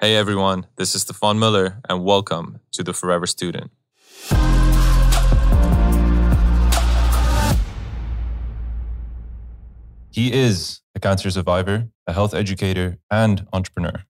Hey 0.00 0.14
everyone, 0.14 0.64
this 0.76 0.94
is 0.94 1.02
Stephan 1.02 1.40
Muller, 1.40 1.80
and 1.88 2.04
welcome 2.04 2.60
to 2.70 2.84
the 2.84 2.92
Forever 2.92 3.26
Student. 3.26 3.72
He 10.12 10.32
is 10.32 10.82
a 10.94 11.00
cancer 11.00 11.32
survivor, 11.32 11.88
a 12.06 12.12
health 12.12 12.32
educator, 12.32 12.98
and 13.10 13.44
entrepreneur. 13.52 14.04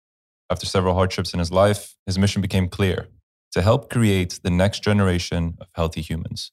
After 0.49 0.65
several 0.65 0.93
hardships 0.93 1.31
in 1.31 1.39
his 1.39 1.53
life, 1.53 1.95
his 2.05 2.19
mission 2.19 2.41
became 2.41 2.67
clear 2.67 3.07
to 3.53 3.61
help 3.61 3.89
create 3.89 4.41
the 4.43 4.49
next 4.49 4.83
generation 4.83 5.55
of 5.61 5.67
healthy 5.73 6.01
humans. 6.01 6.51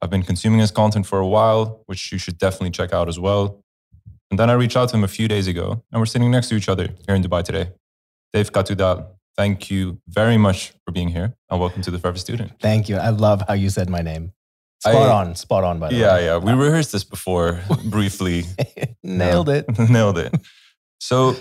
I've 0.00 0.10
been 0.10 0.22
consuming 0.22 0.60
his 0.60 0.70
content 0.70 1.06
for 1.06 1.18
a 1.18 1.26
while, 1.26 1.82
which 1.86 2.12
you 2.12 2.18
should 2.18 2.38
definitely 2.38 2.70
check 2.70 2.92
out 2.92 3.08
as 3.08 3.18
well. 3.18 3.64
And 4.30 4.38
then 4.38 4.48
I 4.48 4.52
reached 4.52 4.76
out 4.76 4.90
to 4.90 4.96
him 4.96 5.02
a 5.02 5.08
few 5.08 5.26
days 5.26 5.48
ago, 5.48 5.82
and 5.90 6.00
we're 6.00 6.06
sitting 6.06 6.30
next 6.30 6.50
to 6.50 6.54
each 6.54 6.68
other 6.68 6.90
here 7.04 7.16
in 7.16 7.22
Dubai 7.24 7.42
today. 7.42 7.72
Dave 8.36 8.52
Catudal, 8.52 9.06
thank 9.34 9.70
you 9.70 9.98
very 10.08 10.36
much 10.36 10.74
for 10.84 10.92
being 10.92 11.08
here, 11.08 11.32
and 11.48 11.58
welcome 11.58 11.80
to 11.80 11.90
the 11.90 11.98
Forever 11.98 12.18
Student. 12.18 12.52
Thank 12.60 12.86
you. 12.86 12.96
I 12.96 13.08
love 13.08 13.42
how 13.48 13.54
you 13.54 13.70
said 13.70 13.88
my 13.88 14.02
name. 14.02 14.34
Spot 14.80 14.94
I- 14.94 15.10
on, 15.10 15.34
spot 15.36 15.64
on, 15.64 15.78
by 15.78 15.88
the 15.88 15.94
Yeah, 15.94 16.12
way. 16.16 16.24
yeah. 16.26 16.36
We 16.36 16.52
rehearsed 16.52 16.92
this 16.92 17.02
before 17.02 17.62
briefly. 17.86 18.44
Nailed 19.02 19.48
it. 19.48 19.64
Nailed 19.88 20.18
it. 20.18 20.34
So 21.00 21.34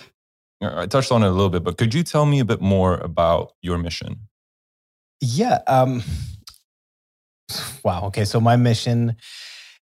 I 0.61 0.85
touched 0.85 1.11
on 1.11 1.21
it 1.21 1.27
a 1.27 1.31
little 1.31 1.49
bit, 1.49 1.65
but 1.65 1.77
could 1.77 1.93
you 1.93 2.01
tell 2.01 2.25
me 2.25 2.39
a 2.39 2.45
bit 2.45 2.61
more 2.61 2.95
about 2.99 3.51
your 3.61 3.77
mission? 3.77 4.29
Yeah. 5.19 5.59
Um, 5.67 6.01
wow. 7.83 8.03
Okay. 8.05 8.23
So 8.23 8.39
my 8.39 8.55
mission, 8.55 9.17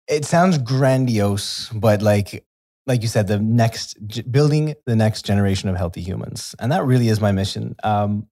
it 0.08 0.24
sounds 0.24 0.58
grandiose, 0.58 1.68
but 1.72 2.02
like, 2.02 2.44
like 2.86 3.02
you 3.02 3.08
said, 3.08 3.26
the 3.26 3.38
next 3.38 3.96
building 4.30 4.74
the 4.86 4.96
next 4.96 5.24
generation 5.24 5.68
of 5.68 5.76
healthy 5.76 6.00
humans, 6.00 6.54
and 6.58 6.70
that 6.72 6.84
really 6.84 7.08
is 7.08 7.20
my 7.20 7.32
mission. 7.32 7.74
Um, 7.82 8.28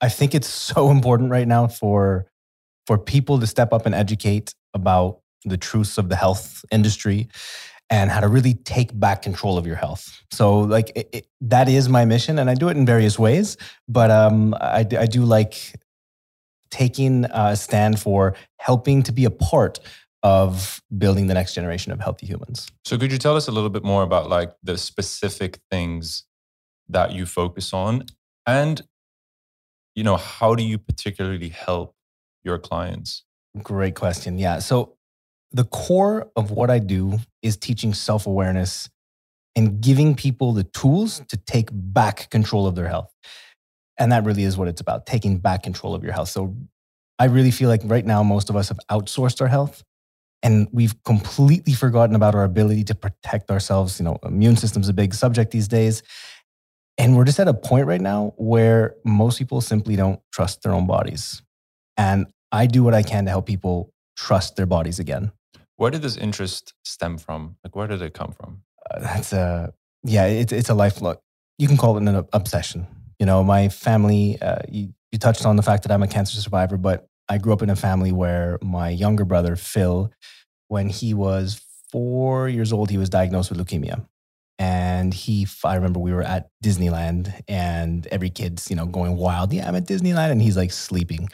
I 0.00 0.08
think 0.08 0.34
it's 0.34 0.48
so 0.74 0.90
important 0.90 1.30
right 1.30 1.48
now 1.48 1.66
for 1.66 2.26
for 2.86 2.98
people 2.98 3.40
to 3.40 3.46
step 3.46 3.72
up 3.72 3.84
and 3.84 3.94
educate 3.94 4.54
about 4.74 5.20
the 5.44 5.56
truths 5.56 5.98
of 5.98 6.08
the 6.08 6.16
health 6.16 6.64
industry 6.70 7.28
and 7.88 8.10
how 8.10 8.20
to 8.20 8.28
really 8.28 8.54
take 8.54 8.98
back 8.98 9.22
control 9.22 9.58
of 9.58 9.66
your 9.66 9.76
health. 9.76 10.22
So, 10.32 10.60
like, 10.60 10.90
it, 10.96 11.08
it, 11.12 11.26
that 11.42 11.68
is 11.68 11.88
my 11.88 12.04
mission, 12.04 12.38
and 12.38 12.50
I 12.50 12.54
do 12.54 12.68
it 12.68 12.76
in 12.76 12.84
various 12.84 13.18
ways. 13.18 13.56
But 13.88 14.10
um, 14.10 14.54
I, 14.54 14.86
I 14.98 15.06
do 15.06 15.24
like 15.24 15.74
taking 16.70 17.24
a 17.26 17.56
stand 17.56 18.00
for 18.00 18.34
helping 18.58 19.02
to 19.04 19.12
be 19.12 19.24
a 19.24 19.30
part 19.30 19.78
of 20.22 20.82
building 20.96 21.26
the 21.26 21.34
next 21.34 21.54
generation 21.54 21.92
of 21.92 22.00
healthy 22.00 22.26
humans. 22.26 22.68
So 22.84 22.98
could 22.98 23.12
you 23.12 23.18
tell 23.18 23.36
us 23.36 23.48
a 23.48 23.52
little 23.52 23.70
bit 23.70 23.84
more 23.84 24.02
about 24.02 24.28
like 24.28 24.52
the 24.62 24.76
specific 24.76 25.58
things 25.70 26.24
that 26.88 27.12
you 27.12 27.26
focus 27.26 27.72
on 27.72 28.04
and 28.46 28.82
you 29.94 30.04
know 30.04 30.16
how 30.16 30.54
do 30.54 30.62
you 30.62 30.78
particularly 30.78 31.48
help 31.48 31.94
your 32.44 32.58
clients? 32.58 33.24
Great 33.62 33.94
question. 33.94 34.38
Yeah. 34.38 34.60
So, 34.60 34.94
the 35.52 35.64
core 35.64 36.30
of 36.36 36.50
what 36.50 36.70
I 36.70 36.78
do 36.78 37.18
is 37.42 37.56
teaching 37.56 37.94
self 37.94 38.26
awareness 38.26 38.90
and 39.54 39.80
giving 39.80 40.14
people 40.14 40.52
the 40.52 40.64
tools 40.64 41.22
to 41.28 41.36
take 41.36 41.70
back 41.72 42.28
control 42.30 42.66
of 42.66 42.74
their 42.74 42.88
health. 42.88 43.10
And 43.98 44.12
that 44.12 44.24
really 44.24 44.42
is 44.42 44.58
what 44.58 44.68
it's 44.68 44.82
about 44.82 45.06
taking 45.06 45.38
back 45.38 45.62
control 45.62 45.94
of 45.94 46.04
your 46.04 46.12
health. 46.12 46.28
So, 46.28 46.54
I 47.18 47.24
really 47.26 47.50
feel 47.50 47.70
like 47.70 47.80
right 47.84 48.04
now, 48.04 48.22
most 48.22 48.50
of 48.50 48.56
us 48.56 48.68
have 48.68 48.78
outsourced 48.90 49.40
our 49.40 49.48
health 49.48 49.82
and 50.46 50.68
we've 50.70 50.94
completely 51.02 51.72
forgotten 51.72 52.14
about 52.14 52.36
our 52.36 52.44
ability 52.44 52.84
to 52.84 52.94
protect 52.94 53.50
ourselves. 53.50 53.98
You 53.98 54.04
know, 54.04 54.16
immune 54.22 54.56
system's 54.56 54.88
a 54.88 54.92
big 54.92 55.12
subject 55.12 55.50
these 55.50 55.66
days. 55.66 56.04
And 56.98 57.16
we're 57.16 57.24
just 57.24 57.40
at 57.40 57.48
a 57.48 57.52
point 57.52 57.88
right 57.88 58.00
now 58.00 58.32
where 58.36 58.94
most 59.04 59.38
people 59.38 59.60
simply 59.60 59.96
don't 59.96 60.20
trust 60.32 60.62
their 60.62 60.72
own 60.72 60.86
bodies. 60.86 61.42
And 61.96 62.26
I 62.52 62.66
do 62.66 62.84
what 62.84 62.94
I 62.94 63.02
can 63.02 63.24
to 63.24 63.30
help 63.30 63.46
people 63.46 63.92
trust 64.16 64.54
their 64.54 64.66
bodies 64.66 65.00
again. 65.00 65.32
Where 65.78 65.90
did 65.90 66.02
this 66.02 66.16
interest 66.16 66.74
stem 66.84 67.18
from? 67.18 67.56
Like 67.64 67.74
where 67.74 67.88
did 67.88 68.00
it 68.00 68.14
come 68.14 68.30
from? 68.30 68.62
Uh, 68.88 69.00
that's 69.00 69.32
a 69.32 69.74
yeah, 70.04 70.26
it's 70.26 70.52
it's 70.52 70.68
a 70.68 70.74
lifelong. 70.74 71.16
You 71.58 71.66
can 71.66 71.76
call 71.76 71.96
it 71.96 72.08
an 72.08 72.24
obsession. 72.32 72.86
You 73.18 73.26
know, 73.26 73.42
my 73.42 73.68
family. 73.68 74.40
Uh, 74.40 74.58
you, 74.68 74.94
you 75.10 75.18
touched 75.18 75.44
on 75.44 75.56
the 75.56 75.62
fact 75.62 75.82
that 75.82 75.92
I'm 75.92 76.02
a 76.02 76.08
cancer 76.08 76.40
survivor, 76.40 76.76
but 76.76 77.08
I 77.28 77.38
grew 77.38 77.52
up 77.52 77.62
in 77.62 77.70
a 77.70 77.76
family 77.76 78.12
where 78.12 78.58
my 78.62 78.88
younger 78.88 79.24
brother 79.24 79.56
Phil, 79.56 80.12
when 80.68 80.88
he 80.88 81.14
was 81.14 81.60
four 81.90 82.48
years 82.48 82.72
old, 82.72 82.90
he 82.90 82.98
was 82.98 83.08
diagnosed 83.08 83.50
with 83.50 83.58
leukemia. 83.58 84.06
And 84.58 85.12
he, 85.12 85.46
I 85.64 85.74
remember 85.74 86.00
we 86.00 86.12
were 86.12 86.22
at 86.22 86.48
Disneyland 86.64 87.32
and 87.46 88.06
every 88.06 88.30
kid's, 88.30 88.70
you 88.70 88.76
know, 88.76 88.86
going 88.86 89.16
wild. 89.16 89.52
Yeah, 89.52 89.68
I'm 89.68 89.76
at 89.76 89.86
Disneyland. 89.86 90.30
And 90.30 90.40
he's 90.40 90.56
like 90.56 90.72
sleeping. 90.72 91.28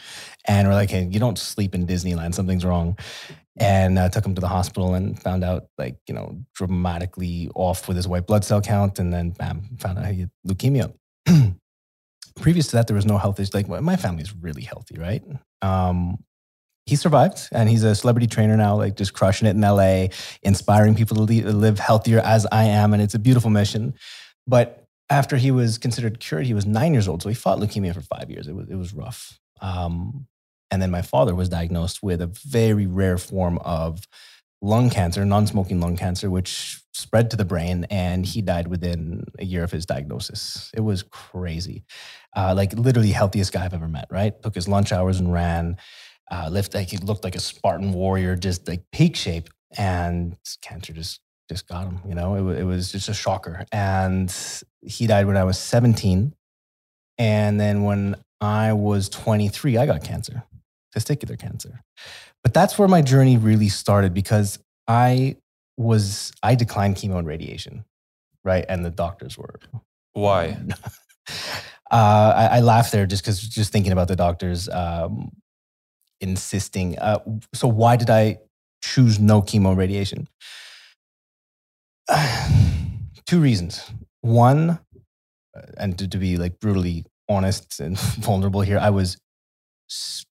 And 0.47 0.67
we're 0.67 0.75
like, 0.75 0.91
hey, 0.91 1.09
you 1.09 1.21
don't 1.21 1.39
sleep 1.39 1.75
in 1.75 1.87
Disneyland. 1.87 2.35
Something's 2.35 2.65
wrong. 2.65 2.99
And 3.57 3.99
uh, 3.99 4.09
took 4.09 4.27
him 4.27 4.35
to 4.35 4.41
the 4.41 4.49
hospital 4.49 4.95
and 4.95 5.21
found 5.21 5.45
out, 5.45 5.67
like, 5.79 5.99
you 6.09 6.15
know, 6.15 6.43
dramatically 6.55 7.49
off 7.55 7.87
with 7.87 7.97
his 7.97 8.09
white 8.09 8.27
blood 8.27 8.45
cell 8.45 8.61
count. 8.61 8.99
And 8.99 9.13
then, 9.13 9.31
bam, 9.31 9.77
found 9.79 9.99
out 9.99 10.07
he 10.07 10.21
had 10.21 10.31
leukemia. 10.47 10.93
Previous 12.37 12.69
to 12.69 12.77
that, 12.77 12.89
there 12.89 12.97
was 12.97 13.07
no 13.07 13.19
health 13.19 13.39
issue. 13.39 13.51
Like, 13.55 13.69
my 13.69 13.97
family's 13.97 14.35
really 14.35 14.63
healthy, 14.63 14.99
right? 14.99 15.23
Um, 15.61 16.25
he 16.87 16.97
survived 16.97 17.49
and 17.53 17.69
he's 17.69 17.85
a 17.85 17.95
celebrity 17.95 18.27
trainer 18.27 18.57
now, 18.57 18.77
like 18.77 18.97
just 18.97 19.13
crushing 19.13 19.47
it 19.47 19.53
in 19.53 19.61
LA, 19.61 20.07
inspiring 20.43 20.95
people 20.95 21.27
to 21.27 21.53
live 21.53 21.79
healthier 21.79 22.21
as 22.21 22.47
I 22.51 22.65
am. 22.65 22.93
And 22.93 23.03
it's 23.03 23.15
a 23.15 23.19
beautiful 23.19 23.51
mission. 23.51 23.95
But 24.47 24.85
after 25.09 25.37
he 25.37 25.51
was 25.51 25.79
considered 25.79 26.19
cured, 26.19 26.47
he 26.47 26.55
was 26.55 26.67
nine 26.67 26.93
years 26.93 27.07
old. 27.07 27.23
So 27.23 27.29
he 27.29 27.35
fought 27.35 27.59
leukemia 27.59 27.95
for 27.95 28.01
five 28.01 28.31
years. 28.31 28.49
It 28.49 28.55
was, 28.55 28.69
it 28.69 28.75
was 28.75 28.93
rough. 28.95 29.39
Um, 29.61 30.27
and 30.71 30.81
then 30.81 30.91
my 30.91 31.03
father 31.03 31.35
was 31.35 31.49
diagnosed 31.49 32.03
with 32.03 32.21
a 32.23 32.27
very 32.27 32.87
rare 32.87 33.19
form 33.19 33.59
of 33.59 34.09
lung 34.63 34.91
cancer, 34.91 35.25
non 35.25 35.47
smoking 35.47 35.81
lung 35.81 35.97
cancer, 35.97 36.31
which 36.31 36.81
spread 36.93 37.31
to 37.31 37.37
the 37.37 37.45
brain. 37.45 37.87
And 37.91 38.25
he 38.25 38.41
died 38.43 38.69
within 38.69 39.25
a 39.39 39.45
year 39.45 39.63
of 39.63 39.71
his 39.71 39.87
diagnosis. 39.87 40.71
It 40.75 40.81
was 40.81 41.03
crazy. 41.03 41.85
Uh, 42.35 42.55
like 42.57 42.73
literally 42.73 43.13
healthiest 43.13 43.53
guy 43.53 43.65
I've 43.65 43.75
ever 43.75 43.89
met, 43.89 44.09
right? 44.11 44.41
Took 44.43 44.55
his 44.55 44.67
lunch 44.67 44.93
hours 44.93 45.21
and 45.21 45.33
ran 45.33 45.77
uh, 46.33 46.49
lift 46.49 46.75
like 46.75 46.89
he 46.89 46.97
looked 46.97 47.25
like 47.25 47.35
a 47.35 47.41
Spartan 47.41 47.93
warrior, 47.93 48.37
just 48.37 48.67
like 48.67 48.83
peak 48.91 49.17
shape, 49.17 49.51
and 49.77 50.37
cancer 50.63 50.93
just 50.93 51.21
just 51.49 51.69
got 51.69 51.85
him. 51.85 52.01
You 52.09 52.15
know, 52.15 52.51
it, 52.51 52.61
it 52.61 52.65
was 52.65 52.91
just 52.91 53.11
a 53.11 53.15
shocker. 53.15 53.67
And 53.71 54.35
he 54.81 55.07
died 55.07 55.27
when 55.27 55.37
I 55.37 55.45
was 55.45 55.59
17, 55.59 56.35
and 57.19 57.61
then 57.61 57.83
when 57.85 58.17
I 58.41 58.73
was 58.73 59.11
23, 59.11 59.77
I 59.77 59.85
got 59.85 60.03
cancer, 60.03 60.43
testicular 60.97 61.39
cancer. 61.39 61.83
But 62.43 62.55
that's 62.55 62.79
where 62.79 62.89
my 62.89 63.03
journey 63.03 63.37
really 63.37 63.69
started 63.69 64.15
because 64.15 64.59
I 64.89 65.37
was 65.77 66.33
I 66.43 66.55
declined 66.55 66.97
chemo 66.97 67.19
and 67.19 67.27
radiation, 67.27 67.85
right? 68.43 68.65
And 68.71 68.87
the 68.87 68.91
doctors 68.91 69.37
were 69.37 69.61
Why? 70.15 70.57
uh, 71.91 72.33
I, 72.35 72.49
I 72.57 72.61
laugh 72.61 72.91
there 72.91 73.05
just 73.05 73.23
because 73.23 73.41
just 73.41 73.71
thinking 73.71 73.93
about 73.93 74.09
the 74.09 74.17
doctors 74.17 74.69
um, 74.71 75.31
insisting. 76.23 76.99
Uh, 76.99 77.19
so 77.53 77.69
why 77.69 77.97
did 77.97 78.09
I 78.09 78.39
choose 78.83 79.19
no 79.19 79.43
chemo 79.43 79.77
radiation? 79.77 80.29
Two 83.27 83.41
reasons. 83.41 83.91
One, 84.21 84.79
uh, 85.57 85.63
and 85.77 85.99
to, 85.99 86.09
to 86.09 86.19
be 86.19 86.37
like 86.37 86.61
brutally 86.61 87.05
honest 87.29 87.81
and 87.81 87.99
vulnerable 88.21 88.63
here, 88.63 88.79
I 88.79 88.91
was 88.91 89.17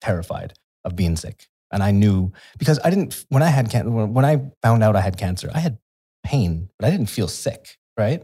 terrified 0.01 0.53
of 0.85 0.95
being 0.95 1.15
sick, 1.15 1.47
and 1.71 1.83
I 1.83 1.91
knew 1.91 2.31
because 2.57 2.79
I 2.83 2.89
didn't 2.89 3.25
when 3.29 3.43
I 3.43 3.49
had 3.49 3.69
cancer. 3.69 3.89
When 3.89 4.25
I 4.25 4.51
found 4.61 4.83
out 4.83 4.95
I 4.95 5.01
had 5.01 5.17
cancer, 5.17 5.49
I 5.53 5.59
had 5.59 5.77
pain, 6.23 6.69
but 6.79 6.87
I 6.87 6.91
didn't 6.91 7.09
feel 7.09 7.27
sick, 7.27 7.77
right? 7.97 8.23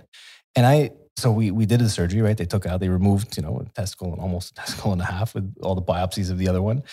And 0.55 0.65
I 0.65 0.91
so 1.19 1.31
we 1.31 1.51
we 1.51 1.65
did 1.65 1.79
the 1.79 1.89
surgery, 1.89 2.21
right? 2.21 2.37
They 2.37 2.45
took 2.45 2.65
out, 2.65 2.79
they 2.79 2.89
removed, 2.89 3.37
you 3.37 3.43
know, 3.43 3.61
a 3.65 3.69
testicle 3.69 4.11
and 4.13 4.21
almost 4.21 4.51
a 4.51 4.53
testicle 4.61 4.91
and 4.91 5.01
a 5.01 5.05
half 5.05 5.35
with 5.35 5.53
all 5.61 5.75
the 5.75 5.81
biopsies 5.81 6.31
of 6.31 6.37
the 6.37 6.47
other 6.47 6.61
one, 6.61 6.83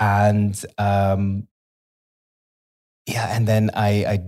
and 0.00 0.64
um, 0.78 1.46
yeah, 3.06 3.34
and 3.36 3.46
then 3.46 3.70
I 3.74 3.90
I 4.04 4.20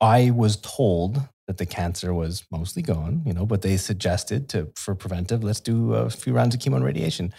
I 0.00 0.30
was 0.30 0.56
told 0.56 1.20
that 1.46 1.58
the 1.58 1.66
cancer 1.66 2.14
was 2.14 2.44
mostly 2.50 2.82
gone, 2.82 3.22
you 3.26 3.32
know, 3.32 3.44
but 3.44 3.62
they 3.62 3.76
suggested 3.76 4.48
to 4.50 4.70
for 4.76 4.94
preventive, 4.94 5.42
let's 5.42 5.60
do 5.60 5.94
a 5.94 6.08
few 6.08 6.32
rounds 6.32 6.54
of 6.54 6.60
chemo 6.60 6.76
and 6.76 6.84
radiation. 6.84 7.34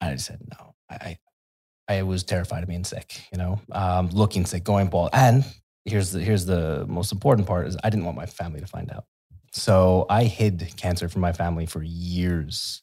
And 0.00 0.14
I 0.14 0.16
said 0.16 0.40
no. 0.58 0.74
I 0.90 1.18
I, 1.88 2.02
was 2.02 2.24
terrified 2.24 2.62
of 2.62 2.68
being 2.68 2.82
sick, 2.84 3.22
you 3.30 3.38
know, 3.38 3.60
um, 3.70 4.08
looking 4.08 4.44
sick, 4.44 4.64
going 4.64 4.88
bald, 4.88 5.10
and 5.12 5.44
here's 5.84 6.10
the 6.10 6.20
here's 6.20 6.44
the 6.46 6.84
most 6.88 7.12
important 7.12 7.46
part 7.46 7.66
is 7.66 7.76
I 7.84 7.90
didn't 7.90 8.04
want 8.04 8.16
my 8.16 8.26
family 8.26 8.60
to 8.60 8.66
find 8.66 8.90
out. 8.90 9.04
So 9.56 10.04
I 10.10 10.24
hid 10.24 10.72
cancer 10.76 11.08
from 11.08 11.22
my 11.22 11.32
family 11.32 11.64
for 11.66 11.82
years. 11.82 12.82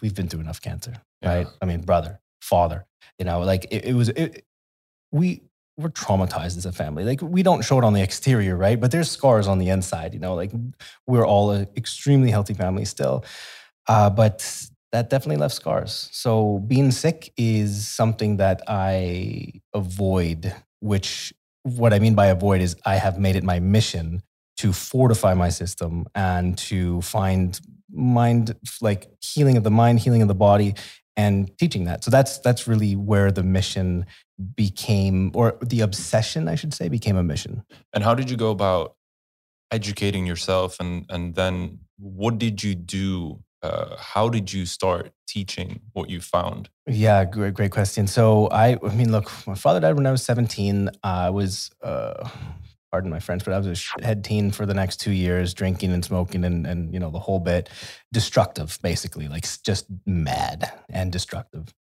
We've 0.00 0.14
been 0.14 0.28
through 0.28 0.40
enough 0.40 0.60
cancer, 0.60 0.94
Yeah. 1.20 1.34
right? 1.34 1.46
I 1.60 1.66
mean, 1.66 1.80
brother, 1.82 2.20
father, 2.40 2.86
you 3.18 3.24
know, 3.24 3.40
like 3.40 3.66
it, 3.70 3.84
it 3.86 3.94
was, 3.94 4.08
it, 4.10 4.44
we, 5.10 5.42
we're 5.76 5.88
traumatized 5.88 6.56
as 6.56 6.64
a 6.66 6.72
family. 6.72 7.02
Like 7.02 7.20
we 7.20 7.42
don't 7.42 7.62
show 7.64 7.76
it 7.78 7.84
on 7.84 7.92
the 7.92 8.02
exterior, 8.02 8.56
right? 8.56 8.80
But 8.80 8.92
there's 8.92 9.10
scars 9.10 9.48
on 9.48 9.58
the 9.58 9.68
inside. 9.70 10.14
You 10.14 10.20
know, 10.20 10.36
like 10.36 10.52
we're 11.08 11.26
all 11.26 11.50
an 11.50 11.66
extremely 11.76 12.30
healthy 12.30 12.54
family 12.54 12.84
still, 12.84 13.24
uh, 13.88 14.10
but 14.10 14.68
that 14.92 15.10
definitely 15.10 15.38
left 15.38 15.56
scars. 15.56 16.08
So 16.12 16.60
being 16.68 16.92
sick 16.92 17.32
is 17.36 17.88
something 17.88 18.36
that 18.36 18.62
I 18.68 19.54
avoid. 19.74 20.54
Which 20.78 21.34
what 21.64 21.92
I 21.92 21.98
mean 21.98 22.14
by 22.14 22.26
avoid 22.26 22.60
is 22.60 22.76
I 22.86 22.94
have 22.96 23.18
made 23.18 23.34
it 23.34 23.42
my 23.42 23.58
mission 23.58 24.22
to 24.56 24.72
fortify 24.72 25.34
my 25.34 25.48
system 25.48 26.06
and 26.14 26.56
to 26.56 27.00
find 27.02 27.60
mind 27.90 28.54
like 28.80 29.08
healing 29.20 29.56
of 29.56 29.64
the 29.64 29.70
mind, 29.70 30.00
healing 30.00 30.22
of 30.22 30.28
the 30.28 30.34
body, 30.34 30.74
and 31.16 31.56
teaching 31.58 31.84
that. 31.84 32.04
So 32.04 32.10
that's 32.10 32.38
that's 32.38 32.66
really 32.66 32.96
where 32.96 33.30
the 33.30 33.42
mission 33.42 34.06
became, 34.56 35.30
or 35.34 35.56
the 35.60 35.80
obsession, 35.80 36.48
I 36.48 36.56
should 36.56 36.74
say, 36.74 36.88
became 36.88 37.16
a 37.16 37.22
mission. 37.22 37.62
And 37.92 38.02
how 38.02 38.14
did 38.14 38.30
you 38.30 38.36
go 38.36 38.50
about 38.50 38.96
educating 39.70 40.26
yourself, 40.26 40.78
and 40.80 41.06
and 41.08 41.34
then 41.34 41.78
what 41.98 42.38
did 42.38 42.62
you 42.62 42.74
do? 42.74 43.42
Uh, 43.62 43.96
how 43.98 44.28
did 44.28 44.52
you 44.52 44.66
start 44.66 45.10
teaching 45.26 45.80
what 45.94 46.10
you 46.10 46.20
found? 46.20 46.68
Yeah, 46.86 47.24
great, 47.24 47.54
great 47.54 47.70
question. 47.70 48.06
So 48.06 48.48
I, 48.48 48.76
I 48.82 48.94
mean, 48.94 49.10
look, 49.10 49.32
my 49.46 49.54
father 49.54 49.80
died 49.80 49.94
when 49.94 50.06
I 50.06 50.10
was 50.10 50.22
17. 50.22 50.90
I 51.02 51.30
was 51.30 51.70
uh, 51.82 52.28
pardon 52.94 53.10
my 53.10 53.18
French, 53.18 53.44
but 53.44 53.52
I 53.52 53.58
was 53.58 53.90
a 53.98 54.04
head 54.04 54.22
teen 54.22 54.52
for 54.52 54.66
the 54.66 54.72
next 54.72 55.00
two 55.00 55.10
years, 55.10 55.52
drinking 55.52 55.90
and 55.90 56.04
smoking 56.04 56.44
and, 56.44 56.64
and, 56.64 56.94
you 56.94 57.00
know, 57.00 57.10
the 57.10 57.18
whole 57.18 57.40
bit. 57.40 57.68
Destructive, 58.12 58.78
basically, 58.82 59.26
like 59.26 59.44
just 59.64 59.86
mad 60.06 60.72
and 60.88 61.10
destructive. 61.10 61.74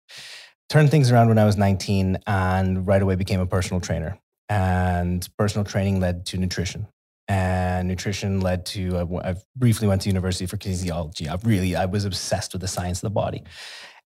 Turned 0.69 0.89
things 0.89 1.11
around 1.11 1.27
when 1.27 1.37
I 1.37 1.45
was 1.45 1.55
19 1.55 2.17
and 2.25 2.87
right 2.87 2.99
away 2.99 3.13
became 3.13 3.39
a 3.39 3.45
personal 3.45 3.79
trainer. 3.79 4.17
And 4.49 5.29
personal 5.37 5.63
training 5.65 5.99
led 5.99 6.25
to 6.27 6.37
nutrition. 6.37 6.87
And 7.27 7.87
nutrition 7.87 8.41
led 8.41 8.65
to, 8.67 8.97
I, 8.97 9.29
I 9.29 9.35
briefly 9.55 9.87
went 9.87 10.01
to 10.01 10.09
university 10.09 10.47
for 10.47 10.57
kinesiology. 10.57 11.29
I 11.29 11.37
really, 11.47 11.75
I 11.75 11.85
was 11.85 12.05
obsessed 12.05 12.53
with 12.53 12.61
the 12.61 12.67
science 12.67 13.03
of 13.03 13.03
the 13.03 13.11
body. 13.11 13.43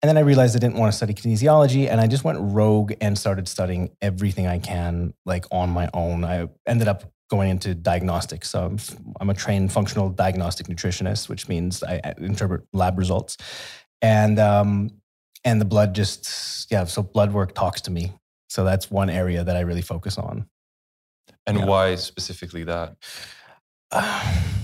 And 0.04 0.08
then 0.10 0.18
I 0.18 0.20
realized 0.20 0.54
I 0.54 0.58
didn't 0.58 0.76
want 0.76 0.92
to 0.92 0.96
study 0.98 1.14
kinesiology 1.14 1.88
and 1.88 1.98
I 1.98 2.06
just 2.06 2.24
went 2.24 2.36
rogue 2.38 2.92
and 3.00 3.16
started 3.16 3.48
studying 3.48 3.88
everything 4.02 4.46
I 4.46 4.58
can, 4.58 5.14
like 5.24 5.46
on 5.50 5.70
my 5.70 5.88
own. 5.94 6.26
I 6.26 6.46
ended 6.66 6.88
up 6.88 7.10
going 7.30 7.48
into 7.48 7.74
diagnostics. 7.74 8.50
So 8.50 8.66
I'm, 8.66 8.78
I'm 9.18 9.30
a 9.30 9.34
trained 9.34 9.72
functional 9.72 10.10
diagnostic 10.10 10.66
nutritionist, 10.66 11.30
which 11.30 11.48
means 11.48 11.82
I 11.82 12.12
interpret 12.18 12.66
lab 12.74 12.98
results. 12.98 13.38
And, 14.02 14.38
um, 14.38 14.90
and 15.42 15.58
the 15.58 15.64
blood 15.64 15.94
just, 15.94 16.70
yeah, 16.70 16.84
so 16.84 17.02
blood 17.02 17.32
work 17.32 17.54
talks 17.54 17.80
to 17.80 17.90
me. 17.90 18.12
So 18.50 18.62
that's 18.62 18.90
one 18.90 19.08
area 19.08 19.42
that 19.42 19.56
I 19.56 19.60
really 19.60 19.80
focus 19.80 20.18
on. 20.18 20.44
And 21.46 21.60
yeah. 21.60 21.64
why 21.64 21.94
specifically 21.94 22.64
that? 22.64 22.96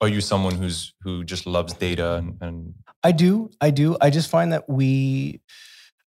Are 0.00 0.08
you 0.08 0.20
someone 0.20 0.54
who's 0.54 0.94
who 1.02 1.24
just 1.24 1.46
loves 1.46 1.74
data 1.74 2.16
and, 2.16 2.38
and 2.40 2.74
I 3.02 3.12
do. 3.12 3.50
I 3.60 3.70
do. 3.70 3.96
I 4.00 4.10
just 4.10 4.30
find 4.30 4.52
that 4.52 4.68
we, 4.68 5.40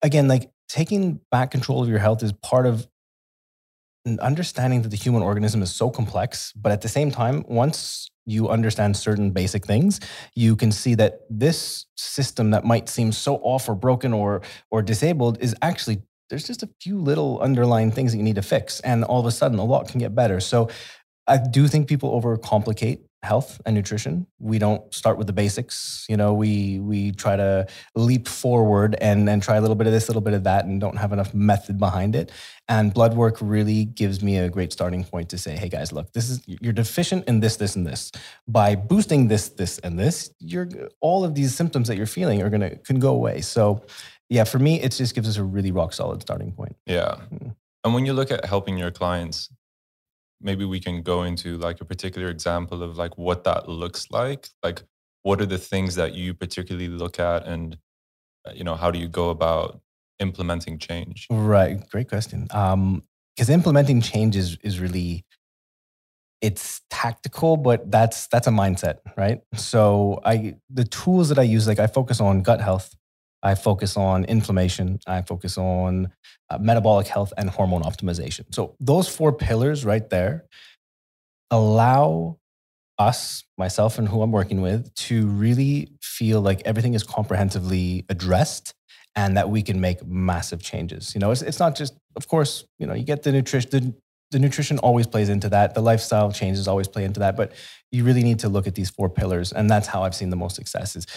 again, 0.01 0.27
like 0.27 0.51
taking 0.67 1.19
back 1.31 1.51
control 1.51 1.83
of 1.83 1.89
your 1.89 1.99
health 1.99 2.23
is 2.23 2.31
part 2.31 2.65
of 2.65 2.87
understanding 4.19 4.81
that 4.81 4.89
the 4.89 4.97
human 4.97 5.21
organism 5.21 5.61
is 5.61 5.71
so 5.71 5.89
complex. 5.89 6.51
But 6.53 6.71
at 6.71 6.81
the 6.81 6.87
same 6.87 7.11
time, 7.11 7.43
once 7.47 8.09
you 8.25 8.49
understand 8.49 8.97
certain 8.97 9.31
basic 9.31 9.65
things, 9.65 9.99
you 10.35 10.55
can 10.55 10.71
see 10.71 10.95
that 10.95 11.21
this 11.29 11.85
system 11.95 12.51
that 12.51 12.65
might 12.65 12.89
seem 12.89 13.11
so 13.11 13.35
off 13.37 13.69
or 13.69 13.75
broken 13.75 14.13
or 14.13 14.41
or 14.71 14.81
disabled 14.81 15.37
is 15.41 15.55
actually 15.61 16.01
there's 16.29 16.45
just 16.45 16.61
a 16.61 16.69
few 16.79 16.99
little 16.99 17.39
underlying 17.39 17.91
things 17.91 18.11
that 18.11 18.17
you 18.17 18.23
need 18.23 18.35
to 18.35 18.43
fix, 18.43 18.79
and 18.81 19.03
all 19.03 19.19
of 19.19 19.25
a 19.25 19.31
sudden, 19.31 19.57
a 19.57 19.63
lot 19.63 19.87
can 19.87 19.99
get 19.99 20.13
better. 20.13 20.39
So, 20.39 20.69
I 21.27 21.37
do 21.37 21.67
think 21.67 21.87
people 21.87 22.19
overcomplicate 22.19 22.99
health 23.21 23.59
and 23.65 23.75
nutrition. 23.75 24.25
We 24.39 24.59
don't 24.59 24.93
start 24.93 25.17
with 25.17 25.27
the 25.27 25.33
basics. 25.33 26.05
You 26.07 26.17
know, 26.17 26.33
we 26.33 26.79
we 26.79 27.11
try 27.11 27.35
to 27.35 27.67
leap 27.95 28.27
forward 28.27 28.95
and 29.01 29.29
and 29.29 29.43
try 29.43 29.57
a 29.57 29.61
little 29.61 29.75
bit 29.75 29.87
of 29.87 29.93
this, 29.93 30.07
a 30.07 30.11
little 30.11 30.21
bit 30.21 30.33
of 30.33 30.43
that, 30.45 30.65
and 30.65 30.79
don't 30.79 30.97
have 30.97 31.11
enough 31.11 31.33
method 31.33 31.77
behind 31.77 32.15
it. 32.15 32.31
And 32.67 32.93
blood 32.93 33.15
work 33.15 33.37
really 33.41 33.85
gives 33.85 34.23
me 34.23 34.37
a 34.37 34.49
great 34.49 34.71
starting 34.71 35.03
point 35.03 35.29
to 35.29 35.37
say, 35.37 35.55
hey 35.55 35.69
guys, 35.69 35.91
look, 35.91 36.13
this 36.13 36.29
is 36.29 36.41
you're 36.45 36.73
deficient 36.73 37.27
in 37.27 37.39
this, 37.39 37.57
this, 37.57 37.75
and 37.75 37.85
this. 37.85 38.11
By 38.47 38.75
boosting 38.75 39.27
this, 39.27 39.49
this, 39.49 39.79
and 39.79 39.99
this, 39.99 40.31
you're 40.39 40.69
all 41.01 41.23
of 41.23 41.35
these 41.35 41.53
symptoms 41.53 41.87
that 41.87 41.97
you're 41.97 42.05
feeling 42.05 42.41
are 42.41 42.49
gonna 42.49 42.77
can 42.77 42.99
go 42.99 43.13
away. 43.13 43.41
So 43.41 43.83
yeah, 44.29 44.43
for 44.43 44.59
me, 44.59 44.79
it 44.79 44.91
just 44.91 45.15
gives 45.15 45.27
us 45.27 45.37
a 45.37 45.43
really 45.43 45.71
rock 45.71 45.91
solid 45.93 46.21
starting 46.21 46.51
point. 46.51 46.75
Yeah. 46.85 47.15
Mm. 47.33 47.55
And 47.83 47.93
when 47.93 48.05
you 48.05 48.13
look 48.13 48.31
at 48.31 48.45
helping 48.45 48.77
your 48.77 48.91
clients, 48.91 49.49
maybe 50.41 50.65
we 50.65 50.79
can 50.79 51.01
go 51.01 51.23
into 51.23 51.57
like 51.57 51.81
a 51.81 51.85
particular 51.85 52.29
example 52.29 52.83
of 52.83 52.97
like 52.97 53.17
what 53.17 53.43
that 53.43 53.67
looks 53.67 54.07
like. 54.11 54.49
Like 54.63 54.83
what 55.23 55.41
are 55.41 55.45
the 55.45 55.57
things 55.57 55.95
that 55.95 56.13
you 56.13 56.33
particularly 56.33 56.87
look 56.87 57.19
at 57.19 57.45
and 57.45 57.77
uh, 58.47 58.51
you 58.53 58.63
know 58.63 58.75
how 58.75 58.89
do 58.89 58.99
you 58.99 59.07
go 59.07 59.29
about 59.29 59.81
implementing 60.19 60.77
change? 60.77 61.27
Right. 61.29 61.87
Great 61.89 62.09
question. 62.09 62.47
Um 62.51 63.03
because 63.35 63.49
implementing 63.49 64.01
change 64.01 64.35
is 64.35 64.57
is 64.63 64.79
really 64.79 65.25
it's 66.41 66.81
tactical 66.89 67.57
but 67.57 67.89
that's 67.91 68.27
that's 68.27 68.47
a 68.47 68.51
mindset 68.51 68.99
right? 69.17 69.41
So 69.55 70.19
i 70.25 70.55
the 70.69 70.85
tools 70.85 71.29
that 71.29 71.39
i 71.39 71.43
use 71.43 71.67
like 71.67 71.79
i 71.79 71.87
focus 71.87 72.19
on 72.21 72.41
gut 72.41 72.61
health 72.61 72.95
I 73.41 73.55
focus 73.55 73.95
on 73.95 74.25
inflammation. 74.25 74.99
I 75.07 75.21
focus 75.21 75.57
on 75.57 76.09
uh, 76.49 76.57
metabolic 76.57 77.07
health 77.07 77.31
and 77.37 77.49
hormone 77.49 77.83
optimization. 77.83 78.53
So, 78.53 78.75
those 78.79 79.07
four 79.07 79.33
pillars 79.33 79.85
right 79.85 80.09
there 80.09 80.45
allow 81.51 82.37
us, 82.97 83.45
myself, 83.57 83.97
and 83.97 84.07
who 84.07 84.21
I'm 84.21 84.31
working 84.31 84.61
with 84.61 84.93
to 84.93 85.27
really 85.27 85.89
feel 86.01 86.41
like 86.41 86.61
everything 86.65 86.93
is 86.93 87.03
comprehensively 87.03 88.05
addressed 88.09 88.73
and 89.15 89.37
that 89.37 89.49
we 89.49 89.61
can 89.61 89.79
make 89.81 90.05
massive 90.05 90.61
changes. 90.61 91.15
You 91.15 91.19
know, 91.19 91.31
it's, 91.31 91.41
it's 91.41 91.59
not 91.59 91.75
just, 91.75 91.95
of 92.15 92.27
course, 92.27 92.65
you 92.77 92.85
know, 92.85 92.93
you 92.93 93.03
get 93.03 93.23
the 93.23 93.31
nutrition, 93.31 93.69
the, 93.71 93.93
the 94.31 94.39
nutrition 94.39 94.77
always 94.79 95.07
plays 95.07 95.29
into 95.29 95.49
that. 95.49 95.73
The 95.73 95.81
lifestyle 95.81 96.31
changes 96.31 96.67
always 96.67 96.87
play 96.87 97.05
into 97.05 97.21
that. 97.21 97.35
But 97.35 97.53
you 97.91 98.03
really 98.03 98.21
need 98.21 98.39
to 98.39 98.49
look 98.49 98.67
at 98.67 98.75
these 98.75 98.89
four 98.89 99.09
pillars. 99.09 99.51
And 99.51 99.69
that's 99.69 99.87
how 99.87 100.03
I've 100.03 100.13
seen 100.13 100.29
the 100.29 100.35
most 100.35 100.55
successes 100.55 101.07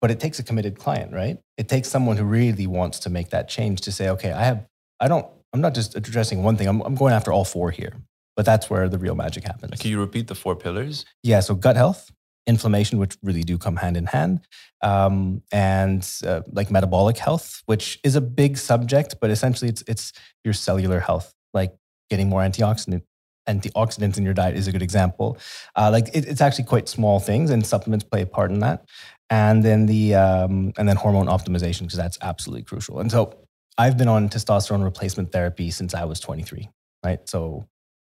but 0.00 0.10
it 0.10 0.20
takes 0.20 0.38
a 0.38 0.42
committed 0.42 0.78
client, 0.78 1.12
right? 1.12 1.38
It 1.56 1.68
takes 1.68 1.88
someone 1.88 2.16
who 2.16 2.24
really 2.24 2.66
wants 2.66 2.98
to 3.00 3.10
make 3.10 3.30
that 3.30 3.48
change 3.48 3.80
to 3.82 3.92
say, 3.92 4.08
okay, 4.10 4.32
I 4.32 4.44
have, 4.44 4.66
I 5.00 5.08
don't, 5.08 5.26
I'm 5.52 5.60
not 5.60 5.74
just 5.74 5.96
addressing 5.96 6.42
one 6.42 6.56
thing. 6.56 6.68
I'm, 6.68 6.80
I'm 6.82 6.94
going 6.94 7.14
after 7.14 7.32
all 7.32 7.44
four 7.44 7.70
here. 7.70 7.92
But 8.36 8.44
that's 8.44 8.68
where 8.68 8.86
the 8.88 8.98
real 8.98 9.14
magic 9.14 9.44
happens. 9.44 9.80
Can 9.80 9.90
you 9.90 9.98
repeat 9.98 10.28
the 10.28 10.34
four 10.34 10.54
pillars? 10.56 11.06
Yeah. 11.22 11.40
So 11.40 11.54
gut 11.54 11.74
health, 11.76 12.10
inflammation, 12.46 12.98
which 12.98 13.16
really 13.22 13.42
do 13.42 13.56
come 13.56 13.76
hand 13.76 13.96
in 13.96 14.04
hand, 14.04 14.40
um, 14.82 15.42
and 15.50 16.06
uh, 16.24 16.42
like 16.52 16.70
metabolic 16.70 17.16
health, 17.16 17.62
which 17.64 17.98
is 18.04 18.14
a 18.14 18.20
big 18.20 18.58
subject, 18.58 19.16
but 19.22 19.30
essentially 19.30 19.70
it's 19.70 19.82
it's 19.88 20.12
your 20.44 20.52
cellular 20.52 21.00
health, 21.00 21.32
like 21.54 21.74
getting 22.10 22.28
more 22.28 22.42
antioxidant 22.42 23.02
antioxidants 23.48 24.18
in 24.18 24.24
your 24.24 24.34
diet 24.34 24.56
is 24.56 24.66
a 24.66 24.72
good 24.72 24.82
example. 24.82 25.38
Uh, 25.76 25.88
like 25.90 26.08
it, 26.08 26.26
it's 26.26 26.40
actually 26.40 26.64
quite 26.64 26.88
small 26.88 27.18
things, 27.20 27.50
and 27.50 27.64
supplements 27.64 28.04
play 28.04 28.22
a 28.22 28.26
part 28.26 28.50
in 28.50 28.60
that 28.60 28.84
and 29.30 29.62
then 29.64 29.86
the 29.86 30.14
um, 30.14 30.72
and 30.78 30.88
then 30.88 30.96
hormone 30.96 31.26
optimization 31.26 31.80
because 31.80 31.96
that's 31.96 32.18
absolutely 32.22 32.62
crucial. 32.62 33.00
And 33.00 33.10
so 33.10 33.36
I've 33.78 33.96
been 33.96 34.08
on 34.08 34.28
testosterone 34.28 34.84
replacement 34.84 35.32
therapy 35.32 35.70
since 35.70 35.94
I 35.94 36.04
was 36.04 36.20
23, 36.20 36.68
right? 37.04 37.28
So 37.28 37.66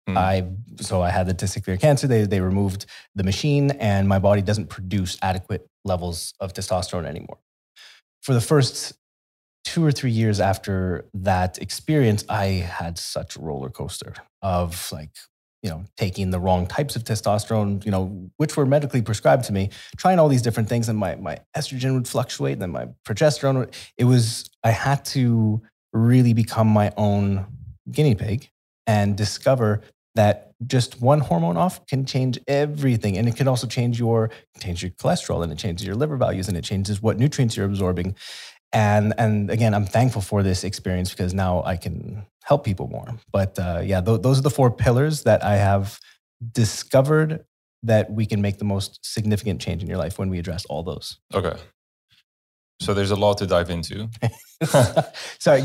mm. 0.10 0.18
I 0.18 0.48
so 0.82 1.02
I 1.02 1.10
had 1.10 1.28
the 1.28 1.34
testicular 1.34 1.80
cancer. 1.80 2.08
They 2.08 2.24
they 2.24 2.42
removed 2.42 2.86
the 3.16 3.24
machine, 3.24 3.72
and 3.72 4.08
my 4.08 4.20
body 4.20 4.42
doesn't 4.42 4.68
produce 4.68 5.18
adequate 5.22 5.68
levels 5.84 6.34
of 6.40 6.54
testosterone 6.54 7.06
anymore. 7.06 7.38
For 8.22 8.34
the 8.34 8.42
first 8.42 8.94
two 9.66 9.86
or 9.86 9.92
three 9.92 10.12
years 10.12 10.40
after 10.40 11.06
that 11.14 11.58
experience, 11.60 12.24
I 12.30 12.46
had 12.46 12.98
such 12.98 13.36
a 13.36 13.40
roller 13.40 13.70
coaster 13.70 14.14
of 14.42 14.90
like 14.92 15.16
you 15.62 15.70
know, 15.70 15.84
taking 15.98 16.32
the 16.32 16.39
wrong 16.39 16.66
types 16.66 16.96
of 16.96 17.04
testosterone, 17.04 17.84
you 17.84 17.92
know, 17.92 18.30
which 18.38 18.56
were 18.56 18.66
medically 18.66 19.01
prescribed 19.01 19.44
to 19.46 19.54
me, 19.54 19.70
trying 19.98 20.20
all 20.20 20.30
these 20.30 20.42
different 20.42 20.70
things, 20.70 20.88
and 20.88 20.98
my 20.98 21.16
my 21.16 21.39
estrogen 21.56 21.94
would 21.96 22.08
fluctuate, 22.08 22.54
and 22.54 22.62
then 22.62 22.72
my 22.72 22.88
progesterone. 23.06 23.60
Would, 23.60 23.75
it 23.98 24.06
was 24.06 24.50
I 24.63 24.72
had 24.72 25.04
to 25.06 25.62
really 25.92 26.34
become 26.34 26.68
my 26.68 26.92
own 26.98 27.46
guinea 27.92 28.16
pig 28.16 28.50
and 28.88 29.18
discover 29.18 29.82
that 30.16 30.54
just 30.68 31.01
one 31.01 31.20
hormone 31.20 31.58
off 31.58 31.86
can 31.88 32.06
change 32.06 32.39
everything, 32.48 33.18
and 33.18 33.28
it 33.28 33.36
can 33.36 33.48
also 33.48 33.68
change 33.68 34.00
your 34.00 34.30
change 34.60 34.82
your 34.82 34.92
cholesterol, 34.92 35.44
and 35.44 35.51
it 35.51 35.58
changes 35.58 35.86
your 35.86 35.96
liver 35.96 36.18
values, 36.18 36.48
and 36.48 36.58
it 36.58 36.63
changes 36.63 37.01
what 37.01 37.18
nutrients 37.18 37.58
you're 37.58 37.66
absorbing. 37.66 38.16
And 38.72 39.14
and 39.18 39.50
again, 39.50 39.74
I'm 39.74 39.86
thankful 39.86 40.22
for 40.22 40.44
this 40.44 40.64
experience 40.64 41.10
because 41.10 41.34
now 41.34 41.64
I 41.64 41.76
can 41.76 42.26
help 42.44 42.64
people 42.64 42.88
more. 42.88 43.08
But 43.32 43.58
uh, 43.58 43.82
yeah, 43.84 44.02
th- 44.02 44.22
those 44.22 44.40
are 44.40 44.44
the 44.44 44.50
four 44.50 44.72
pillars 44.72 45.24
that 45.24 45.44
I 45.44 45.56
have 45.56 46.00
discovered 46.52 47.46
that 47.84 48.12
we 48.12 48.26
can 48.26 48.42
make 48.42 48.58
the 48.58 48.66
most 48.66 49.00
significant 49.02 49.62
change 49.62 49.82
in 49.82 49.90
your 49.90 49.98
life 49.98 50.20
when 50.20 50.30
we 50.30 50.40
address 50.40 50.66
all 50.66 50.84
those. 50.84 51.18
Okay. 51.34 51.58
So 52.82 52.94
there's 52.94 53.12
a 53.12 53.16
lot 53.16 53.38
to 53.40 53.46
dive 53.46 53.70
into. 53.70 54.10
Sorry, 55.40 55.62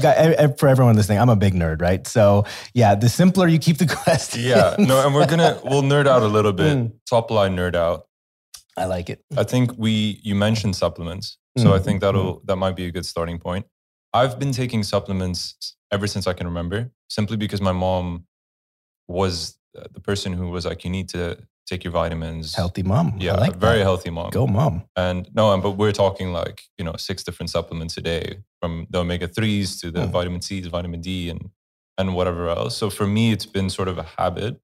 for 0.58 0.68
everyone 0.68 0.96
listening, 0.96 1.18
I'm 1.18 1.28
a 1.28 1.37
big 1.37 1.54
nerd, 1.54 1.80
right? 1.80 2.04
So 2.06 2.44
yeah, 2.73 2.94
the 2.96 3.08
simpler 3.08 3.46
you 3.46 3.58
keep 3.58 3.78
the 3.78 3.87
question. 4.04 4.42
Yeah, 4.42 4.75
no, 4.78 5.04
and 5.04 5.14
we're 5.14 5.26
gonna 5.26 5.61
we'll 5.64 5.82
nerd 5.82 6.06
out 6.06 6.23
a 6.23 6.26
little 6.26 6.52
bit. 6.52 6.76
Mm. 6.76 6.92
Top 7.08 7.30
line 7.30 7.56
nerd 7.56 7.76
out. 7.76 8.06
I 8.76 8.84
like 8.86 9.08
it. 9.10 9.24
I 9.36 9.44
think 9.44 9.72
we 9.78 10.20
you 10.22 10.34
mentioned 10.34 10.74
supplements, 10.76 11.38
so 11.58 11.74
I 11.74 11.78
Mm, 11.78 11.84
think 11.84 12.00
that'll 12.00 12.40
that 12.46 12.56
might 12.56 12.76
be 12.76 12.86
a 12.86 12.90
good 12.90 13.06
starting 13.06 13.38
point. 13.38 13.66
I've 14.12 14.38
been 14.38 14.52
taking 14.52 14.82
supplements 14.84 15.76
ever 15.92 16.06
since 16.06 16.26
I 16.26 16.32
can 16.34 16.46
remember, 16.46 16.90
simply 17.08 17.36
because 17.36 17.60
my 17.60 17.72
mom 17.72 18.26
was 19.08 19.58
uh, 19.78 19.84
the 19.92 20.00
person 20.00 20.32
who 20.32 20.50
was 20.50 20.64
like, 20.66 20.84
"You 20.84 20.90
need 20.90 21.08
to 21.10 21.38
take 21.66 21.84
your 21.84 21.92
vitamins." 21.92 22.54
Healthy 22.54 22.82
mom. 22.82 23.14
Yeah, 23.18 23.34
I 23.34 23.38
like 23.38 23.56
very 23.56 23.78
that. 23.78 23.84
healthy 23.84 24.10
mom. 24.10 24.30
Go 24.30 24.46
mom. 24.46 24.84
And 24.96 25.28
no, 25.34 25.56
but 25.60 25.72
we're 25.72 25.92
talking 25.92 26.32
like 26.32 26.62
you 26.78 26.84
know 26.84 26.94
six 26.96 27.22
different 27.24 27.50
supplements 27.50 27.96
a 27.96 28.00
day, 28.02 28.38
from 28.60 28.86
the 28.90 28.98
omega 29.00 29.28
threes 29.28 29.80
to 29.80 29.90
the 29.90 30.00
Mm. 30.00 30.10
vitamin 30.10 30.40
C's, 30.42 30.66
vitamin 30.66 31.00
D, 31.00 31.30
and 31.30 31.50
and 31.98 32.14
whatever 32.14 32.48
else. 32.48 32.76
So 32.76 32.90
for 32.90 33.06
me, 33.06 33.30
it's 33.32 33.46
been 33.46 33.70
sort 33.70 33.88
of 33.88 33.98
a 33.98 34.02
habit. 34.18 34.60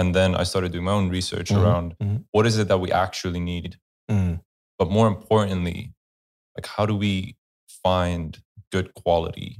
And 0.00 0.14
then 0.14 0.34
I 0.42 0.44
started 0.44 0.72
doing 0.72 0.84
my 0.90 0.92
own 1.00 1.08
research 1.18 1.50
Mhm, 1.50 1.58
around 1.62 1.88
mhm. 2.02 2.24
what 2.34 2.44
is 2.46 2.56
it 2.58 2.68
that 2.68 2.78
we 2.84 2.90
actually 3.04 3.40
need, 3.54 3.70
Mm. 4.10 4.40
but 4.78 4.88
more 4.90 5.06
importantly, 5.14 5.78
like 6.56 6.66
how 6.76 6.84
do 6.90 6.96
we 7.06 7.36
find 7.84 8.42
good 8.74 8.88
quality 8.94 9.50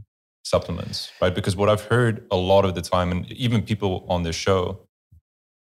supplements, 0.52 0.98
right? 1.22 1.34
Because 1.38 1.54
what 1.60 1.68
I've 1.72 1.86
heard 1.94 2.14
a 2.30 2.36
lot 2.52 2.64
of 2.64 2.72
the 2.74 2.82
time, 2.94 3.08
and 3.12 3.20
even 3.46 3.62
people 3.72 3.92
on 4.08 4.22
this 4.22 4.36
show 4.46 4.60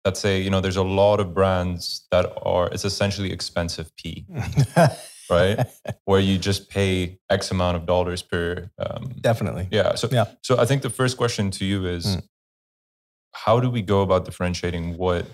that 0.05 0.15
say, 0.17 0.41
you 0.46 0.50
know, 0.50 0.62
there's 0.62 0.82
a 0.88 0.89
lot 1.03 1.20
of 1.20 1.27
brands 1.34 2.08
that 2.12 2.25
are 2.53 2.65
it's 2.74 2.86
essentially 2.86 3.32
expensive 3.32 3.88
pee 4.00 4.25
right? 5.29 5.58
Where 6.05 6.20
you 6.29 6.38
just 6.50 6.70
pay 6.70 7.17
X 7.29 7.51
amount 7.51 7.75
of 7.77 7.86
dollars 7.86 8.22
per. 8.22 8.70
Um, 8.84 9.03
Definitely. 9.22 9.65
yeah. 9.72 9.96
So, 9.96 10.08
Yeah. 10.12 10.25
so 10.48 10.51
I 10.63 10.65
think 10.65 10.82
the 10.82 10.89
first 11.01 11.15
question 11.17 11.50
to 11.51 11.63
you 11.65 11.86
is, 11.98 12.05
Mm. 12.05 12.24
How 13.33 13.59
do 13.59 13.69
we 13.69 13.81
go 13.81 14.01
about 14.01 14.25
differentiating 14.25 14.97
what 14.97 15.25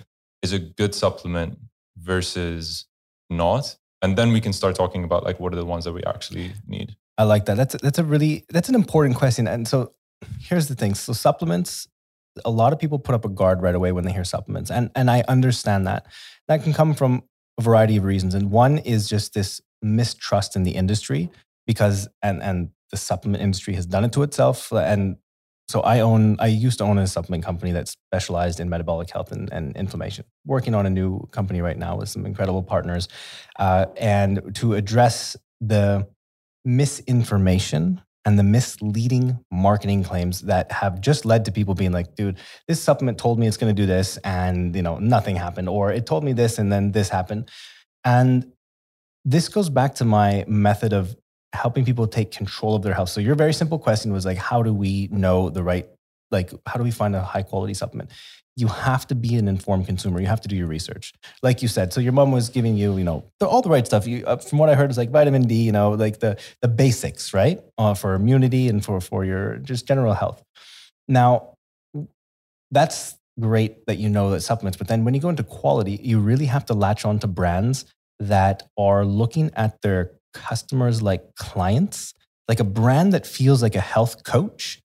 is 0.42 0.54
a 0.54 0.60
good 0.60 0.96
supplement 0.96 1.60
versus 1.98 2.86
not? 3.30 3.78
And 4.02 4.18
then 4.18 4.32
we 4.32 4.42
can 4.42 4.54
start 4.54 4.76
talking 4.76 5.04
about 5.04 5.24
like 5.24 5.40
what 5.40 5.54
are 5.54 5.58
the 5.58 5.66
ones 5.66 5.86
that 5.86 5.94
we 5.94 6.04
actually 6.04 6.54
need. 6.68 6.96
I 7.18 7.24
like 7.24 7.46
that. 7.46 7.58
That's 7.58 7.76
that's 7.82 8.00
a 8.00 8.04
really 8.04 8.46
that's 8.50 8.70
an 8.70 8.76
important 8.76 9.18
question. 9.18 9.48
And 9.48 9.68
so 9.68 9.94
here's 10.40 10.68
the 10.68 10.76
thing. 10.76 10.96
So 10.96 11.12
supplements, 11.12 11.88
a 12.46 12.50
lot 12.50 12.72
of 12.72 12.80
people 12.80 12.98
put 12.98 13.14
up 13.14 13.26
a 13.26 13.30
guard 13.30 13.62
right 13.62 13.76
away 13.76 13.92
when 13.92 14.06
they 14.06 14.14
hear 14.14 14.24
supplements. 14.24 14.72
And 14.72 14.90
and 14.96 15.12
I 15.12 15.24
understand 15.28 15.86
that. 15.88 16.06
That 16.48 16.64
can 16.64 16.74
come 16.74 16.94
from 16.94 17.24
a 17.58 17.62
variety 17.62 17.98
of 17.98 18.06
reasons. 18.06 18.34
And 18.34 18.52
one 18.52 18.78
is 18.78 19.10
just 19.10 19.34
this 19.34 19.62
mistrust 19.82 20.56
in 20.56 20.64
the 20.64 20.72
industry 20.72 21.30
because 21.68 22.08
and 22.22 22.42
and 22.42 22.70
the 22.92 22.98
supplement 22.98 23.44
industry 23.44 23.76
has 23.76 23.86
done 23.86 24.06
it 24.06 24.14
to 24.14 24.24
itself. 24.24 24.72
And 24.72 25.18
so 25.70 25.82
I 25.82 26.00
own 26.00 26.36
I 26.40 26.48
used 26.48 26.80
to 26.80 26.84
own 26.84 26.98
a 26.98 27.06
supplement 27.06 27.46
company 27.46 27.72
that 27.74 27.88
specialized 27.88 28.60
in 28.60 28.70
metabolic 28.70 29.12
health 29.12 29.32
and, 29.32 29.54
and 29.54 29.78
inflammation. 29.78 30.26
Working 30.44 30.74
on 30.74 30.88
a 30.88 30.90
new 30.90 31.28
company 31.28 31.62
right 31.62 31.78
now 31.78 31.96
with 31.96 32.10
some 32.10 32.26
incredible 32.26 32.64
partners. 32.64 33.08
Uh, 33.60 33.86
and 33.96 34.56
to 34.56 34.74
address 34.74 35.38
the 35.62 36.08
misinformation 36.66 38.02
and 38.26 38.40
the 38.40 38.44
misleading 38.44 39.38
marketing 39.52 40.04
claims 40.04 40.42
that 40.42 40.72
have 40.72 41.00
just 41.02 41.24
led 41.24 41.46
to 41.46 41.52
people 41.52 41.76
being 41.76 41.92
like, 41.92 42.16
dude, 42.16 42.40
this 42.68 42.82
supplement 42.82 43.20
told 43.20 43.38
me 43.38 43.46
it's 43.46 43.58
going 43.58 43.74
to 43.74 43.80
do 43.80 43.86
this 43.86 44.18
and, 44.24 44.76
you 44.76 44.82
know, 44.82 44.98
nothing 44.98 45.36
happened 45.36 45.70
or 45.70 45.92
it 45.92 46.08
told 46.08 46.24
me 46.24 46.34
this 46.34 46.58
and 46.58 46.72
then 46.72 46.94
this 46.94 47.10
happened. 47.10 47.48
And 48.04 48.52
this 49.24 49.50
goes 49.50 49.70
back 49.70 49.94
to 49.96 50.06
my 50.06 50.46
method 50.48 50.94
of 50.94 51.16
helping 51.54 51.86
people 51.86 52.08
take 52.08 52.32
control 52.32 52.76
of 52.76 52.84
their 52.84 52.94
health. 52.94 53.10
So 53.10 53.22
your 53.22 53.36
very 53.36 53.54
simple 53.54 53.80
question 53.80 54.14
was 54.14 54.26
like, 54.26 54.38
how 54.38 54.64
do 54.64 54.74
we 54.74 55.08
know 55.12 55.50
the 55.50 55.64
right, 55.64 55.90
like, 56.32 56.52
how 56.68 56.78
do 56.78 56.84
we 56.84 56.92
find 56.92 57.16
a 57.16 57.22
high 57.22 57.44
quality 57.44 57.74
supplement? 57.74 58.12
You 58.56 58.68
have 58.68 59.08
to 59.08 59.16
be 59.16 59.36
an 59.36 59.48
informed 59.48 59.86
consumer. 59.86 60.20
You 60.20 60.28
have 60.28 60.42
to 60.42 60.48
do 60.48 60.56
your 60.56 60.68
research 60.68 61.14
like 61.42 61.62
you 61.62 61.68
said, 61.68 61.94
so 61.94 62.02
your 62.02 62.12
mom 62.12 62.32
was 62.32 62.50
giving 62.50 62.76
you, 62.76 62.98
you 62.98 63.04
know, 63.04 63.24
the, 63.40 63.48
all 63.48 63.62
the 63.62 63.70
right 63.70 63.86
stuff. 63.86 64.06
You, 64.06 64.26
uh, 64.26 64.38
from 64.38 64.58
what 64.58 64.70
I 64.70 64.76
heard, 64.76 64.90
is 64.90 64.98
like 64.98 65.10
vitamin 65.10 65.44
D, 65.44 65.56
you 65.56 65.72
know, 65.72 65.92
like 65.92 66.20
the 66.20 66.38
the 66.62 66.68
basics, 66.68 67.34
right, 67.34 67.62
uh, 67.78 67.94
for 67.94 68.14
immunity 68.14 68.68
and 68.68 68.84
for 68.84 69.00
for 69.00 69.24
your 69.24 69.58
just 69.58 69.88
general 69.88 70.14
health. 70.14 70.44
Now, 71.08 71.56
that's 72.72 73.16
great 73.40 73.86
that 73.86 73.98
you 73.98 74.10
know 74.10 74.32
that 74.32 74.42
supplements, 74.42 74.78
but 74.78 74.88
then 74.88 75.06
when 75.06 75.14
you 75.14 75.22
go 75.22 75.30
into 75.30 75.44
quality, 75.44 76.00
you 76.04 76.20
really 76.20 76.46
have 76.46 76.66
to 76.66 76.74
latch 76.74 77.06
on 77.06 77.20
to 77.20 77.28
brands 77.28 77.86
that 78.20 78.68
are 78.78 79.06
looking 79.06 79.52
at 79.56 79.82
their 79.82 80.12
customers 80.34 81.02
like 81.02 81.36
clients, 81.36 82.14
like 82.48 82.60
a 82.60 82.64
brand 82.64 83.14
that 83.14 83.26
feels 83.26 83.62
like 83.62 83.76
a 83.76 83.82
health 83.82 84.24
coach 84.24 84.82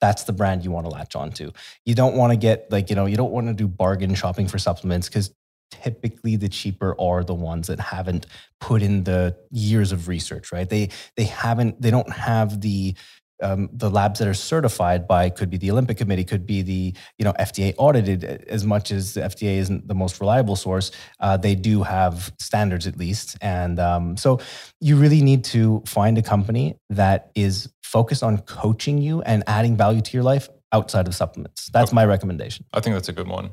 that's 0.00 0.24
the 0.24 0.32
brand 0.32 0.64
you 0.64 0.70
want 0.70 0.86
to 0.86 0.90
latch 0.90 1.16
on 1.16 1.30
to. 1.32 1.52
You 1.84 1.94
don't 1.94 2.16
want 2.16 2.32
to 2.32 2.36
get 2.36 2.70
like, 2.70 2.90
you 2.90 2.96
know, 2.96 3.06
you 3.06 3.16
don't 3.16 3.32
want 3.32 3.48
to 3.48 3.54
do 3.54 3.66
bargain 3.66 4.14
shopping 4.14 4.46
for 4.46 4.58
supplements 4.58 5.08
because 5.08 5.34
typically 5.70 6.36
the 6.36 6.48
cheaper 6.48 6.98
are 7.00 7.24
the 7.24 7.34
ones 7.34 7.66
that 7.66 7.80
haven't 7.80 8.26
put 8.60 8.82
in 8.82 9.04
the 9.04 9.36
years 9.50 9.92
of 9.92 10.08
research, 10.08 10.52
right? 10.52 10.68
They 10.68 10.90
they 11.16 11.24
haven't 11.24 11.80
they 11.80 11.90
don't 11.90 12.10
have 12.12 12.60
the 12.60 12.94
um, 13.42 13.68
the 13.72 13.90
labs 13.90 14.18
that 14.18 14.28
are 14.28 14.34
certified 14.34 15.06
by 15.06 15.30
could 15.30 15.50
be 15.50 15.56
the 15.56 15.70
Olympic 15.70 15.96
Committee, 15.98 16.24
could 16.24 16.46
be 16.46 16.62
the 16.62 16.94
you 17.18 17.24
know 17.24 17.32
FDA 17.38 17.74
audited. 17.78 18.24
As 18.48 18.64
much 18.64 18.90
as 18.90 19.14
the 19.14 19.20
FDA 19.22 19.56
isn't 19.58 19.86
the 19.88 19.94
most 19.94 20.20
reliable 20.20 20.56
source, 20.56 20.90
uh, 21.20 21.36
they 21.36 21.54
do 21.54 21.82
have 21.82 22.32
standards 22.38 22.86
at 22.86 22.96
least, 22.98 23.36
and 23.40 23.78
um, 23.78 24.16
so 24.16 24.40
you 24.80 24.96
really 24.96 25.22
need 25.22 25.44
to 25.44 25.82
find 25.86 26.18
a 26.18 26.22
company 26.22 26.76
that 26.90 27.30
is 27.34 27.68
focused 27.82 28.22
on 28.22 28.38
coaching 28.38 28.98
you 28.98 29.22
and 29.22 29.42
adding 29.46 29.76
value 29.76 30.00
to 30.02 30.12
your 30.16 30.22
life 30.24 30.48
outside 30.72 31.06
of 31.08 31.14
supplements. 31.14 31.70
That's 31.72 31.90
Okay. 31.90 31.94
my 31.94 32.04
recommendation. 32.04 32.66
I 32.74 32.80
think 32.80 32.94
that's 32.94 33.08
a 33.08 33.12
good 33.14 33.28
one. 33.28 33.50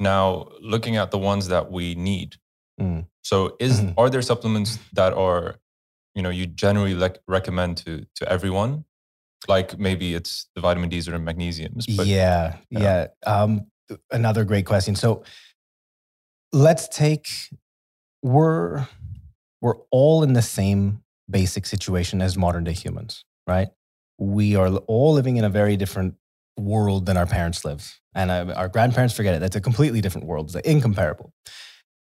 Now, 0.00 0.48
looking 0.60 0.96
at 0.96 1.10
the 1.10 1.18
ones 1.18 1.48
that 1.48 1.70
we 1.70 1.94
need. 1.94 2.36
Mm. 2.80 3.06
So, 3.22 3.56
is 3.60 3.80
Mhm. 3.80 3.94
are 3.96 4.08
there 4.10 4.22
supplements 4.22 4.78
that 4.92 5.12
are, 5.12 5.56
you 6.18 6.22
know, 6.22 6.30
you 6.30 6.46
generally 6.46 6.94
like 6.94 7.20
recommend 7.28 7.76
to 7.78 8.04
to 8.16 8.28
everyone? 8.28 8.84
Like 9.46 9.78
maybe 9.78 10.14
it's 10.14 10.48
the 10.56 10.60
vitamin 10.60 10.88
D's 10.88 11.08
or 11.08 11.12
the 11.12 11.18
magnesiums. 11.18 11.84
But 11.96 12.08
yeah, 12.08 12.56
yeah. 12.70 13.06
yeah. 13.24 13.32
Um, 13.32 13.68
another 14.10 14.42
great 14.44 14.66
question. 14.66 14.96
So 14.96 15.22
let's 16.52 16.88
take 16.88 17.28
we're 18.20 18.88
we're 19.62 19.76
all 19.92 20.24
in 20.24 20.32
the 20.32 20.42
same 20.42 21.04
basic 21.30 21.66
situation 21.66 22.20
as 22.20 22.36
modern 22.36 22.64
day 22.64 22.72
humans, 22.72 23.24
right? 23.46 23.68
We 24.18 24.56
are 24.56 24.68
all 24.88 25.12
living 25.12 25.36
in 25.36 25.44
a 25.44 25.50
very 25.50 25.76
different 25.76 26.16
world 26.58 27.06
than 27.06 27.16
our 27.16 27.26
parents 27.26 27.64
live, 27.64 28.00
and 28.12 28.28
uh, 28.32 28.54
our 28.56 28.66
grandparents 28.66 29.14
forget 29.14 29.34
it. 29.36 29.38
That's 29.38 29.54
a 29.54 29.60
completely 29.60 30.00
different 30.00 30.26
world. 30.26 30.46
It's 30.52 30.66
incomparable. 30.66 31.32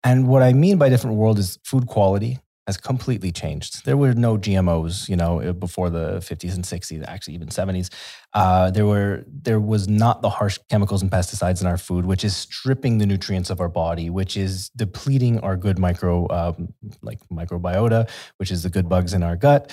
And 0.03 0.27
what 0.27 0.43
I 0.43 0.51
mean 0.51 0.77
by 0.77 0.89
different 0.89 1.15
world 1.15 1.39
is 1.39 1.57
food 1.63 1.87
quality 1.87 2.42
has 2.67 2.77
completely 2.77 3.31
changed. 3.31 3.85
There 3.85 3.97
were 3.97 4.13
no 4.13 4.37
GMOs, 4.37 5.09
you 5.09 5.17
know, 5.17 5.41
uh, 5.41 5.51
before 5.53 5.89
the 5.89 6.19
50s 6.19 6.55
and 6.55 6.63
60s, 6.63 7.03
actually 7.07 7.33
even 7.33 7.49
70s. 7.49 7.89
Uh, 8.33 8.71
there 8.71 8.85
were 8.85 9.25
there 9.27 9.59
was 9.59 9.87
not 9.89 10.21
the 10.21 10.29
harsh 10.29 10.57
chemicals 10.69 11.01
and 11.01 11.11
pesticides 11.11 11.59
in 11.61 11.67
our 11.67 11.77
food, 11.77 12.05
which 12.05 12.23
is 12.23 12.35
stripping 12.35 12.99
the 12.99 13.05
nutrients 13.05 13.49
of 13.49 13.59
our 13.59 13.67
body, 13.67 14.09
which 14.09 14.37
is 14.37 14.69
depleting 14.69 15.39
our 15.39 15.57
good 15.57 15.77
micro 15.77 16.27
um, 16.29 16.73
like 17.01 17.19
microbiota, 17.29 18.09
which 18.37 18.51
is 18.51 18.63
the 18.63 18.69
good 18.69 18.87
bugs 18.87 19.13
in 19.13 19.23
our 19.23 19.35
gut. 19.35 19.71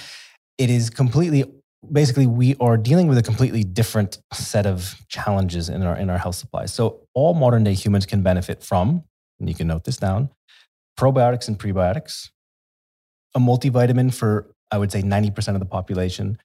It 0.58 0.68
is 0.68 0.90
completely 0.90 1.44
basically 1.92 2.26
we 2.26 2.56
are 2.60 2.76
dealing 2.76 3.06
with 3.06 3.16
a 3.16 3.22
completely 3.22 3.64
different 3.64 4.18
set 4.32 4.66
of 4.66 4.96
challenges 5.08 5.68
in 5.68 5.82
our 5.82 5.96
in 5.96 6.10
our 6.10 6.18
health 6.18 6.34
supply. 6.34 6.66
So 6.66 7.06
all 7.14 7.34
modern 7.34 7.62
day 7.62 7.74
humans 7.74 8.04
can 8.04 8.22
benefit 8.22 8.64
from, 8.64 9.04
and 9.38 9.48
you 9.48 9.54
can 9.54 9.68
note 9.68 9.84
this 9.84 9.96
down, 9.96 10.30
probiotics 10.98 11.46
and 11.46 11.56
prebiotics, 11.56 12.30
a 13.34 13.40
multivitamin 13.40 14.12
for 14.12 14.46
I 14.70 14.78
would 14.78 14.92
say 14.92 15.02
90% 15.02 15.54
of 15.54 15.60
the 15.60 15.66
population, 15.66 16.38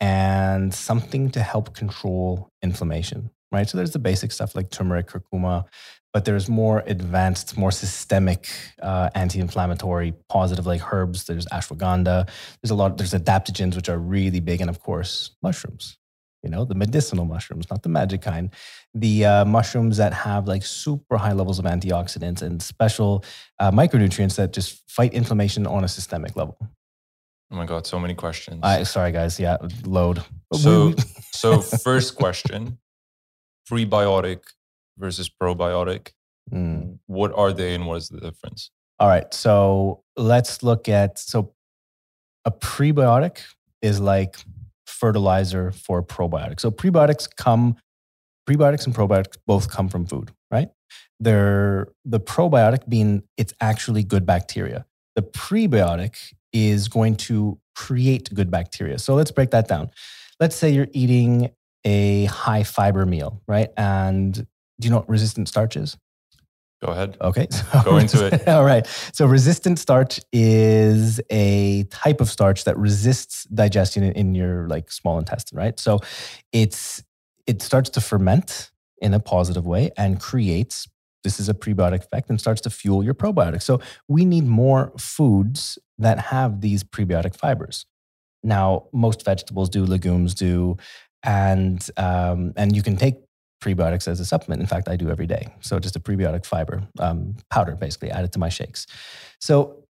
and 0.00 0.72
something 0.74 1.30
to 1.30 1.40
help 1.40 1.74
control 1.74 2.50
inflammation, 2.62 3.30
right? 3.52 3.68
So 3.68 3.76
there's 3.76 3.92
the 3.92 3.98
basic 3.98 4.32
stuff 4.32 4.54
like 4.54 4.70
turmeric, 4.70 5.08
curcuma, 5.08 5.64
but 6.12 6.24
there's 6.24 6.48
more 6.48 6.82
advanced, 6.86 7.56
more 7.56 7.70
systemic 7.70 8.48
uh, 8.82 9.10
anti-inflammatory, 9.14 10.14
positive 10.28 10.66
like 10.66 10.92
herbs. 10.92 11.24
There's 11.24 11.46
ashwagandha. 11.46 12.28
There's 12.62 12.70
a 12.70 12.74
lot. 12.74 12.96
There's 12.96 13.14
adaptogens 13.14 13.76
which 13.76 13.88
are 13.88 13.98
really 13.98 14.40
big, 14.40 14.60
and 14.60 14.70
of 14.70 14.80
course 14.80 15.30
mushrooms. 15.42 15.98
You 16.42 16.50
know 16.50 16.64
the 16.64 16.74
medicinal 16.74 17.24
mushrooms, 17.24 17.66
not 17.70 17.82
the 17.82 17.88
magic 17.88 18.22
kind. 18.22 18.50
The 18.94 19.24
uh, 19.24 19.44
mushrooms 19.44 19.96
that 19.96 20.12
have 20.14 20.46
like 20.46 20.64
super 20.64 21.16
high 21.16 21.32
levels 21.32 21.58
of 21.58 21.64
antioxidants 21.64 22.42
and 22.42 22.62
special 22.62 23.24
uh, 23.58 23.72
micronutrients 23.72 24.36
that 24.36 24.52
just 24.52 24.88
fight 24.88 25.12
inflammation 25.14 25.66
on 25.66 25.82
a 25.84 25.88
systemic 25.88 26.36
level. 26.36 26.56
oh 27.50 27.56
my 27.56 27.66
god, 27.66 27.86
so 27.86 27.98
many 27.98 28.14
questions. 28.14 28.60
I 28.62 28.84
sorry 28.84 29.10
guys, 29.12 29.40
yeah, 29.40 29.56
load. 29.84 30.22
So- 30.54 30.94
so 31.32 31.60
first 31.60 32.14
question: 32.16 32.78
prebiotic 33.70 34.40
versus 34.96 35.28
probiotic. 35.28 36.12
Mm. 36.52 36.98
What 37.06 37.32
are 37.36 37.52
they, 37.52 37.74
and 37.74 37.86
what 37.86 37.96
is 37.98 38.08
the 38.08 38.20
difference? 38.20 38.70
All 39.00 39.08
right, 39.08 39.32
so 39.34 40.02
let's 40.16 40.62
look 40.62 40.88
at 40.88 41.18
so 41.18 41.52
a 42.44 42.50
prebiotic 42.50 43.40
is 43.82 44.00
like 44.00 44.36
fertilizer 44.98 45.70
for 45.70 46.02
probiotics. 46.02 46.60
So 46.60 46.70
prebiotics 46.70 47.28
come, 47.36 47.76
prebiotics 48.48 48.86
and 48.86 48.94
probiotics 48.94 49.36
both 49.46 49.70
come 49.70 49.88
from 49.88 50.06
food, 50.06 50.32
right? 50.50 50.68
They're 51.20 51.88
the 52.04 52.20
probiotic 52.20 52.88
being 52.88 53.22
it's 53.36 53.52
actually 53.60 54.04
good 54.04 54.26
bacteria. 54.26 54.86
The 55.16 55.22
prebiotic 55.22 56.32
is 56.52 56.88
going 56.88 57.16
to 57.16 57.58
create 57.74 58.32
good 58.34 58.50
bacteria. 58.50 58.98
So 58.98 59.14
let's 59.14 59.30
break 59.30 59.50
that 59.50 59.68
down. 59.68 59.90
Let's 60.40 60.56
say 60.56 60.70
you're 60.70 60.88
eating 60.92 61.50
a 61.84 62.26
high 62.26 62.62
fiber 62.62 63.06
meal, 63.06 63.42
right? 63.46 63.70
And 63.76 64.34
do 64.34 64.86
you 64.86 64.90
know 64.90 64.98
what 64.98 65.08
resistant 65.08 65.48
starch 65.48 65.76
is? 65.76 65.96
Go 66.84 66.92
ahead. 66.92 67.16
Okay. 67.20 67.48
So, 67.50 67.64
Go 67.84 67.96
into 67.96 68.26
it. 68.26 68.46
All 68.48 68.64
right. 68.64 68.86
So 69.12 69.26
resistant 69.26 69.78
starch 69.78 70.20
is 70.32 71.20
a 71.30 71.84
type 71.84 72.20
of 72.20 72.30
starch 72.30 72.64
that 72.64 72.76
resists 72.78 73.44
digestion 73.44 74.04
in, 74.04 74.12
in 74.12 74.34
your 74.34 74.68
like 74.68 74.90
small 74.92 75.18
intestine, 75.18 75.58
right? 75.58 75.78
So 75.78 75.98
it's 76.52 77.02
it 77.46 77.62
starts 77.62 77.90
to 77.90 78.00
ferment 78.00 78.70
in 79.00 79.14
a 79.14 79.20
positive 79.20 79.66
way 79.66 79.90
and 79.96 80.20
creates 80.20 80.86
this 81.24 81.40
is 81.40 81.48
a 81.48 81.54
prebiotic 81.54 82.04
effect 82.04 82.30
and 82.30 82.40
starts 82.40 82.60
to 82.62 82.70
fuel 82.70 83.02
your 83.02 83.14
probiotics. 83.14 83.62
So 83.62 83.80
we 84.06 84.24
need 84.24 84.44
more 84.44 84.92
foods 84.98 85.78
that 85.98 86.18
have 86.18 86.60
these 86.60 86.84
prebiotic 86.84 87.36
fibers. 87.36 87.86
Now, 88.42 88.86
most 88.92 89.24
vegetables 89.24 89.68
do, 89.68 89.84
legumes 89.84 90.34
do, 90.34 90.76
and 91.24 91.84
um, 91.96 92.52
and 92.56 92.74
you 92.76 92.82
can 92.82 92.96
take 92.96 93.16
prebiotics 93.60 94.08
as 94.08 94.20
a 94.20 94.24
supplement. 94.24 94.60
In 94.60 94.66
fact, 94.66 94.88
I 94.88 94.96
do 94.96 95.10
every 95.10 95.26
day. 95.26 95.48
So 95.60 95.78
just 95.78 95.96
a 95.96 96.00
prebiotic 96.00 96.46
fiber 96.46 96.82
um, 96.98 97.36
powder, 97.50 97.76
basically 97.76 98.10
added 98.10 98.32
to 98.32 98.38
my 98.38 98.48
shakes. 98.48 98.86
So 99.40 99.84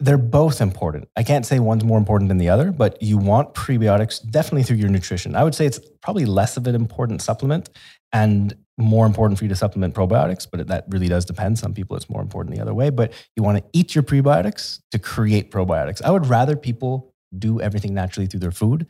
they're 0.00 0.18
both 0.18 0.60
important. 0.60 1.08
I 1.16 1.22
can't 1.22 1.46
say 1.46 1.60
one's 1.60 1.84
more 1.84 1.98
important 1.98 2.28
than 2.28 2.38
the 2.38 2.48
other, 2.48 2.72
but 2.72 3.00
you 3.00 3.18
want 3.18 3.54
prebiotics 3.54 4.28
definitely 4.28 4.64
through 4.64 4.78
your 4.78 4.88
nutrition. 4.88 5.36
I 5.36 5.44
would 5.44 5.54
say 5.54 5.64
it's 5.64 5.78
probably 6.00 6.24
less 6.24 6.56
of 6.56 6.66
an 6.66 6.74
important 6.74 7.22
supplement 7.22 7.70
and 8.12 8.56
more 8.76 9.06
important 9.06 9.38
for 9.38 9.44
you 9.44 9.48
to 9.48 9.54
supplement 9.54 9.94
probiotics, 9.94 10.46
but 10.50 10.66
that 10.66 10.86
really 10.88 11.06
does 11.06 11.24
depend. 11.24 11.58
Some 11.58 11.72
people 11.72 11.96
it's 11.96 12.10
more 12.10 12.20
important 12.20 12.56
the 12.56 12.60
other 12.60 12.74
way, 12.74 12.90
but 12.90 13.12
you 13.36 13.44
want 13.44 13.58
to 13.58 13.64
eat 13.72 13.94
your 13.94 14.02
prebiotics 14.02 14.80
to 14.90 14.98
create 14.98 15.52
probiotics. 15.52 16.02
I 16.02 16.10
would 16.10 16.26
rather 16.26 16.56
people 16.56 17.14
do 17.38 17.60
everything 17.60 17.94
naturally 17.94 18.26
through 18.26 18.40
their 18.40 18.50
food 18.50 18.88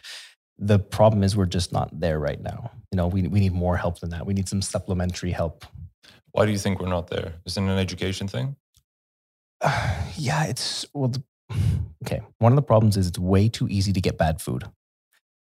the 0.63 0.79
problem 0.79 1.25
is 1.25 1.37
we're 1.37 1.45
just 1.47 1.73
not 1.73 1.89
there 1.99 2.19
right 2.19 2.41
now. 2.41 2.71
You 2.93 2.97
know, 2.97 3.09
we, 3.09 3.23
we 3.27 3.41
need 3.41 3.53
more 3.53 3.77
help 3.77 3.99
than 3.99 4.11
that. 4.11 4.25
We 4.25 4.33
need 4.33 4.49
some 4.49 4.63
supplementary 4.63 5.33
help. 5.33 5.67
Why 6.31 6.47
do 6.47 6.53
you 6.53 6.59
think 6.59 6.81
we're 6.81 6.89
not 6.89 7.09
there? 7.09 7.35
Is 7.45 7.57
it 7.57 7.63
an 7.63 7.71
education 7.71 8.29
thing? 8.29 8.57
Uh, 9.61 9.97
yeah, 10.17 10.45
it's 10.45 10.87
well. 10.95 11.09
The, 11.09 11.23
okay, 12.05 12.21
one 12.39 12.53
of 12.53 12.57
the 12.57 12.63
problems 12.63 12.97
is 12.97 13.09
it's 13.09 13.19
way 13.19 13.49
too 13.49 13.67
easy 13.69 13.93
to 13.93 14.01
get 14.01 14.17
bad 14.17 14.41
food. 14.41 14.65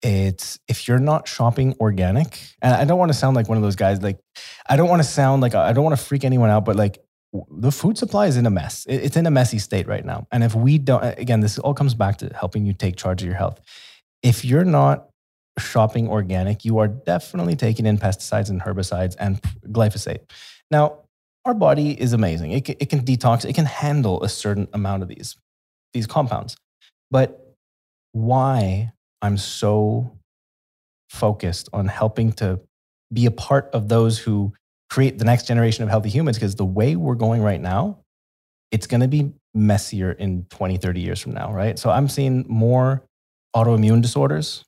It's 0.00 0.59
if 0.66 0.88
you're 0.88 0.99
not 0.99 1.28
shopping 1.28 1.76
organic, 1.78 2.40
and 2.62 2.75
I 2.75 2.85
don't 2.85 2.99
want 2.99 3.11
to 3.11 3.19
sound 3.19 3.37
like 3.37 3.49
one 3.49 3.59
of 3.59 3.62
those 3.62 3.76
guys. 3.76 4.02
Like, 4.02 4.19
I 4.66 4.76
don't 4.76 4.88
want 4.88 5.00
to 5.00 5.09
sound 5.09 5.42
like 5.42 5.54
I 5.54 5.73
don't 5.73 5.85
want 5.85 5.97
to 5.97 6.02
freak 6.02 6.25
anyone 6.25 6.50
out, 6.50 6.64
but 6.64 6.75
like 6.75 7.04
the 7.50 7.71
food 7.71 7.99
supply 7.99 8.26
is 8.26 8.37
in 8.37 8.47
a 8.47 8.50
mess. 8.50 8.87
It's 8.88 9.16
in 9.16 9.26
a 9.26 9.31
messy 9.31 9.59
state 9.59 9.87
right 9.87 10.04
now. 10.04 10.26
And 10.33 10.42
if 10.42 10.54
we 10.54 10.78
don't, 10.78 11.02
again, 11.19 11.40
this 11.40 11.59
all 11.59 11.75
comes 11.75 11.95
back 11.95 12.19
to 12.19 12.31
helping 12.35 12.66
you 12.66 12.73
take 12.73 12.97
charge 12.97 13.23
of 13.23 13.26
your 13.26 13.37
health 13.37 13.61
if 14.23 14.45
you're 14.45 14.64
not 14.64 15.09
shopping 15.59 16.09
organic, 16.09 16.64
you 16.64 16.79
are 16.79 16.88
definitely 16.88 17.57
taking 17.57 17.87
in 17.87 17.99
pesticides 17.99 18.50
and 18.50 18.62
herbicides 18.62 19.14
and 19.19 19.41
glyphosate. 19.69 20.21
Now, 20.71 21.00
our 21.45 21.55
body 21.55 22.00
is 22.00 22.12
amazing. 22.12 22.52
It 22.52 22.69
it 22.69 22.88
can 22.88 23.00
detox, 23.00 23.45
it 23.45 23.55
can 23.55 23.67
handle 23.67 24.23
a 24.23 24.29
certain 24.29 24.69
amount 24.73 25.02
of 25.02 25.09
these, 25.09 25.37
these 25.93 26.07
compounds. 26.07 26.57
But 27.11 27.55
why 28.12 28.93
I'm 29.21 29.37
so 29.37 30.19
focused 31.11 31.69
on 31.73 31.88
helping 31.88 32.33
to 32.33 32.61
be 33.12 33.26
a 33.26 33.31
part 33.31 33.69
of 33.75 33.88
those 33.88 34.19
who 34.19 34.52
create 34.88 35.19
the 35.19 35.25
next 35.25 35.47
generation 35.47 35.85
of 35.85 35.91
healthy 35.91 36.09
humans, 36.09 36.37
because 36.37 36.55
the 36.55 36.64
way 36.64 36.97
we're 36.97 37.14
going 37.14 37.43
right 37.43 37.61
now, 37.61 37.99
it's 38.71 38.87
going 38.87 39.00
to 39.00 39.09
be 39.09 39.33
messier 39.55 40.12
in 40.12 40.45
20, 40.50 40.79
30 40.79 41.00
years 41.00 41.21
from 41.21 41.33
now, 41.33 41.52
right? 41.52 41.79
So 41.79 41.91
I'm 41.91 42.09
seeing 42.09 42.45
more 42.49 43.05
autoimmune 43.54 44.02
disorders 44.02 44.65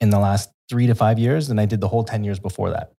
in 0.00 0.10
the 0.10 0.18
last 0.18 0.50
three 0.68 0.86
to 0.86 0.94
five 0.94 1.18
years 1.18 1.48
than 1.48 1.58
I 1.58 1.66
did 1.66 1.80
the 1.80 1.88
whole 1.88 2.04
10 2.04 2.24
years 2.24 2.38
before 2.38 2.70
that. 2.70 2.92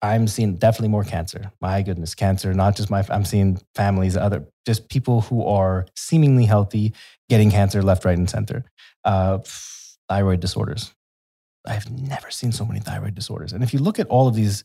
I'm 0.00 0.28
seeing 0.28 0.56
definitely 0.56 0.88
more 0.88 1.04
cancer. 1.04 1.50
My 1.60 1.82
goodness, 1.82 2.14
cancer, 2.14 2.54
not 2.54 2.76
just 2.76 2.90
my, 2.90 3.04
I'm 3.08 3.24
seeing 3.24 3.60
families, 3.74 4.16
other, 4.16 4.46
just 4.64 4.88
people 4.88 5.22
who 5.22 5.44
are 5.44 5.86
seemingly 5.96 6.44
healthy 6.44 6.94
getting 7.28 7.50
cancer 7.50 7.82
left, 7.82 8.04
right, 8.04 8.16
and 8.16 8.30
center. 8.30 8.64
Uh, 9.04 9.38
thyroid 10.08 10.40
disorders. 10.40 10.94
I've 11.66 11.90
never 11.90 12.30
seen 12.30 12.52
so 12.52 12.64
many 12.64 12.80
thyroid 12.80 13.14
disorders. 13.14 13.52
And 13.52 13.62
if 13.62 13.72
you 13.72 13.80
look 13.80 13.98
at 13.98 14.06
all 14.06 14.28
of 14.28 14.34
these 14.34 14.64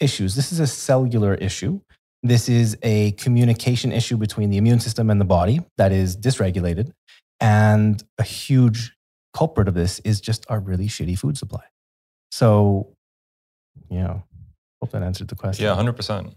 issues, 0.00 0.34
this 0.34 0.52
is 0.52 0.60
a 0.60 0.66
cellular 0.66 1.34
issue. 1.34 1.80
This 2.22 2.48
is 2.48 2.76
a 2.82 3.12
communication 3.12 3.92
issue 3.92 4.16
between 4.16 4.50
the 4.50 4.56
immune 4.56 4.80
system 4.80 5.10
and 5.10 5.20
the 5.20 5.24
body 5.24 5.60
that 5.78 5.92
is 5.92 6.16
dysregulated, 6.16 6.92
and 7.40 8.02
a 8.18 8.22
huge 8.22 8.94
culprit 9.32 9.68
of 9.68 9.74
this 9.74 9.98
is 10.00 10.20
just 10.20 10.44
our 10.48 10.60
really 10.60 10.88
shitty 10.88 11.18
food 11.18 11.36
supply. 11.36 11.64
So, 12.30 12.96
you 13.90 14.00
know, 14.00 14.22
hope 14.80 14.92
that 14.92 15.02
answered 15.02 15.28
the 15.28 15.34
question. 15.34 15.64
Yeah, 15.64 15.74
100%. 15.74 16.34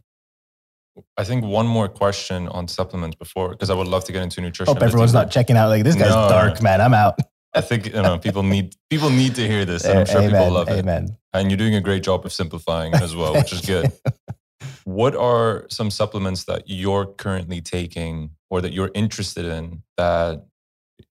I 1.17 1.23
think 1.25 1.43
one 1.43 1.67
more 1.67 1.89
question 1.89 2.47
on 2.47 2.67
supplements 2.67 3.15
before, 3.15 3.49
because 3.49 3.69
I 3.69 3.73
would 3.73 3.87
love 3.87 4.05
to 4.05 4.11
get 4.11 4.23
into 4.23 4.39
nutrition. 4.39 4.73
Hope 4.73 4.83
everyone's 4.83 5.13
not 5.13 5.29
checking 5.29 5.57
out 5.57 5.67
like 5.67 5.83
this 5.83 5.95
guy's 5.95 6.09
no, 6.09 6.29
dark, 6.29 6.61
man. 6.61 6.79
I'm 6.79 6.93
out. 6.93 7.19
I 7.53 7.61
think 7.61 7.87
you 7.87 8.01
know 8.01 8.17
people 8.17 8.43
need 8.43 8.75
people 8.89 9.09
need 9.09 9.35
to 9.35 9.47
hear 9.47 9.63
this, 9.63 9.85
and 9.85 9.99
I'm 9.99 10.05
sure 10.05 10.21
Amen. 10.21 10.31
people 10.31 10.51
love 10.51 10.69
it. 10.69 10.79
Amen. 10.79 11.17
And 11.33 11.49
you're 11.49 11.57
doing 11.57 11.75
a 11.75 11.81
great 11.81 12.03
job 12.03 12.25
of 12.25 12.33
simplifying 12.33 12.93
as 12.93 13.15
well, 13.15 13.33
which 13.33 13.53
is 13.53 13.61
good. 13.61 13.91
what 14.83 15.15
are 15.15 15.65
some 15.69 15.89
supplements 15.89 16.43
that 16.45 16.63
you're 16.67 17.05
currently 17.05 17.61
taking 17.61 18.31
or 18.49 18.61
that 18.61 18.73
you're 18.73 18.91
interested 18.93 19.45
in 19.45 19.83
that 19.97 20.45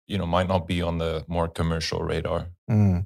you 0.07 0.17
know 0.17 0.25
might 0.25 0.47
not 0.47 0.67
be 0.67 0.81
on 0.81 0.97
the 0.97 1.23
more 1.27 1.47
commercial 1.47 2.01
radar. 2.01 2.47
Mm. 2.69 3.05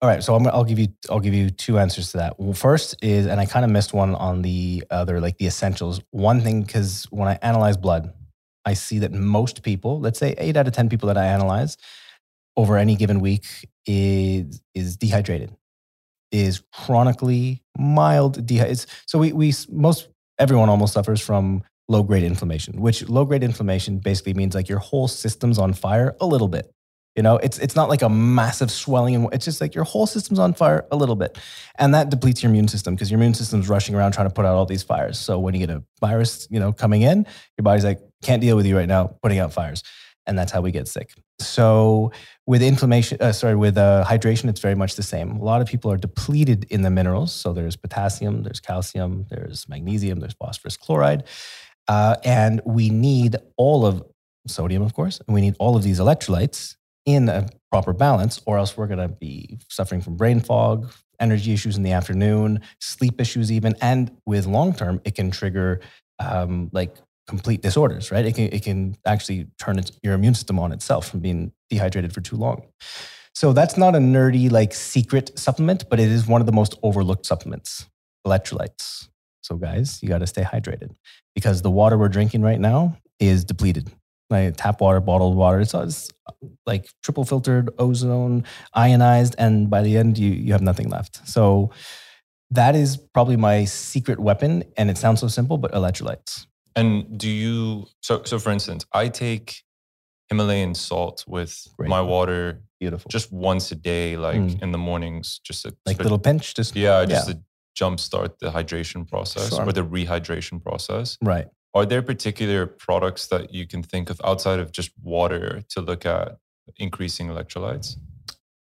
all 0.00 0.08
right 0.08 0.22
so 0.22 0.34
i 0.34 0.56
will 0.56 0.64
give 0.64 0.78
you 0.78 0.88
i'll 1.10 1.20
give 1.20 1.34
you 1.34 1.50
two 1.50 1.78
answers 1.78 2.12
to 2.12 2.18
that. 2.18 2.38
Well 2.38 2.52
first 2.52 2.96
is 3.02 3.26
and 3.26 3.40
i 3.40 3.46
kind 3.46 3.64
of 3.64 3.70
missed 3.70 3.92
one 3.92 4.14
on 4.14 4.42
the 4.42 4.84
other 4.90 5.20
like 5.20 5.38
the 5.38 5.46
essentials. 5.46 6.00
One 6.10 6.40
thing 6.40 6.62
because 6.62 7.04
when 7.10 7.28
i 7.28 7.38
analyze 7.42 7.76
blood 7.76 8.12
i 8.64 8.74
see 8.74 8.98
that 9.00 9.12
most 9.12 9.62
people 9.62 10.00
let's 10.00 10.18
say 10.18 10.34
eight 10.38 10.56
out 10.56 10.66
of 10.66 10.72
ten 10.72 10.88
people 10.88 11.06
that 11.08 11.18
i 11.18 11.26
analyze 11.26 11.76
over 12.56 12.76
any 12.76 12.96
given 12.96 13.20
week 13.20 13.44
is 13.86 14.62
is 14.74 14.96
dehydrated 14.96 15.54
is 16.32 16.62
chronically 16.72 17.62
mild 17.78 18.44
dehydrated 18.46 18.86
so 19.06 19.18
we 19.18 19.32
we 19.32 19.52
most 19.70 20.08
everyone 20.38 20.68
almost 20.68 20.94
suffers 20.94 21.20
from 21.20 21.62
low 21.88 22.02
grade 22.02 22.22
inflammation, 22.22 22.80
which 22.80 23.08
low 23.08 23.24
grade 23.24 23.42
inflammation 23.42 23.98
basically 23.98 24.34
means 24.34 24.54
like 24.54 24.68
your 24.68 24.78
whole 24.78 25.08
system's 25.08 25.58
on 25.58 25.72
fire 25.72 26.16
a 26.20 26.26
little 26.26 26.48
bit. 26.48 26.70
You 27.16 27.22
know, 27.22 27.36
it's 27.36 27.58
it's 27.60 27.76
not 27.76 27.88
like 27.88 28.02
a 28.02 28.08
massive 28.08 28.72
swelling, 28.72 29.14
and 29.14 29.28
it's 29.32 29.44
just 29.44 29.60
like 29.60 29.74
your 29.74 29.84
whole 29.84 30.06
system's 30.06 30.40
on 30.40 30.52
fire 30.52 30.84
a 30.90 30.96
little 30.96 31.14
bit, 31.14 31.38
and 31.78 31.94
that 31.94 32.10
depletes 32.10 32.42
your 32.42 32.50
immune 32.50 32.66
system 32.66 32.94
because 32.94 33.08
your 33.08 33.18
immune 33.20 33.34
system's 33.34 33.68
rushing 33.68 33.94
around 33.94 34.12
trying 34.12 34.28
to 34.28 34.34
put 34.34 34.44
out 34.44 34.56
all 34.56 34.66
these 34.66 34.82
fires. 34.82 35.16
So 35.16 35.38
when 35.38 35.54
you 35.54 35.64
get 35.64 35.70
a 35.70 35.84
virus, 36.00 36.48
you 36.50 36.58
know, 36.58 36.72
coming 36.72 37.02
in, 37.02 37.24
your 37.56 37.62
body's 37.62 37.84
like 37.84 38.00
can't 38.22 38.42
deal 38.42 38.56
with 38.56 38.66
you 38.66 38.76
right 38.76 38.88
now, 38.88 39.16
putting 39.22 39.38
out 39.38 39.52
fires, 39.52 39.84
and 40.26 40.36
that's 40.36 40.50
how 40.50 40.60
we 40.60 40.72
get 40.72 40.88
sick. 40.88 41.12
So 41.38 42.10
with 42.46 42.62
inflammation, 42.62 43.18
uh, 43.20 43.32
sorry, 43.32 43.54
with 43.56 43.76
uh, 43.78 44.04
hydration, 44.06 44.48
it's 44.48 44.60
very 44.60 44.74
much 44.74 44.96
the 44.96 45.02
same. 45.02 45.36
A 45.36 45.44
lot 45.44 45.60
of 45.60 45.68
people 45.68 45.92
are 45.92 45.96
depleted 45.96 46.66
in 46.70 46.82
the 46.82 46.90
minerals. 46.90 47.32
So 47.32 47.52
there's 47.52 47.76
potassium, 47.76 48.42
there's 48.42 48.60
calcium, 48.60 49.26
there's 49.30 49.68
magnesium, 49.68 50.20
there's 50.20 50.34
phosphorus 50.34 50.76
chloride. 50.76 51.24
Uh, 51.88 52.16
and 52.24 52.60
we 52.64 52.90
need 52.90 53.36
all 53.56 53.84
of 53.84 54.02
sodium, 54.46 54.82
of 54.82 54.94
course, 54.94 55.20
and 55.26 55.34
we 55.34 55.40
need 55.40 55.56
all 55.58 55.76
of 55.76 55.82
these 55.82 56.00
electrolytes 56.00 56.76
in 57.06 57.28
a 57.28 57.48
proper 57.70 57.92
balance, 57.92 58.40
or 58.46 58.56
else 58.56 58.76
we're 58.76 58.86
going 58.86 58.98
to 58.98 59.08
be 59.08 59.58
suffering 59.68 60.00
from 60.00 60.16
brain 60.16 60.40
fog, 60.40 60.90
energy 61.20 61.52
issues 61.52 61.76
in 61.76 61.82
the 61.82 61.92
afternoon, 61.92 62.60
sleep 62.80 63.20
issues, 63.20 63.52
even. 63.52 63.74
And 63.80 64.10
with 64.26 64.46
long 64.46 64.74
term, 64.74 65.00
it 65.04 65.14
can 65.14 65.30
trigger 65.30 65.80
um, 66.18 66.70
like 66.72 66.96
complete 67.26 67.62
disorders, 67.62 68.10
right? 68.10 68.24
It 68.24 68.34
can, 68.34 68.48
it 68.52 68.62
can 68.62 68.96
actually 69.06 69.46
turn 69.58 69.78
its, 69.78 69.92
your 70.02 70.14
immune 70.14 70.34
system 70.34 70.58
on 70.58 70.72
itself 70.72 71.08
from 71.08 71.20
being 71.20 71.52
dehydrated 71.70 72.12
for 72.12 72.20
too 72.20 72.36
long. 72.36 72.62
So 73.34 73.52
that's 73.52 73.76
not 73.76 73.94
a 73.94 73.98
nerdy, 73.98 74.50
like 74.50 74.72
secret 74.72 75.36
supplement, 75.38 75.88
but 75.88 75.98
it 75.98 76.08
is 76.08 76.26
one 76.26 76.40
of 76.40 76.46
the 76.46 76.52
most 76.52 76.78
overlooked 76.82 77.26
supplements 77.26 77.86
electrolytes. 78.26 79.08
So, 79.44 79.56
guys, 79.56 80.02
you 80.02 80.08
got 80.08 80.18
to 80.18 80.26
stay 80.26 80.42
hydrated 80.42 80.90
because 81.34 81.60
the 81.62 81.70
water 81.70 81.98
we're 81.98 82.08
drinking 82.08 82.40
right 82.42 82.58
now 82.58 82.96
is 83.20 83.44
depleted. 83.44 83.90
Like 84.30 84.54
tap 84.56 84.80
water, 84.80 85.00
bottled 85.00 85.36
water, 85.36 85.60
it's, 85.60 85.74
it's 85.74 86.10
like 86.64 86.88
triple 87.02 87.24
filtered, 87.26 87.68
ozone, 87.78 88.44
ionized, 88.72 89.34
and 89.38 89.68
by 89.68 89.82
the 89.82 89.98
end, 89.98 90.16
you, 90.16 90.30
you 90.30 90.52
have 90.52 90.62
nothing 90.62 90.88
left. 90.88 91.28
So, 91.28 91.70
that 92.50 92.74
is 92.76 92.96
probably 92.96 93.36
my 93.36 93.64
secret 93.64 94.18
weapon. 94.20 94.64
And 94.76 94.88
it 94.90 94.96
sounds 94.96 95.20
so 95.20 95.28
simple, 95.28 95.58
but 95.58 95.72
electrolytes. 95.72 96.46
And 96.76 97.18
do 97.18 97.28
you, 97.28 97.86
so, 98.00 98.22
so 98.24 98.38
for 98.38 98.50
instance, 98.50 98.84
I 98.92 99.08
take 99.08 99.62
Himalayan 100.30 100.74
salt 100.74 101.24
with 101.26 101.66
Great. 101.76 101.88
my 101.90 102.00
water 102.00 102.62
Beautiful. 102.80 103.08
just 103.10 103.30
once 103.32 103.70
a 103.72 103.74
day, 103.76 104.16
like 104.16 104.36
Mm. 104.40 104.62
in 104.62 104.72
the 104.72 104.78
mornings, 104.78 105.40
just 105.44 105.62
to 105.62 105.74
like 105.84 105.98
of- 105.98 106.04
little 106.04 106.18
pinch, 106.18 106.54
just 106.54 106.74
yeah, 106.76 107.04
just 107.04 107.28
to 107.28 107.38
jumpstart 107.74 108.38
the 108.38 108.50
hydration 108.50 109.08
process 109.08 109.50
Sure. 109.50 109.66
or 109.66 109.72
the 109.72 109.84
rehydration 109.84 110.62
process. 110.62 111.18
right. 111.22 111.46
Are 111.76 111.84
there 111.84 112.02
particular 112.02 112.66
products 112.68 113.26
that 113.26 113.52
you 113.52 113.66
can 113.66 113.82
think 113.82 114.08
of 114.08 114.20
outside 114.22 114.60
of 114.60 114.70
just 114.70 114.92
water 115.02 115.60
to 115.70 115.80
look 115.80 116.06
at 116.06 116.38
increasing 116.78 117.26
electrolytes? 117.26 117.96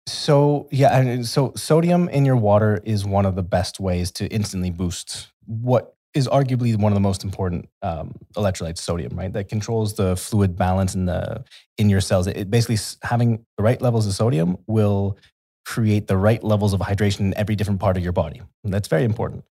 So 0.06 0.68
yeah, 0.70 0.96
and 0.96 1.26
so 1.26 1.52
sodium 1.56 2.08
in 2.08 2.24
your 2.24 2.36
water 2.36 2.80
is 2.84 3.04
one 3.04 3.26
of 3.26 3.34
the 3.34 3.42
best 3.42 3.80
ways 3.80 4.10
to 4.12 4.26
instantly 4.28 4.70
boost 4.70 5.28
what 5.46 5.94
is 6.14 6.28
arguably 6.28 6.76
one 6.76 6.92
of 6.92 6.94
the 6.94 7.00
most 7.00 7.24
important 7.24 7.68
um, 7.82 8.14
electrolytes, 8.36 8.78
sodium, 8.78 9.16
right? 9.18 9.32
That 9.32 9.48
controls 9.48 9.94
the 9.94 10.14
fluid 10.16 10.56
balance 10.56 10.94
in 10.94 11.06
the 11.06 11.44
in 11.78 11.88
your 11.88 12.00
cells. 12.00 12.26
It 12.26 12.50
basically 12.50 12.78
having 13.02 13.44
the 13.56 13.62
right 13.62 13.80
levels 13.80 14.06
of 14.06 14.12
sodium 14.12 14.58
will 14.66 15.16
create 15.64 16.06
the 16.06 16.16
right 16.16 16.42
levels 16.42 16.72
of 16.72 16.80
hydration 16.80 17.20
in 17.20 17.34
every 17.36 17.54
different 17.54 17.80
part 17.80 17.96
of 17.96 18.02
your 18.02 18.12
body. 18.12 18.42
That's 18.64 18.88
very 18.88 19.04
important. 19.04 19.44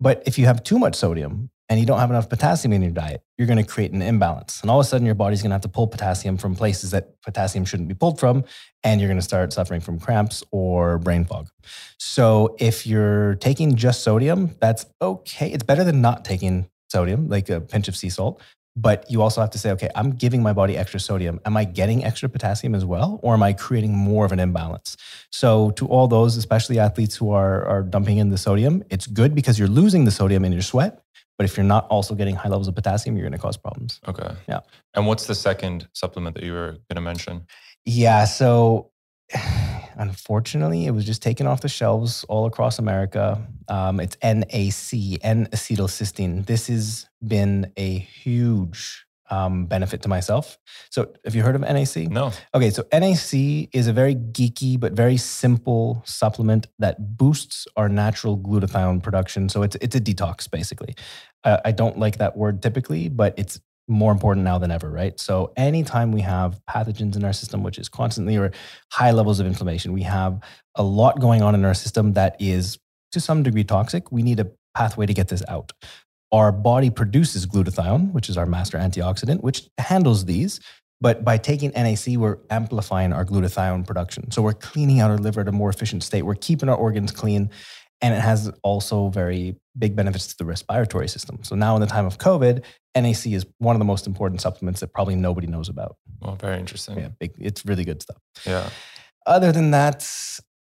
But 0.00 0.22
if 0.26 0.38
you 0.38 0.46
have 0.46 0.64
too 0.64 0.78
much 0.78 0.96
sodium 0.96 1.50
and 1.68 1.78
you 1.78 1.86
don't 1.86 2.00
have 2.00 2.10
enough 2.10 2.28
potassium 2.28 2.72
in 2.72 2.82
your 2.82 2.90
diet, 2.90 3.22
you're 3.38 3.46
going 3.46 3.64
to 3.64 3.64
create 3.64 3.92
an 3.92 4.02
imbalance. 4.02 4.60
And 4.60 4.70
all 4.70 4.80
of 4.80 4.86
a 4.86 4.88
sudden, 4.88 5.06
your 5.06 5.14
body's 5.14 5.42
going 5.42 5.50
to 5.50 5.54
have 5.54 5.62
to 5.62 5.68
pull 5.68 5.86
potassium 5.86 6.36
from 6.36 6.56
places 6.56 6.90
that 6.90 7.20
potassium 7.22 7.64
shouldn't 7.64 7.88
be 7.88 7.94
pulled 7.94 8.18
from. 8.18 8.44
And 8.82 9.00
you're 9.00 9.08
going 9.08 9.18
to 9.18 9.22
start 9.22 9.52
suffering 9.52 9.80
from 9.80 10.00
cramps 10.00 10.42
or 10.50 10.98
brain 10.98 11.24
fog. 11.24 11.48
So 11.98 12.56
if 12.58 12.86
you're 12.86 13.36
taking 13.36 13.76
just 13.76 14.02
sodium, 14.02 14.56
that's 14.60 14.86
okay. 15.00 15.50
It's 15.52 15.62
better 15.62 15.84
than 15.84 16.00
not 16.02 16.24
taking 16.24 16.68
sodium, 16.90 17.28
like 17.28 17.48
a 17.48 17.60
pinch 17.60 17.86
of 17.86 17.96
sea 17.96 18.10
salt. 18.10 18.42
But 18.74 19.04
you 19.10 19.20
also 19.20 19.42
have 19.42 19.50
to 19.50 19.58
say, 19.58 19.70
okay, 19.72 19.90
I'm 19.94 20.12
giving 20.12 20.42
my 20.42 20.54
body 20.54 20.78
extra 20.78 20.98
sodium. 20.98 21.40
Am 21.44 21.56
I 21.56 21.64
getting 21.64 22.04
extra 22.04 22.28
potassium 22.28 22.74
as 22.74 22.84
well? 22.84 23.20
Or 23.22 23.34
am 23.34 23.42
I 23.42 23.52
creating 23.52 23.94
more 23.94 24.24
of 24.24 24.32
an 24.32 24.40
imbalance? 24.40 24.96
So, 25.30 25.70
to 25.72 25.86
all 25.88 26.08
those, 26.08 26.36
especially 26.38 26.78
athletes 26.78 27.14
who 27.14 27.32
are, 27.32 27.66
are 27.66 27.82
dumping 27.82 28.16
in 28.16 28.30
the 28.30 28.38
sodium, 28.38 28.82
it's 28.88 29.06
good 29.06 29.34
because 29.34 29.58
you're 29.58 29.68
losing 29.68 30.04
the 30.04 30.10
sodium 30.10 30.44
in 30.44 30.52
your 30.52 30.62
sweat. 30.62 31.02
But 31.36 31.44
if 31.44 31.56
you're 31.56 31.64
not 31.64 31.86
also 31.88 32.14
getting 32.14 32.36
high 32.36 32.48
levels 32.48 32.68
of 32.68 32.74
potassium, 32.74 33.16
you're 33.16 33.24
going 33.24 33.32
to 33.32 33.38
cause 33.38 33.56
problems. 33.56 34.00
Okay. 34.08 34.30
Yeah. 34.48 34.60
And 34.94 35.06
what's 35.06 35.26
the 35.26 35.34
second 35.34 35.88
supplement 35.92 36.36
that 36.36 36.44
you 36.44 36.52
were 36.52 36.78
going 36.88 36.96
to 36.96 37.00
mention? 37.00 37.46
Yeah. 37.84 38.24
So 38.24 38.90
unfortunately, 39.96 40.86
it 40.86 40.90
was 40.90 41.04
just 41.04 41.22
taken 41.22 41.46
off 41.46 41.60
the 41.60 41.68
shelves 41.68 42.24
all 42.24 42.46
across 42.46 42.78
America. 42.78 43.46
Um, 43.68 44.00
it's 44.00 44.16
NAC, 44.22 45.18
N 45.22 45.46
acetylcysteine. 45.52 46.46
This 46.46 46.68
has 46.68 47.08
been 47.26 47.72
a 47.76 47.98
huge 47.98 49.06
um, 49.30 49.64
benefit 49.64 50.02
to 50.02 50.08
myself. 50.08 50.58
So, 50.90 51.12
have 51.24 51.34
you 51.34 51.42
heard 51.42 51.54
of 51.54 51.62
NAC? 51.62 52.08
No. 52.10 52.32
Okay, 52.54 52.70
so 52.70 52.84
NAC 52.92 53.68
is 53.74 53.86
a 53.86 53.92
very 53.92 54.14
geeky 54.14 54.78
but 54.78 54.92
very 54.92 55.16
simple 55.16 56.02
supplement 56.04 56.66
that 56.78 57.16
boosts 57.16 57.66
our 57.76 57.88
natural 57.88 58.36
glutathione 58.36 59.02
production. 59.02 59.48
So 59.48 59.62
it's 59.62 59.76
it's 59.80 59.96
a 59.96 60.00
detox 60.00 60.50
basically. 60.50 60.94
Uh, 61.44 61.58
I 61.64 61.72
don't 61.72 61.98
like 61.98 62.18
that 62.18 62.36
word 62.36 62.62
typically, 62.62 63.08
but 63.08 63.34
it's 63.38 63.58
more 63.88 64.12
important 64.12 64.44
now 64.44 64.58
than 64.58 64.70
ever, 64.70 64.90
right? 64.90 65.18
So 65.18 65.52
anytime 65.56 66.12
we 66.12 66.20
have 66.20 66.60
pathogens 66.68 67.16
in 67.16 67.24
our 67.24 67.32
system, 67.32 67.62
which 67.62 67.78
is 67.78 67.88
constantly 67.88 68.36
or 68.36 68.52
high 68.90 69.10
levels 69.10 69.40
of 69.40 69.46
inflammation, 69.46 69.92
we 69.92 70.02
have 70.02 70.40
a 70.76 70.82
lot 70.82 71.20
going 71.20 71.42
on 71.42 71.54
in 71.54 71.64
our 71.64 71.74
system 71.74 72.12
that 72.14 72.36
is 72.40 72.78
to 73.12 73.20
some 73.20 73.42
degree 73.42 73.64
toxic. 73.64 74.10
We 74.10 74.22
need 74.22 74.40
a 74.40 74.50
pathway 74.74 75.06
to 75.06 75.14
get 75.14 75.28
this 75.28 75.42
out. 75.48 75.72
Our 76.30 76.50
body 76.50 76.88
produces 76.88 77.46
glutathione, 77.46 78.12
which 78.12 78.28
is 78.30 78.38
our 78.38 78.46
master 78.46 78.78
antioxidant, 78.78 79.42
which 79.42 79.68
handles 79.78 80.24
these. 80.24 80.60
But 81.02 81.24
by 81.24 81.36
taking 81.36 81.72
NAC, 81.72 82.16
we're 82.16 82.38
amplifying 82.48 83.12
our 83.12 83.24
glutathione 83.24 83.84
production. 83.86 84.30
So 84.30 84.40
we're 84.40 84.52
cleaning 84.52 85.00
out 85.00 85.10
our 85.10 85.18
liver 85.18 85.40
at 85.40 85.48
a 85.48 85.52
more 85.52 85.68
efficient 85.68 86.04
state. 86.04 86.22
We're 86.22 86.36
keeping 86.36 86.68
our 86.68 86.76
organs 86.76 87.10
clean. 87.10 87.50
And 88.02 88.14
it 88.14 88.20
has 88.20 88.50
also 88.62 89.08
very 89.08 89.56
big 89.78 89.94
benefits 89.94 90.26
to 90.26 90.36
the 90.36 90.44
respiratory 90.44 91.08
system. 91.08 91.38
So 91.42 91.54
now, 91.54 91.76
in 91.76 91.80
the 91.80 91.86
time 91.86 92.04
of 92.04 92.18
COVID, 92.18 92.64
NAC 92.96 93.26
is 93.28 93.46
one 93.58 93.76
of 93.76 93.78
the 93.78 93.84
most 93.84 94.06
important 94.08 94.40
supplements 94.40 94.80
that 94.80 94.92
probably 94.92 95.14
nobody 95.14 95.46
knows 95.46 95.68
about. 95.68 95.96
Well, 96.20 96.34
very 96.34 96.58
interesting. 96.58 96.98
Yeah, 96.98 97.08
big, 97.20 97.32
it's 97.38 97.64
really 97.64 97.84
good 97.84 98.02
stuff. 98.02 98.18
Yeah. 98.44 98.68
Other 99.24 99.52
than 99.52 99.70
that, 99.70 100.04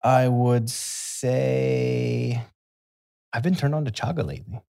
I 0.03 0.27
would 0.27 0.69
say 0.69 2.43
I've 3.33 3.43
been 3.43 3.55
turned 3.55 3.75
on 3.75 3.85
to 3.85 3.91
chaga 3.91 4.25
lately. 4.25 4.61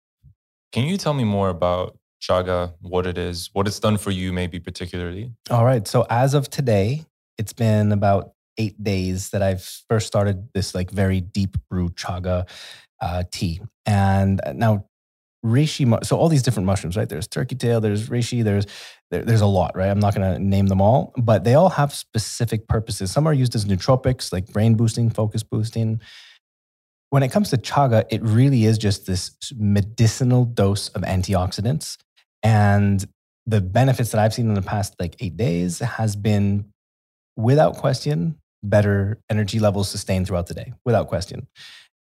Can 0.73 0.87
you 0.87 0.97
tell 0.97 1.13
me 1.13 1.25
more 1.25 1.51
about 1.51 1.99
chaga, 2.23 2.73
what 2.81 3.07
it 3.07 3.19
is, 3.19 3.51
what 3.53 3.67
it's 3.67 3.79
done 3.79 3.99
for 3.99 4.11
you, 4.11 4.33
maybe 4.33 4.59
particularly? 4.59 5.31
All 5.51 5.65
right. 5.65 5.87
So 5.87 6.07
as 6.09 6.33
of 6.33 6.49
today, 6.49 7.05
it's 7.37 7.53
been 7.53 7.93
about 7.93 8.33
eight 8.59 8.83
days 8.83 9.31
that 9.31 9.43
I've 9.43 9.63
first 9.89 10.07
started 10.07 10.49
this 10.55 10.75
like 10.75 10.91
very 10.91 11.21
deep 11.21 11.57
brew 11.71 11.89
chaga 11.91 12.49
uh, 13.01 13.25
tea. 13.31 13.61
And 13.87 14.41
now 14.55 14.87
reishi, 15.45 16.05
so 16.05 16.17
all 16.17 16.29
these 16.29 16.43
different 16.43 16.67
mushrooms, 16.67 16.97
right? 16.97 17.09
There's 17.09 17.27
turkey 17.27 17.57
tail, 17.57 17.81
there's 17.81 18.09
reishi, 18.09 18.45
there's 18.45 18.67
there, 19.11 19.25
there's 19.25 19.41
a 19.41 19.47
lot, 19.47 19.77
right? 19.77 19.91
I'm 19.91 19.99
not 19.99 20.15
going 20.15 20.33
to 20.33 20.39
name 20.39 20.69
them 20.69 20.81
all, 20.81 21.13
but 21.17 21.45
they 21.45 21.55
all 21.55 21.69
have 21.69 21.93
specific 21.93 22.69
purposes. 22.69 23.11
Some 23.11 23.27
are 23.27 23.33
used 23.33 23.55
as 23.55 23.65
nootropics, 23.65 24.33
like 24.33 24.47
brain 24.47 24.75
boosting, 24.75 25.11
focus 25.11 25.43
boosting. 25.43 26.01
When 27.11 27.23
it 27.23 27.31
comes 27.31 27.51
to 27.51 27.59
chaga, 27.59 28.05
it 28.11 28.23
really 28.23 28.65
is 28.65 28.79
just 28.79 29.07
this 29.07 29.33
medicinal 29.55 30.47
dose 30.47 30.89
of 30.91 31.03
antioxidants. 31.03 31.99
And 32.43 33.05
the 33.45 33.61
benefits 33.61 34.13
that 34.13 34.21
I've 34.21 34.33
seen 34.33 34.49
in 34.49 34.55
the 34.55 34.63
past 34.63 34.95
like 34.99 35.17
eight 35.21 35.37
days 35.37 35.81
has 35.81 36.17
been, 36.17 36.73
without 37.37 37.77
question, 37.77 38.39
better 38.63 39.19
energy 39.31 39.59
levels 39.59 39.89
sustained 39.89 40.27
throughout 40.27 40.47
the 40.47 40.55
day, 40.55 40.73
without 40.85 41.09
question, 41.09 41.49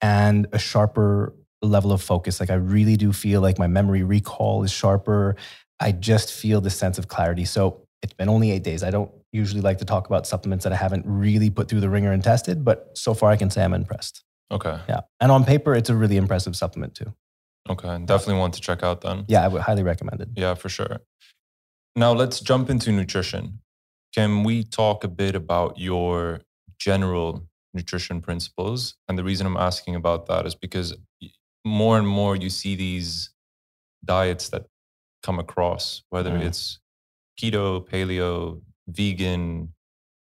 and 0.01 0.47
a 0.53 0.59
sharper 0.59 1.35
level 1.63 1.93
of 1.93 2.03
focus. 2.03 2.41
Like 2.41 2.51
I 2.51 2.55
really 2.55 2.97
do 2.97 3.13
feel 3.13 3.41
like 3.41 3.59
my 3.59 3.67
memory 3.67 4.03
recall 4.03 4.63
is 4.63 4.71
sharper. 4.71 5.37
I 5.81 5.93
just 5.93 6.33
feel 6.33 6.61
this 6.61 6.77
sense 6.77 6.99
of 6.99 7.09
clarity. 7.09 7.45
So 7.45 7.87
it's 8.03 8.13
been 8.13 8.29
only 8.29 8.51
eight 8.51 8.63
days. 8.63 8.83
I 8.83 8.91
don't 8.91 9.11
usually 9.33 9.61
like 9.61 9.79
to 9.79 9.85
talk 9.85 10.07
about 10.07 10.27
supplements 10.27 10.65
that 10.65 10.73
I 10.73 10.77
haven't 10.77 11.05
really 11.07 11.51
put 11.51 11.69
through 11.69 11.81
the 11.81 11.91
ringer 11.91 12.13
and 12.13 12.23
tested, 12.23 12.65
but 12.65 12.91
so 12.95 13.15
far 13.15 13.31
I 13.31 13.37
can 13.37 13.51
say 13.51 13.63
I'm 13.63 13.75
impressed. 13.75 14.23
Okay. 14.51 14.79
Yeah. 14.89 15.01
And 15.21 15.31
on 15.31 15.45
paper, 15.45 15.75
it's 15.75 15.91
a 15.91 15.95
really 15.95 16.17
impressive 16.17 16.57
supplement 16.57 16.95
too. 16.95 17.13
Okay. 17.69 17.99
Definitely 18.05 18.39
want 18.39 18.55
to 18.55 18.61
check 18.61 18.83
out 18.83 19.03
then. 19.03 19.25
Yeah, 19.29 19.45
I 19.45 19.49
would 19.49 19.63
highly 19.63 19.83
recommend 19.83 20.21
it. 20.21 20.29
Yeah, 20.37 20.55
for 20.55 20.69
sure. 20.69 21.01
Now 21.97 22.13
let's 22.13 22.41
jump 22.41 22.71
into 22.71 22.93
nutrition. 22.93 23.61
Can 24.15 24.43
we 24.43 24.65
talk 24.65 25.05
a 25.05 25.09
bit 25.09 25.35
about 25.35 25.79
your 25.79 26.41
general 26.79 27.47
nutrition 27.75 28.21
principles? 28.21 28.95
And 29.09 29.19
the 29.19 29.25
reason 29.25 29.47
I'm 29.47 29.57
asking 29.57 29.95
about 29.95 30.27
that 30.27 30.47
is 30.47 30.55
because 30.55 30.95
more 31.65 31.99
and 31.99 32.07
more 32.09 32.37
you 32.37 32.51
see 32.51 32.75
these 32.77 33.31
diets 34.05 34.49
that 34.51 34.67
come 35.23 35.39
across, 35.39 36.03
whether 36.11 36.31
Mm. 36.31 36.43
it's 36.47 36.79
keto, 37.41 37.87
paleo, 37.87 38.61
vegan, 38.87 39.75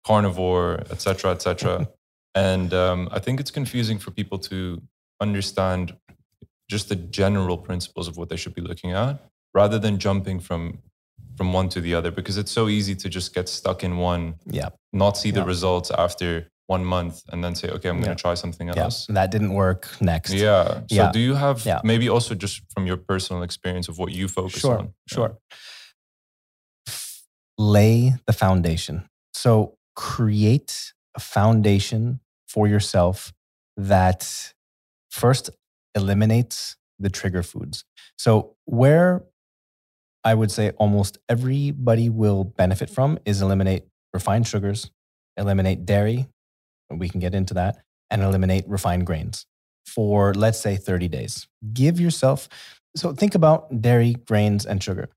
carnivore, 0.06 0.82
et 0.90 1.00
cetera, 1.00 1.30
et 1.32 1.42
cetera. 1.42 1.88
and 2.34 2.74
um, 2.74 3.08
I 3.12 3.18
think 3.18 3.40
it's 3.40 3.50
confusing 3.50 3.98
for 3.98 4.10
people 4.10 4.38
to 4.50 4.82
understand 5.20 5.96
just 6.68 6.88
the 6.88 6.96
general 6.96 7.56
principles 7.58 8.08
of 8.08 8.16
what 8.16 8.28
they 8.28 8.36
should 8.36 8.54
be 8.54 8.60
looking 8.62 8.92
at 8.92 9.22
rather 9.54 9.78
than 9.78 9.98
jumping 9.98 10.40
from 10.40 10.78
from 11.36 11.52
one 11.52 11.68
to 11.70 11.80
the 11.80 11.94
other 11.94 12.10
because 12.10 12.36
it's 12.38 12.52
so 12.52 12.68
easy 12.68 12.94
to 12.94 13.08
just 13.08 13.34
get 13.34 13.48
stuck 13.48 13.82
in 13.84 13.96
one 13.96 14.34
Yeah. 14.46 14.68
not 14.92 15.16
see 15.16 15.30
the 15.30 15.40
Yeah. 15.40 15.46
results 15.46 15.90
after 15.90 16.48
one 16.66 16.84
month 16.84 17.22
and 17.32 17.42
then 17.44 17.54
say 17.54 17.68
okay 17.68 17.88
i'm 17.88 17.96
going 17.96 18.06
Yeah. 18.10 18.14
to 18.14 18.22
try 18.22 18.34
something 18.34 18.68
Yeah. 18.68 18.84
else 18.84 19.06
That 19.08 19.30
didn't 19.30 19.52
work 19.54 19.88
next. 20.00 20.32
yeah 20.32 20.64
so 20.88 20.94
Yeah. 20.96 21.12
do 21.12 21.18
you 21.18 21.34
have 21.34 21.58
maybe 21.84 22.08
also 22.08 22.34
just 22.34 22.62
from 22.72 22.86
your 22.86 22.96
personal 22.96 23.42
experience 23.42 23.88
of 23.88 23.98
what 23.98 24.12
you 24.12 24.28
focus 24.28 24.60
Sure, 24.60 24.78
on 24.78 24.94
sure. 25.08 25.38
Lay 27.58 28.14
the 28.26 28.32
foundation. 28.32 29.08
So 29.34 29.76
create 29.94 30.92
a 31.14 31.20
foundation 31.20 32.20
for 32.48 32.66
yourself 32.66 33.32
that 33.76 34.52
first 35.10 35.50
eliminates 35.94 36.76
the 36.98 37.10
trigger 37.10 37.42
foods. 37.42 37.84
So 38.16 38.56
where 38.64 39.22
I 40.24 40.34
would 40.34 40.50
say 40.50 40.70
almost 40.70 41.18
everybody 41.28 42.08
will 42.08 42.44
benefit 42.44 42.90
from 42.90 43.18
is 43.24 43.42
eliminate 43.42 43.84
refined 44.14 44.46
sugars, 44.46 44.90
eliminate 45.36 45.84
dairy, 45.84 46.28
we 46.90 47.08
can 47.08 47.20
get 47.20 47.34
into 47.34 47.54
that, 47.54 47.78
and 48.10 48.22
eliminate 48.22 48.68
refined 48.68 49.06
grains 49.06 49.46
for 49.86 50.34
let's 50.34 50.60
say 50.60 50.76
30 50.76 51.08
days. 51.08 51.48
Give 51.72 51.98
yourself 51.98 52.48
so 52.94 53.12
think 53.12 53.34
about 53.34 53.80
dairy, 53.80 54.14
grains, 54.26 54.66
and 54.66 54.82
sugar. 54.82 55.08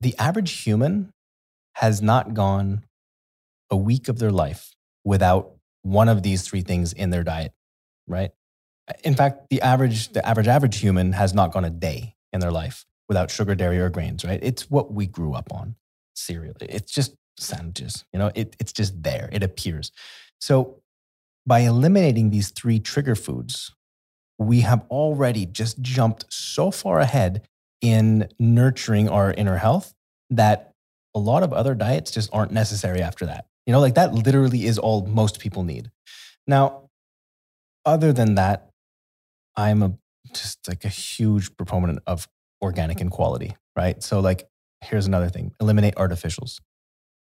The 0.00 0.14
average 0.18 0.52
human 0.62 1.12
has 1.76 2.02
not 2.02 2.34
gone 2.34 2.84
a 3.70 3.76
week 3.76 4.08
of 4.08 4.18
their 4.18 4.30
life 4.30 4.74
without 5.04 5.52
one 5.82 6.08
of 6.08 6.22
these 6.22 6.42
three 6.42 6.60
things 6.60 6.92
in 6.92 7.10
their 7.10 7.24
diet, 7.24 7.52
right? 8.06 8.32
In 9.02 9.14
fact, 9.14 9.48
the 9.50 9.62
average, 9.62 10.12
the 10.12 10.26
average, 10.26 10.46
average 10.46 10.78
human 10.78 11.12
has 11.12 11.32
not 11.32 11.52
gone 11.52 11.64
a 11.64 11.70
day 11.70 12.14
in 12.32 12.40
their 12.40 12.52
life 12.52 12.84
without 13.08 13.30
sugar, 13.30 13.54
dairy, 13.54 13.78
or 13.78 13.90
grains, 13.90 14.24
right? 14.24 14.40
It's 14.42 14.70
what 14.70 14.92
we 14.92 15.06
grew 15.06 15.34
up 15.34 15.52
on 15.52 15.76
cereal. 16.14 16.54
It's 16.60 16.92
just 16.92 17.14
sandwiches. 17.38 18.04
You 18.12 18.18
know, 18.18 18.30
it, 18.34 18.56
it's 18.58 18.72
just 18.72 19.02
there, 19.02 19.28
it 19.32 19.42
appears. 19.42 19.92
So 20.40 20.80
by 21.46 21.60
eliminating 21.60 22.30
these 22.30 22.50
three 22.50 22.80
trigger 22.80 23.14
foods, 23.14 23.72
we 24.38 24.60
have 24.60 24.84
already 24.90 25.46
just 25.46 25.80
jumped 25.80 26.26
so 26.30 26.70
far 26.70 26.98
ahead 26.98 27.46
in 27.80 28.28
nurturing 28.38 29.08
our 29.08 29.32
inner 29.32 29.56
health 29.56 29.94
that 30.30 30.72
a 31.14 31.18
lot 31.18 31.42
of 31.42 31.52
other 31.52 31.74
diets 31.74 32.10
just 32.10 32.28
aren't 32.32 32.52
necessary 32.52 33.00
after 33.00 33.26
that. 33.26 33.46
You 33.66 33.72
know, 33.72 33.80
like 33.80 33.94
that 33.94 34.12
literally 34.12 34.66
is 34.66 34.78
all 34.78 35.06
most 35.06 35.40
people 35.40 35.62
need. 35.62 35.90
Now, 36.46 36.90
other 37.84 38.12
than 38.12 38.34
that, 38.34 38.70
I'm 39.56 39.82
a 39.82 39.94
just 40.32 40.68
like 40.68 40.84
a 40.84 40.88
huge 40.88 41.56
proponent 41.56 42.00
of 42.06 42.28
organic 42.62 43.00
in 43.00 43.10
quality, 43.10 43.56
right? 43.76 44.02
So 44.02 44.20
like 44.20 44.48
here's 44.82 45.06
another 45.06 45.28
thing, 45.28 45.52
eliminate 45.60 45.94
artificials. 45.96 46.60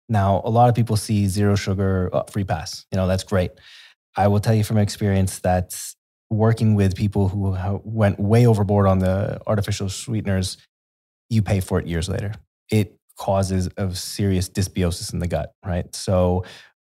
Now, 0.09 0.41
a 0.43 0.49
lot 0.49 0.69
of 0.69 0.75
people 0.75 0.97
see 0.97 1.27
zero 1.27 1.55
sugar 1.55 2.09
oh, 2.11 2.23
free 2.29 2.43
pass. 2.43 2.85
You 2.91 2.97
know, 2.97 3.07
that's 3.07 3.23
great. 3.23 3.51
I 4.17 4.27
will 4.27 4.39
tell 4.39 4.53
you 4.53 4.63
from 4.63 4.77
experience 4.77 5.39
that 5.39 5.73
working 6.29 6.75
with 6.75 6.95
people 6.95 7.29
who 7.29 7.57
went 7.83 8.19
way 8.19 8.45
overboard 8.45 8.87
on 8.87 8.99
the 8.99 9.39
artificial 9.47 9.89
sweeteners, 9.89 10.57
you 11.29 11.41
pay 11.41 11.59
for 11.59 11.79
it 11.79 11.87
years 11.87 12.09
later. 12.09 12.33
It 12.69 12.97
causes 13.17 13.67
of 13.77 13.97
serious 13.97 14.49
dysbiosis 14.49 15.13
in 15.13 15.19
the 15.19 15.27
gut, 15.27 15.53
right? 15.65 15.93
So 15.95 16.43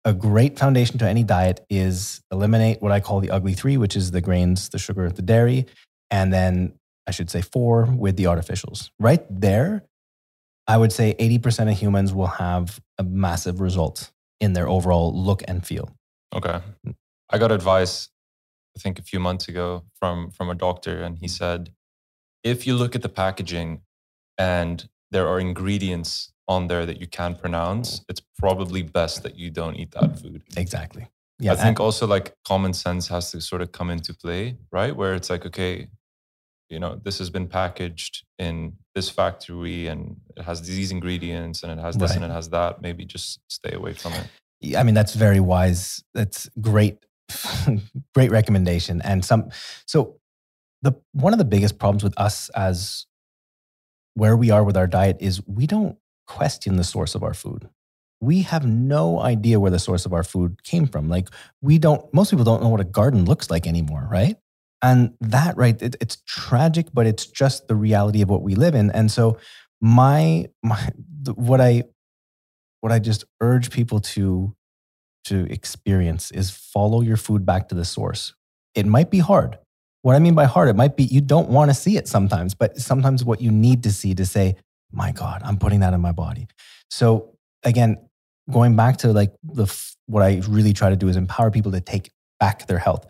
a 0.05 0.13
great 0.13 0.57
foundation 0.57 0.97
to 0.99 1.07
any 1.07 1.23
diet 1.23 1.65
is 1.69 2.21
eliminate 2.31 2.81
what 2.81 2.91
I 2.91 2.99
call 2.99 3.19
the 3.19 3.31
ugly 3.31 3.53
three, 3.53 3.77
which 3.77 3.95
is 3.95 4.11
the 4.11 4.21
grains, 4.21 4.69
the 4.69 4.79
sugar, 4.79 5.09
the 5.09 5.21
dairy, 5.21 5.65
and 6.11 6.33
then 6.33 6.73
I 7.07 7.11
should 7.11 7.29
say 7.29 7.41
four 7.41 7.85
with 7.85 8.17
the 8.17 8.25
artificials. 8.25 8.89
Right 8.99 9.23
there, 9.29 9.83
I 10.67 10.77
would 10.77 10.91
say 10.91 11.15
80% 11.19 11.71
of 11.71 11.77
humans 11.77 12.13
will 12.13 12.27
have 12.27 12.79
a 12.97 13.03
massive 13.03 13.59
result 13.59 14.11
in 14.39 14.53
their 14.53 14.67
overall 14.67 15.13
look 15.13 15.43
and 15.47 15.65
feel. 15.65 15.89
Okay. 16.33 16.59
I 17.29 17.37
got 17.37 17.51
advice, 17.51 18.09
I 18.75 18.79
think 18.79 18.99
a 18.99 19.03
few 19.03 19.19
months 19.19 19.47
ago 19.47 19.83
from, 19.99 20.31
from 20.31 20.49
a 20.49 20.55
doctor, 20.55 21.03
and 21.03 21.17
he 21.17 21.27
said, 21.27 21.73
if 22.43 22.65
you 22.65 22.75
look 22.75 22.95
at 22.95 23.01
the 23.01 23.09
packaging 23.09 23.81
and 24.37 24.87
there 25.11 25.27
are 25.27 25.39
ingredients 25.39 26.31
on 26.47 26.67
there 26.67 26.85
that 26.85 26.99
you 26.99 27.07
can't 27.07 27.39
pronounce, 27.39 28.01
it's 28.09 28.21
probably 28.37 28.81
best 28.81 29.23
that 29.23 29.37
you 29.37 29.49
don't 29.49 29.75
eat 29.75 29.91
that 29.91 30.19
food. 30.19 30.43
Exactly. 30.57 31.07
Yeah. 31.39 31.53
I 31.53 31.55
think 31.55 31.79
also 31.79 32.07
like 32.07 32.33
common 32.45 32.73
sense 32.73 33.07
has 33.07 33.31
to 33.31 33.41
sort 33.41 33.61
of 33.61 33.71
come 33.71 33.89
into 33.89 34.13
play, 34.13 34.57
right? 34.71 34.95
Where 34.95 35.13
it's 35.13 35.29
like, 35.29 35.45
okay, 35.45 35.87
you 36.69 36.79
know, 36.79 36.99
this 37.03 37.19
has 37.19 37.29
been 37.29 37.47
packaged 37.47 38.23
in 38.39 38.73
this 38.95 39.09
factory 39.09 39.87
and 39.87 40.17
it 40.35 40.43
has 40.43 40.61
these 40.61 40.91
ingredients 40.91 41.63
and 41.63 41.71
it 41.71 41.79
has 41.79 41.95
this 41.95 42.11
right. 42.11 42.21
and 42.21 42.25
it 42.25 42.33
has 42.33 42.49
that. 42.49 42.81
Maybe 42.81 43.05
just 43.05 43.39
stay 43.47 43.73
away 43.73 43.93
from 43.93 44.13
it. 44.13 44.27
Yeah, 44.61 44.79
I 44.79 44.83
mean, 44.83 44.95
that's 44.95 45.13
very 45.13 45.39
wise. 45.39 46.03
That's 46.13 46.49
great, 46.61 47.05
great 48.15 48.31
recommendation. 48.31 49.01
And 49.03 49.23
some, 49.23 49.49
so 49.85 50.19
the 50.81 50.93
one 51.11 51.33
of 51.33 51.39
the 51.39 51.45
biggest 51.45 51.79
problems 51.79 52.03
with 52.03 52.17
us 52.19 52.49
as 52.49 53.05
where 54.15 54.37
we 54.37 54.51
are 54.51 54.63
with 54.63 54.77
our 54.77 54.87
diet 54.87 55.17
is 55.19 55.45
we 55.47 55.67
don't 55.67 55.97
question 56.27 56.75
the 56.75 56.83
source 56.83 57.15
of 57.15 57.23
our 57.23 57.33
food. 57.33 57.69
We 58.21 58.43
have 58.43 58.65
no 58.65 59.19
idea 59.19 59.59
where 59.59 59.71
the 59.71 59.79
source 59.79 60.05
of 60.05 60.13
our 60.13 60.23
food 60.23 60.63
came 60.63 60.87
from. 60.87 61.09
Like 61.09 61.29
we 61.61 61.77
don't, 61.77 62.11
most 62.13 62.29
people 62.29 62.45
don't 62.45 62.61
know 62.61 62.69
what 62.69 62.79
a 62.79 62.85
garden 62.85 63.25
looks 63.25 63.49
like 63.51 63.67
anymore, 63.67 64.07
right? 64.09 64.37
And 64.83 65.13
that, 65.21 65.57
right, 65.57 65.81
it, 65.81 65.95
it's 66.01 66.17
tragic, 66.27 66.87
but 66.93 67.07
it's 67.07 67.25
just 67.25 67.67
the 67.67 67.75
reality 67.75 68.21
of 68.21 68.29
what 68.29 68.43
we 68.43 68.53
live 68.53 68.75
in. 68.75 68.91
And 68.91 69.09
so, 69.09 69.39
my, 69.81 70.45
my, 70.61 70.89
what 71.33 71.59
I, 71.59 71.83
what 72.81 72.91
I 72.91 72.99
just 72.99 73.25
urge 73.41 73.71
people 73.71 74.01
to, 74.01 74.55
to 75.25 75.47
experience 75.49 76.31
is 76.31 76.51
follow 76.51 77.01
your 77.01 77.17
food 77.17 77.45
back 77.45 77.69
to 77.69 77.75
the 77.75 77.85
source. 77.85 78.33
It 78.75 78.85
might 78.85 79.09
be 79.09 79.19
hard. 79.19 79.57
What 80.03 80.17
I 80.17 80.19
mean 80.19 80.35
by 80.35 80.45
hard, 80.45 80.67
it 80.67 80.75
might 80.75 80.97
be 80.97 81.03
you 81.05 81.21
don't 81.21 81.49
want 81.49 81.71
to 81.71 81.75
see 81.75 81.95
it 81.95 82.09
sometimes, 82.09 82.53
but 82.53 82.77
sometimes 82.77 83.23
what 83.23 83.41
you 83.41 83.51
need 83.51 83.83
to 83.83 83.91
see 83.91 84.13
to 84.15 84.25
say, 84.25 84.57
my 84.91 85.13
God, 85.13 85.41
I'm 85.45 85.57
putting 85.57 85.79
that 85.79 85.93
in 85.93 86.01
my 86.01 86.11
body. 86.11 86.47
So 86.89 87.37
again, 87.63 87.97
going 88.51 88.75
back 88.75 88.97
to 88.97 89.13
like 89.13 89.33
the 89.43 89.73
what 90.07 90.21
I 90.21 90.41
really 90.47 90.73
try 90.73 90.89
to 90.89 90.97
do 90.97 91.07
is 91.07 91.15
empower 91.15 91.51
people 91.51 91.71
to 91.71 91.79
take 91.79 92.11
back 92.39 92.67
their 92.67 92.79
health. 92.79 93.05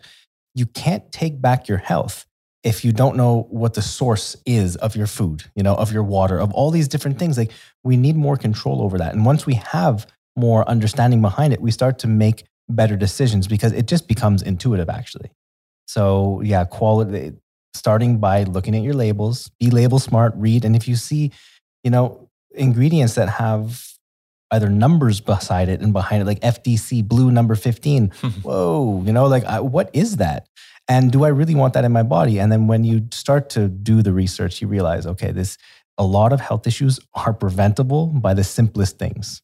You 0.54 0.66
can't 0.66 1.10
take 1.12 1.40
back 1.40 1.68
your 1.68 1.78
health 1.78 2.26
if 2.62 2.84
you 2.84 2.92
don't 2.92 3.16
know 3.16 3.46
what 3.50 3.74
the 3.74 3.82
source 3.82 4.36
is 4.46 4.76
of 4.76 4.96
your 4.96 5.06
food, 5.06 5.44
you 5.54 5.62
know, 5.62 5.74
of 5.74 5.92
your 5.92 6.02
water, 6.02 6.38
of 6.38 6.52
all 6.52 6.70
these 6.70 6.88
different 6.88 7.18
things. 7.18 7.36
Like 7.36 7.50
we 7.82 7.96
need 7.96 8.16
more 8.16 8.36
control 8.36 8.80
over 8.80 8.96
that. 8.98 9.12
And 9.12 9.24
once 9.24 9.44
we 9.44 9.54
have 9.54 10.06
more 10.36 10.66
understanding 10.68 11.20
behind 11.20 11.52
it, 11.52 11.60
we 11.60 11.70
start 11.70 11.98
to 12.00 12.06
make 12.06 12.44
better 12.68 12.96
decisions 12.96 13.46
because 13.46 13.72
it 13.72 13.86
just 13.86 14.08
becomes 14.08 14.42
intuitive 14.42 14.88
actually. 14.88 15.30
So 15.86 16.40
yeah, 16.42 16.64
quality 16.64 17.34
starting 17.74 18.18
by 18.18 18.44
looking 18.44 18.74
at 18.74 18.82
your 18.82 18.94
labels, 18.94 19.50
be 19.60 19.68
label 19.68 19.98
smart, 19.98 20.32
read 20.36 20.64
and 20.64 20.74
if 20.74 20.88
you 20.88 20.96
see 20.96 21.32
you 21.84 21.90
know, 21.90 22.28
ingredients 22.54 23.14
that 23.14 23.28
have 23.28 23.93
either 24.54 24.68
numbers 24.68 25.20
beside 25.20 25.68
it 25.68 25.80
and 25.80 25.92
behind 25.92 26.22
it, 26.22 26.26
like 26.26 26.40
FDC 26.40 27.06
blue 27.06 27.30
number 27.30 27.54
15. 27.54 28.08
Whoa, 28.42 29.02
you 29.04 29.12
know, 29.12 29.26
like 29.26 29.44
I, 29.44 29.60
what 29.60 29.90
is 29.92 30.16
that? 30.16 30.48
And 30.88 31.10
do 31.10 31.24
I 31.24 31.28
really 31.28 31.54
want 31.54 31.74
that 31.74 31.84
in 31.84 31.92
my 31.92 32.02
body? 32.02 32.38
And 32.38 32.52
then 32.52 32.66
when 32.66 32.84
you 32.84 33.06
start 33.10 33.48
to 33.50 33.68
do 33.68 34.02
the 34.02 34.12
research, 34.12 34.60
you 34.60 34.68
realize, 34.68 35.06
okay, 35.06 35.32
this 35.32 35.56
a 35.96 36.04
lot 36.04 36.32
of 36.32 36.40
health 36.40 36.66
issues 36.66 36.98
are 37.14 37.32
preventable 37.32 38.06
by 38.06 38.34
the 38.34 38.44
simplest 38.44 38.98
things. 38.98 39.40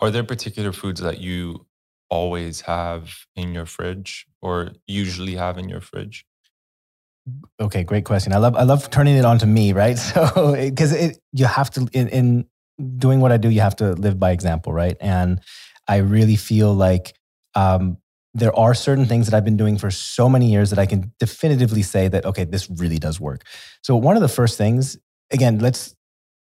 Are 0.00 0.10
there 0.10 0.24
particular 0.24 0.72
foods 0.72 1.00
that 1.00 1.20
you 1.20 1.66
always 2.10 2.62
have 2.62 3.26
in 3.36 3.54
your 3.54 3.66
fridge 3.66 4.26
or 4.42 4.72
usually 4.86 5.36
have 5.36 5.58
in 5.58 5.68
your 5.68 5.80
fridge? 5.80 6.26
Okay, 7.60 7.84
great 7.84 8.04
question. 8.04 8.32
I 8.32 8.38
love 8.38 8.56
I 8.56 8.64
love 8.64 8.90
turning 8.90 9.16
it 9.16 9.24
on 9.24 9.38
to 9.38 9.46
me, 9.46 9.72
right? 9.72 9.96
So 10.12 10.54
because 10.58 10.92
it 10.92 11.18
you 11.32 11.46
have 11.46 11.70
to 11.70 11.88
in, 11.92 12.08
in 12.08 12.46
doing 12.82 13.20
what 13.20 13.32
I 13.32 13.36
do, 13.36 13.48
you 13.48 13.60
have 13.60 13.76
to 13.76 13.92
live 13.92 14.18
by 14.18 14.32
example, 14.32 14.72
right? 14.72 14.96
And 15.00 15.40
I 15.88 15.98
really 15.98 16.36
feel 16.36 16.74
like 16.74 17.14
um, 17.54 17.98
there 18.34 18.56
are 18.58 18.74
certain 18.74 19.06
things 19.06 19.26
that 19.26 19.36
I've 19.36 19.44
been 19.44 19.56
doing 19.56 19.78
for 19.78 19.90
so 19.90 20.28
many 20.28 20.50
years 20.50 20.70
that 20.70 20.78
I 20.78 20.86
can 20.86 21.12
definitively 21.18 21.82
say 21.82 22.08
that 22.08 22.24
okay, 22.24 22.44
this 22.44 22.68
really 22.70 22.98
does 22.98 23.20
work. 23.20 23.44
So 23.82 23.96
one 23.96 24.16
of 24.16 24.22
the 24.22 24.28
first 24.28 24.58
things, 24.58 24.96
again, 25.30 25.58
let's 25.58 25.94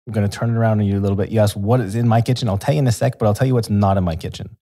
I'm 0.07 0.13
going 0.13 0.27
to 0.27 0.37
turn 0.37 0.49
it 0.49 0.57
around 0.57 0.79
on 0.79 0.85
you 0.85 0.97
a 0.97 1.01
little 1.01 1.17
bit. 1.17 1.29
You 1.29 1.41
ask 1.41 1.55
what 1.55 1.81
is 1.81 1.95
in 1.95 2.07
my 2.07 2.21
kitchen. 2.21 2.47
I'll 2.47 2.57
tell 2.57 2.73
you 2.73 2.79
in 2.79 2.87
a 2.87 2.91
sec, 2.93 3.19
but 3.19 3.25
I'll 3.25 3.33
tell 3.33 3.47
you 3.47 3.53
what's 3.53 3.69
not 3.69 3.97
in 3.97 4.05
my 4.05 4.15
kitchen. 4.15 4.55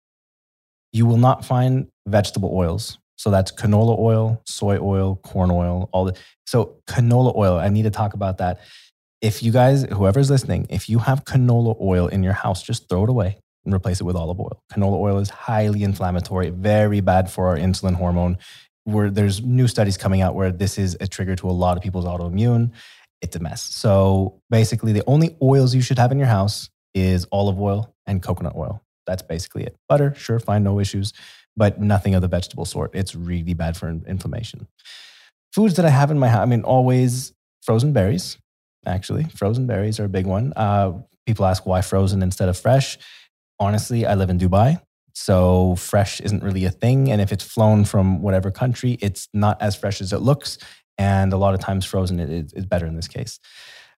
You 0.92 1.04
will 1.04 1.16
not 1.16 1.44
find 1.44 1.88
vegetable 2.06 2.50
oils 2.54 2.98
so 3.22 3.30
that's 3.30 3.52
canola 3.52 3.96
oil, 4.00 4.42
soy 4.46 4.78
oil, 4.80 5.14
corn 5.22 5.52
oil, 5.52 5.88
all 5.92 6.06
the. 6.06 6.16
So 6.44 6.78
canola 6.88 7.36
oil, 7.36 7.56
I 7.56 7.68
need 7.68 7.84
to 7.84 7.90
talk 7.90 8.14
about 8.14 8.38
that. 8.38 8.58
If 9.22 9.42
you 9.42 9.52
guys, 9.52 9.84
whoever's 9.84 10.30
listening, 10.30 10.66
if 10.68 10.88
you 10.90 10.98
have 10.98 11.24
canola 11.24 11.80
oil 11.80 12.08
in 12.08 12.22
your 12.22 12.34
house, 12.34 12.62
just 12.62 12.88
throw 12.88 13.04
it 13.04 13.08
away 13.08 13.38
and 13.64 13.72
replace 13.72 14.00
it 14.00 14.04
with 14.04 14.16
olive 14.16 14.40
oil. 14.40 14.60
Canola 14.72 14.98
oil 14.98 15.18
is 15.18 15.30
highly 15.30 15.84
inflammatory, 15.84 16.50
very 16.50 17.00
bad 17.00 17.30
for 17.30 17.46
our 17.46 17.56
insulin 17.56 17.94
hormone. 17.94 18.36
Where 18.84 19.10
there's 19.10 19.40
new 19.40 19.68
studies 19.68 19.96
coming 19.96 20.22
out 20.22 20.34
where 20.34 20.50
this 20.50 20.76
is 20.76 20.96
a 21.00 21.06
trigger 21.06 21.36
to 21.36 21.48
a 21.48 21.52
lot 21.52 21.76
of 21.76 21.84
people's 21.84 22.04
autoimmune. 22.04 22.72
It's 23.20 23.36
a 23.36 23.38
mess. 23.38 23.62
So 23.62 24.40
basically, 24.50 24.92
the 24.92 25.04
only 25.06 25.36
oils 25.40 25.72
you 25.72 25.80
should 25.80 26.00
have 26.00 26.10
in 26.10 26.18
your 26.18 26.26
house 26.26 26.68
is 26.92 27.24
olive 27.30 27.60
oil 27.60 27.94
and 28.06 28.20
coconut 28.20 28.56
oil. 28.56 28.82
That's 29.06 29.22
basically 29.22 29.62
it. 29.62 29.76
Butter, 29.88 30.14
sure, 30.16 30.40
fine, 30.40 30.64
no 30.64 30.80
issues 30.80 31.12
but 31.56 31.80
nothing 31.80 32.14
of 32.14 32.22
the 32.22 32.28
vegetable 32.28 32.64
sort. 32.64 32.94
It's 32.94 33.14
really 33.14 33.54
bad 33.54 33.76
for 33.76 33.88
inflammation. 33.88 34.66
Foods 35.52 35.74
that 35.76 35.84
I 35.84 35.90
have 35.90 36.10
in 36.10 36.18
my 36.18 36.28
house, 36.28 36.40
I 36.40 36.46
mean, 36.46 36.62
always 36.62 37.32
frozen 37.62 37.92
berries, 37.92 38.38
actually. 38.86 39.24
Frozen 39.24 39.66
berries 39.66 40.00
are 40.00 40.04
a 40.04 40.08
big 40.08 40.26
one. 40.26 40.52
Uh, 40.56 40.92
people 41.26 41.44
ask 41.44 41.66
why 41.66 41.82
frozen 41.82 42.22
instead 42.22 42.48
of 42.48 42.58
fresh. 42.58 42.98
Honestly, 43.58 44.06
I 44.06 44.14
live 44.14 44.30
in 44.30 44.38
Dubai. 44.38 44.80
So 45.14 45.76
fresh 45.76 46.20
isn't 46.20 46.42
really 46.42 46.64
a 46.64 46.70
thing. 46.70 47.10
And 47.10 47.20
if 47.20 47.32
it's 47.32 47.44
flown 47.44 47.84
from 47.84 48.22
whatever 48.22 48.50
country, 48.50 48.98
it's 49.00 49.28
not 49.34 49.60
as 49.60 49.76
fresh 49.76 50.00
as 50.00 50.12
it 50.12 50.18
looks. 50.18 50.58
And 50.98 51.32
a 51.32 51.36
lot 51.36 51.54
of 51.54 51.60
times 51.60 51.84
frozen 51.84 52.18
is, 52.20 52.52
better 52.66 52.86
in 52.86 52.96
this 52.96 53.08
case. 53.08 53.38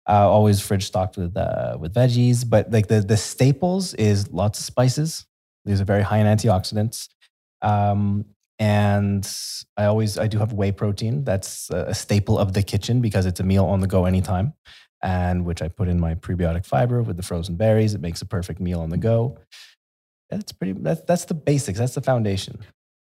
Uh, 0.08 0.28
always 0.28 0.60
fridge 0.60 0.84
stocked 0.84 1.16
with 1.16 1.34
uh, 1.34 1.78
with 1.80 1.94
veggies, 1.94 2.48
but 2.48 2.70
like 2.70 2.88
the 2.88 3.00
the 3.00 3.16
staples 3.16 3.94
is 3.94 4.30
lots 4.30 4.58
of 4.58 4.64
spices. 4.66 5.24
These 5.64 5.80
are 5.80 5.84
very 5.84 6.02
high 6.02 6.18
in 6.18 6.26
antioxidants. 6.26 7.08
Um, 7.62 8.26
and 8.58 9.28
I 9.76 9.84
always 9.84 10.18
I 10.18 10.26
do 10.26 10.38
have 10.38 10.52
whey 10.52 10.72
protein. 10.72 11.24
That's 11.24 11.70
a 11.70 11.94
staple 11.94 12.38
of 12.38 12.52
the 12.52 12.62
kitchen 12.62 13.00
because 13.00 13.26
it's 13.26 13.40
a 13.40 13.44
meal 13.44 13.64
on 13.64 13.80
the 13.80 13.86
go 13.86 14.04
anytime, 14.04 14.54
and 15.02 15.44
which 15.44 15.62
I 15.62 15.68
put 15.68 15.88
in 15.88 16.00
my 16.00 16.14
prebiotic 16.14 16.64
fiber 16.64 17.02
with 17.02 17.16
the 17.16 17.22
frozen 17.22 17.56
berries. 17.56 17.94
It 17.94 18.00
makes 18.00 18.22
a 18.22 18.26
perfect 18.26 18.60
meal 18.60 18.80
on 18.80 18.90
the 18.90 18.96
go. 18.96 19.38
That's 20.30 20.52
pretty. 20.52 20.72
That's 20.72 21.02
that's 21.02 21.24
the 21.24 21.34
basics. 21.34 21.78
That's 21.78 21.94
the 21.94 22.02
foundation. 22.02 22.58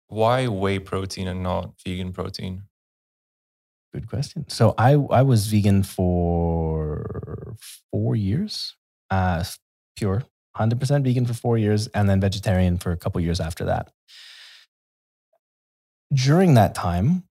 Why 0.08 0.46
whey 0.46 0.78
protein 0.78 1.28
and 1.28 1.42
not 1.42 1.72
vegan 1.84 2.12
protein? 2.12 2.62
Good 3.92 4.08
question. 4.08 4.48
So 4.48 4.74
I 4.78 4.92
I 4.92 5.22
was 5.22 5.46
vegan 5.46 5.82
for 5.82 7.56
four 7.90 8.16
years, 8.16 8.76
uh, 9.10 9.44
pure 9.96 10.24
100% 10.56 11.02
vegan 11.02 11.26
for 11.26 11.34
four 11.34 11.58
years 11.58 11.88
and 11.88 12.08
then 12.08 12.20
vegetarian 12.20 12.78
for 12.78 12.92
a 12.92 12.96
couple 12.96 13.20
years 13.20 13.40
after 13.40 13.64
that. 13.64 13.90
During 16.12 16.54
that 16.54 16.74
time, 16.74 17.24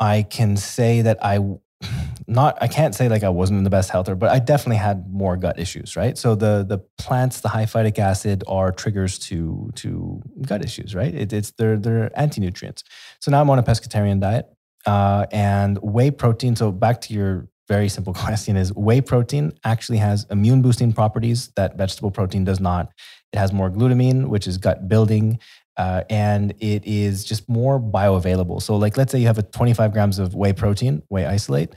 I 0.00 0.22
can 0.22 0.56
say 0.56 1.02
that 1.02 1.18
I 1.24 1.38
not 2.26 2.58
I 2.60 2.68
can't 2.68 2.94
say 2.94 3.08
like 3.08 3.22
I 3.22 3.28
wasn't 3.28 3.58
in 3.58 3.64
the 3.64 3.70
best 3.70 3.90
health, 3.90 4.06
but 4.18 4.30
I 4.30 4.38
definitely 4.38 4.76
had 4.76 5.08
more 5.12 5.36
gut 5.36 5.58
issues, 5.58 5.96
right? 5.96 6.16
So 6.18 6.34
the 6.34 6.64
the 6.66 6.78
plants, 6.98 7.40
the 7.40 7.48
high 7.48 7.66
phytic 7.66 7.98
acid 7.98 8.44
are 8.46 8.72
triggers 8.72 9.18
to 9.30 9.70
to 9.76 10.22
gut 10.42 10.64
issues, 10.64 10.94
right? 10.94 11.14
It, 11.14 11.32
it's 11.32 11.52
they're 11.52 11.78
they're 11.78 12.10
anti 12.18 12.40
nutrients. 12.40 12.84
So 13.20 13.30
now 13.30 13.40
I'm 13.40 13.50
on 13.50 13.58
a 13.58 13.62
pescatarian 13.62 14.20
diet 14.20 14.46
uh, 14.86 15.26
and 15.30 15.78
whey 15.78 16.10
protein. 16.10 16.56
So 16.56 16.72
back 16.72 17.00
to 17.02 17.14
your 17.14 17.48
very 17.68 17.88
simple 17.88 18.14
question 18.24 18.56
is 18.56 18.72
whey 18.72 19.00
protein 19.00 19.52
actually 19.64 19.98
has 19.98 20.26
immune 20.30 20.62
boosting 20.62 20.92
properties 20.92 21.48
that 21.56 21.76
vegetable 21.76 22.10
protein 22.10 22.44
does 22.44 22.60
not. 22.60 22.90
It 23.32 23.38
has 23.38 23.52
more 23.52 23.70
glutamine, 23.70 24.26
which 24.28 24.46
is 24.46 24.56
gut 24.56 24.88
building. 24.88 25.38
Uh, 25.76 26.02
and 26.08 26.54
it 26.58 26.84
is 26.86 27.24
just 27.24 27.48
more 27.48 27.78
bioavailable. 27.78 28.62
So, 28.62 28.76
like, 28.76 28.96
let's 28.96 29.12
say 29.12 29.18
you 29.18 29.26
have 29.26 29.38
a 29.38 29.42
25 29.42 29.92
grams 29.92 30.18
of 30.18 30.34
whey 30.34 30.52
protein, 30.52 31.02
whey 31.08 31.26
isolate, 31.26 31.74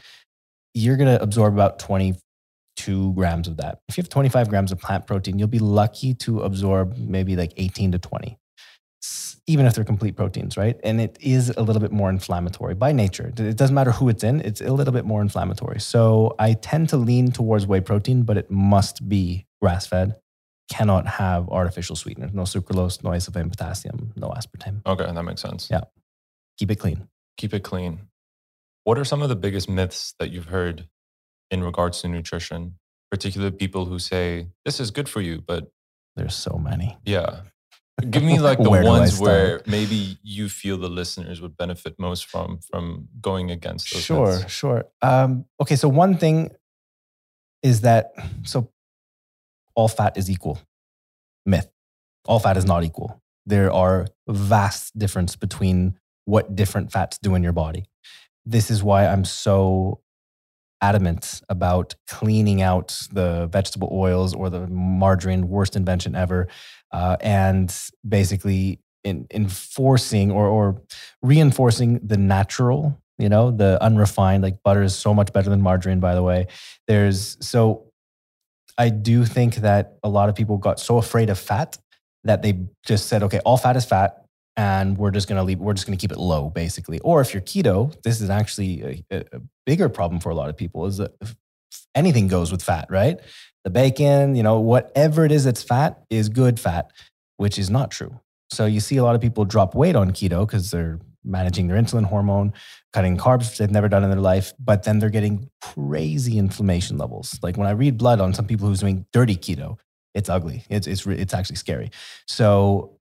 you're 0.74 0.96
going 0.96 1.14
to 1.14 1.22
absorb 1.22 1.54
about 1.54 1.80
22 1.80 3.14
grams 3.14 3.48
of 3.48 3.58
that. 3.58 3.80
If 3.90 3.98
you 3.98 4.02
have 4.02 4.10
25 4.10 4.50
grams 4.50 4.72
of 4.72 4.80
plant 4.80 5.06
protein, 5.06 5.38
you'll 5.38 5.50
be 5.50 5.60
lucky 5.60 6.14
to 6.16 6.42
absorb 6.42 6.98
maybe 6.98 7.36
like 7.36 7.52
18 7.58 7.92
to 7.92 8.00
20, 8.00 8.38
even 9.48 9.66
if 9.66 9.76
they're 9.76 9.84
complete 9.84 10.16
proteins, 10.16 10.56
right? 10.56 10.80
And 10.82 11.02
it 11.02 11.18
is 11.20 11.50
a 11.58 11.62
little 11.62 11.82
bit 11.82 11.92
more 11.92 12.10
inflammatory 12.10 12.76
by 12.76 12.94
nature. 12.94 13.34
It 13.36 13.58
doesn't 13.58 13.76
matter 13.76 13.92
who 13.92 14.08
it's 14.08 14.24
in, 14.24 14.40
it's 14.42 14.62
a 14.62 14.72
little 14.72 14.94
bit 14.94 15.04
more 15.04 15.22
inflammatory. 15.22 15.82
So, 15.82 16.36
I 16.40 16.54
tend 16.54 16.88
to 16.90 16.98
lean 16.98 17.34
towards 17.34 17.68
whey 17.68 17.82
protein, 17.82 18.24
but 18.24 18.38
it 18.38 18.50
must 18.50 19.10
be 19.10 19.46
grass 19.62 19.86
fed 19.86 20.16
cannot 20.70 21.08
have 21.08 21.50
artificial 21.50 21.96
sweeteners, 21.96 22.34
no 22.34 22.44
sucralose, 22.44 23.04
no 23.04 23.10
acesulfame 23.10 23.50
potassium, 23.50 24.14
no 24.16 24.30
aspartame. 24.30 24.82
Okay, 24.86 25.12
that 25.12 25.24
makes 25.24 25.42
sense. 25.42 25.68
Yeah. 25.70 25.82
Keep 26.58 26.72
it 26.72 26.76
clean. 26.76 27.08
Keep 27.38 27.54
it 27.54 27.64
clean. 27.64 28.08
What 28.84 28.98
are 28.98 29.06
some 29.06 29.22
of 29.22 29.30
the 29.30 29.36
biggest 29.36 29.70
myths 29.70 30.14
that 30.20 30.30
you've 30.30 30.46
heard 30.46 30.88
in 31.52 31.64
regards 31.64 32.02
to 32.02 32.08
nutrition, 32.08 32.76
particularly 33.12 33.56
people 33.56 33.86
who 33.86 34.00
say 34.00 34.48
this 34.66 34.80
is 34.80 34.92
good 34.92 35.10
for 35.10 35.22
you, 35.22 35.42
but 35.46 35.72
there's 36.16 36.36
so 36.36 36.58
many. 36.58 36.98
Yeah. 37.06 37.42
Give 38.10 38.24
me 38.24 38.40
like 38.40 38.58
the 38.64 38.70
ones 38.70 39.20
where 39.20 39.62
maybe 39.66 40.18
you 40.22 40.50
feel 40.50 40.78
the 40.78 40.90
listeners 40.90 41.42
would 41.42 41.58
benefit 41.58 41.96
most 42.00 42.26
from 42.28 42.60
from 42.70 43.10
going 43.20 43.52
against 43.52 43.92
those. 43.94 44.04
Sure, 44.04 44.28
myths. 44.28 44.52
sure. 44.52 44.86
Um, 45.02 45.46
okay, 45.62 45.76
so 45.76 45.90
one 45.90 46.18
thing 46.18 46.52
is 47.62 47.82
that 47.82 48.14
so 48.44 48.70
all 49.80 49.88
fat 49.88 50.18
is 50.18 50.30
equal. 50.30 50.60
Myth. 51.46 51.70
All 52.26 52.39
fat 52.39 52.58
is 52.58 52.65
not 52.65 52.84
equal. 52.84 53.22
There 53.46 53.72
are 53.72 54.08
vast 54.28 55.00
difference 55.00 55.38
between 55.38 55.98
what 56.26 56.54
different 56.54 56.92
fats 56.92 57.18
do 57.18 57.34
in 57.34 57.44
your 57.44 57.54
body. 57.54 57.86
This 58.46 58.70
is 58.70 58.84
why 58.84 59.08
I'm 59.08 59.24
so 59.24 60.02
adamant 60.82 61.42
about 61.48 61.96
cleaning 62.10 62.62
out 62.62 63.08
the 63.13 63.48
vegetable 63.48 63.89
oils 63.94 64.34
or 64.34 64.50
the 64.50 64.68
margarine, 64.68 65.48
worst 65.48 65.78
invention 65.78 66.13
ever, 66.13 66.50
uh, 66.92 67.15
and 67.22 67.74
basically 68.06 68.82
in, 69.06 69.28
enforcing 69.32 70.30
or, 70.30 70.46
or 70.46 70.82
reinforcing 71.22 72.02
the 72.06 72.18
natural, 72.18 73.02
you 73.18 73.30
know, 73.30 73.50
the 73.50 73.82
unrefined, 73.82 74.44
like 74.44 74.62
butter 74.62 74.84
is 74.84 74.94
so 74.94 75.13
much 75.13 75.32
better 75.32 75.50
than 75.50 75.62
margarine, 75.62 76.02
by 76.02 76.15
the 76.15 76.24
way. 76.24 76.48
There's 76.86 77.38
so 77.39 77.88
I 78.80 78.88
do 78.89 79.26
think 79.26 79.56
that 79.56 79.98
a 80.04 80.10
lot 80.10 80.30
of 80.30 80.36
people 80.36 80.58
got 80.58 80.80
so 80.80 80.98
afraid 80.98 81.30
of 81.30 81.38
fat 81.38 81.78
that 82.24 82.42
they 82.42 82.62
just 82.86 83.08
said, 83.08 83.22
okay, 83.24 83.39
all 83.39 83.58
fat 83.58 83.76
is 83.76 83.86
fat 83.86 84.24
and 84.56 84.98
we're 84.98 85.12
just 85.12 85.28
going 85.28 85.38
to 85.38 85.44
leave, 85.44 85.60
we're 85.60 85.74
just 85.74 85.86
going 85.86 85.98
to 85.98 86.02
keep 86.02 86.13
it 86.13 86.18
low 86.18 86.50
basically. 86.50 87.00
Or 87.00 87.20
if 87.20 87.34
you're 87.34 87.42
keto, 87.42 87.94
this 88.04 88.22
is 88.22 88.30
actually 88.30 89.04
a, 89.12 89.18
a 89.34 89.42
bigger 89.65 89.89
problem 89.89 90.22
for 90.22 90.30
a 90.30 90.36
lot 90.36 90.50
of 90.50 90.56
people 90.56 90.86
is 90.86 90.98
that 90.98 91.12
anything 91.94 92.30
goes 92.30 92.54
with 92.54 92.63
fat, 92.63 92.88
right? 92.89 93.20
The 93.65 93.70
bacon, 93.70 94.36
you 94.36 94.44
know, 94.44 94.62
whatever 94.62 95.26
it 95.26 95.34
is 95.34 95.44
that's 95.44 95.62
fat 95.62 96.02
is 96.10 96.30
good 96.30 96.58
fat, 96.58 96.92
which 97.36 97.60
is 97.60 97.70
not 97.70 97.92
true. 97.92 98.22
So 98.50 98.65
you 98.65 98.80
see 98.80 98.96
a 98.96 99.04
lot 99.04 99.13
of 99.13 99.22
people 99.22 99.44
drop 99.44 99.76
weight 99.76 99.98
on 99.98 100.12
keto 100.12 100.48
because 100.48 100.72
they're 100.72 101.00
managing 101.24 101.68
their 101.68 101.78
insulin 101.78 102.06
hormone, 102.06 102.54
cutting 102.94 103.18
carbs 103.18 103.58
they've 103.58 103.72
never 103.72 103.90
done 103.90 104.04
in 104.04 104.10
their 104.10 104.20
life, 104.20 104.54
but 104.60 104.84
then 104.84 105.00
they're 105.00 105.10
getting 105.10 105.50
crazy 105.62 106.38
inflammation 106.38 106.98
levels. 106.98 107.40
Like 107.42 107.58
when 107.58 107.68
I 107.68 107.72
read 107.72 107.98
blood 107.98 108.20
on 108.20 108.34
some 108.34 108.46
people 108.46 108.68
who's 108.68 108.80
doing 108.80 109.06
dirty 109.12 109.36
keto, 109.36 109.78
it's 110.14 110.30
ugly. 110.30 110.64
It's 110.70 110.88
it's 110.88 111.06
it's 111.06 111.34
actually 111.34 111.58
scary. 111.58 111.92
So 112.28 112.98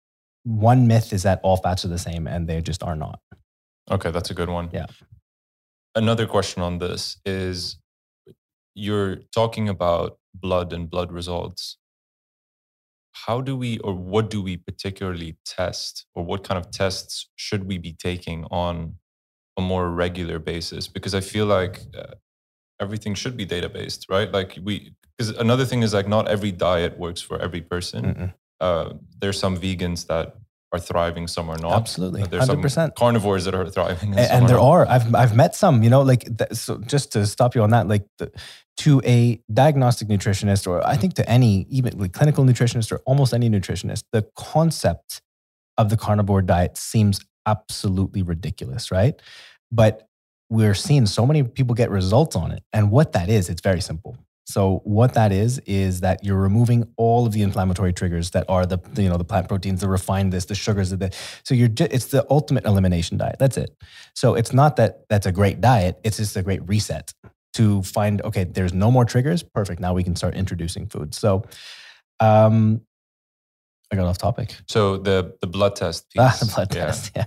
one 0.43 0.87
myth 0.87 1.13
is 1.13 1.23
that 1.23 1.39
all 1.43 1.57
fats 1.57 1.85
are 1.85 1.89
the 1.89 1.97
same, 1.97 2.27
and 2.27 2.47
they 2.47 2.61
just 2.61 2.83
are 2.83 2.95
not. 2.95 3.19
Okay, 3.91 4.11
that's 4.11 4.29
a 4.29 4.33
good 4.33 4.49
one. 4.49 4.69
Yeah. 4.71 4.85
Another 5.95 6.25
question 6.25 6.63
on 6.63 6.79
this 6.79 7.17
is 7.25 7.77
you're 8.73 9.17
talking 9.33 9.69
about 9.69 10.17
blood 10.33 10.73
and 10.73 10.89
blood 10.89 11.11
results 11.11 11.77
how 13.13 13.41
do 13.41 13.55
we 13.55 13.77
or 13.79 13.93
what 13.93 14.29
do 14.29 14.41
we 14.41 14.57
particularly 14.57 15.37
test 15.45 16.05
or 16.15 16.25
what 16.25 16.43
kind 16.47 16.57
of 16.57 16.71
tests 16.71 17.29
should 17.35 17.65
we 17.65 17.77
be 17.77 17.93
taking 17.93 18.45
on 18.51 18.95
a 19.57 19.61
more 19.61 19.89
regular 19.91 20.39
basis? 20.39 20.87
Because 20.87 21.13
i 21.15 21.21
feel 21.21 21.45
like 21.45 21.81
uh, 21.97 22.15
everything 22.79 23.13
should 23.15 23.37
be 23.37 23.45
data 23.45 23.69
based 23.69 24.05
right? 24.09 24.31
Like 24.31 24.57
we 24.63 24.93
because 25.17 25.29
another 25.37 25.65
thing 25.65 25.83
is 25.83 25.93
like 25.93 26.07
not 26.07 26.27
every 26.27 26.51
diet 26.51 26.97
works 26.97 27.21
for 27.21 27.39
every 27.39 27.61
person. 27.61 28.05
Uh, 28.59 28.93
there's 29.19 29.39
some 29.39 29.57
vegans 29.57 30.07
that 30.07 30.35
are 30.73 30.79
thriving, 30.79 31.27
some 31.27 31.49
are 31.49 31.57
not. 31.57 31.73
Absolutely, 31.73 32.23
there's 32.23 32.49
100%. 32.49 32.71
some 32.71 32.91
carnivores 32.91 33.45
that 33.45 33.53
are 33.53 33.69
thriving, 33.69 34.09
and, 34.11 34.19
and, 34.19 34.31
and 34.31 34.49
there 34.49 34.59
are. 34.59 34.87
I've 34.87 35.13
I've 35.13 35.35
met 35.35 35.55
some. 35.55 35.83
You 35.83 35.89
know, 35.89 36.01
like 36.01 36.27
so. 36.51 36.79
Just 36.79 37.13
to 37.13 37.25
stop 37.25 37.55
you 37.55 37.61
on 37.61 37.69
that, 37.69 37.87
like 37.87 38.05
the, 38.17 38.31
to 38.77 39.01
a 39.05 39.41
diagnostic 39.53 40.07
nutritionist, 40.07 40.67
or 40.67 40.85
I 40.85 40.97
think 40.97 41.13
to 41.15 41.29
any 41.29 41.67
even 41.69 41.97
like 41.97 42.11
clinical 42.11 42.43
nutritionist 42.43 42.91
or 42.91 42.97
almost 43.05 43.33
any 43.33 43.49
nutritionist, 43.49 44.03
the 44.11 44.25
concept 44.35 45.21
of 45.77 45.89
the 45.89 45.97
carnivore 45.97 46.41
diet 46.41 46.75
seems 46.77 47.19
absolutely 47.45 48.23
ridiculous, 48.23 48.91
right? 48.91 49.21
But 49.71 50.07
we're 50.49 50.75
seeing 50.75 51.05
so 51.05 51.25
many 51.25 51.43
people 51.43 51.75
get 51.75 51.91
results 51.91 52.35
on 52.35 52.51
it, 52.51 52.63
and 52.73 52.89
what 52.89 53.13
that 53.13 53.29
is, 53.29 53.49
it's 53.49 53.61
very 53.61 53.81
simple. 53.81 54.17
So 54.45 54.81
what 54.83 55.13
that 55.13 55.31
is 55.31 55.59
is 55.59 56.01
that 56.01 56.23
you're 56.23 56.37
removing 56.37 56.91
all 56.97 57.25
of 57.25 57.31
the 57.31 57.41
inflammatory 57.41 57.93
triggers 57.93 58.31
that 58.31 58.45
are 58.49 58.65
the 58.65 58.79
you 58.97 59.09
know 59.09 59.17
the 59.17 59.23
plant 59.23 59.47
proteins, 59.47 59.81
the 59.81 59.89
refined 59.89 60.33
this, 60.33 60.45
the 60.45 60.55
sugars, 60.55 60.89
the 60.89 61.11
so 61.43 61.55
you're 61.55 61.69
just, 61.69 61.93
it's 61.93 62.05
the 62.07 62.25
ultimate 62.29 62.65
elimination 62.65 63.17
diet. 63.17 63.37
That's 63.39 63.57
it. 63.57 63.75
So 64.13 64.35
it's 64.35 64.53
not 64.53 64.75
that 64.75 65.07
that's 65.09 65.25
a 65.25 65.31
great 65.31 65.61
diet. 65.61 65.99
It's 66.03 66.17
just 66.17 66.35
a 66.35 66.43
great 66.43 66.67
reset 66.67 67.13
to 67.53 67.81
find 67.83 68.21
okay, 68.23 68.43
there's 68.43 68.73
no 68.73 68.91
more 68.91 69.05
triggers. 69.05 69.43
Perfect. 69.43 69.79
Now 69.79 69.93
we 69.93 70.03
can 70.03 70.15
start 70.15 70.35
introducing 70.35 70.87
food. 70.87 71.13
So, 71.15 71.43
um, 72.19 72.81
I 73.91 73.95
got 73.95 74.05
off 74.05 74.17
topic. 74.17 74.55
So 74.67 74.97
the 74.97 75.35
the 75.39 75.47
blood 75.47 75.75
test 75.75 76.09
piece. 76.11 76.21
Ah, 76.21 76.35
the 76.39 76.51
blood 76.53 76.75
yeah. 76.75 76.85
test. 76.85 77.11
Yeah. 77.15 77.25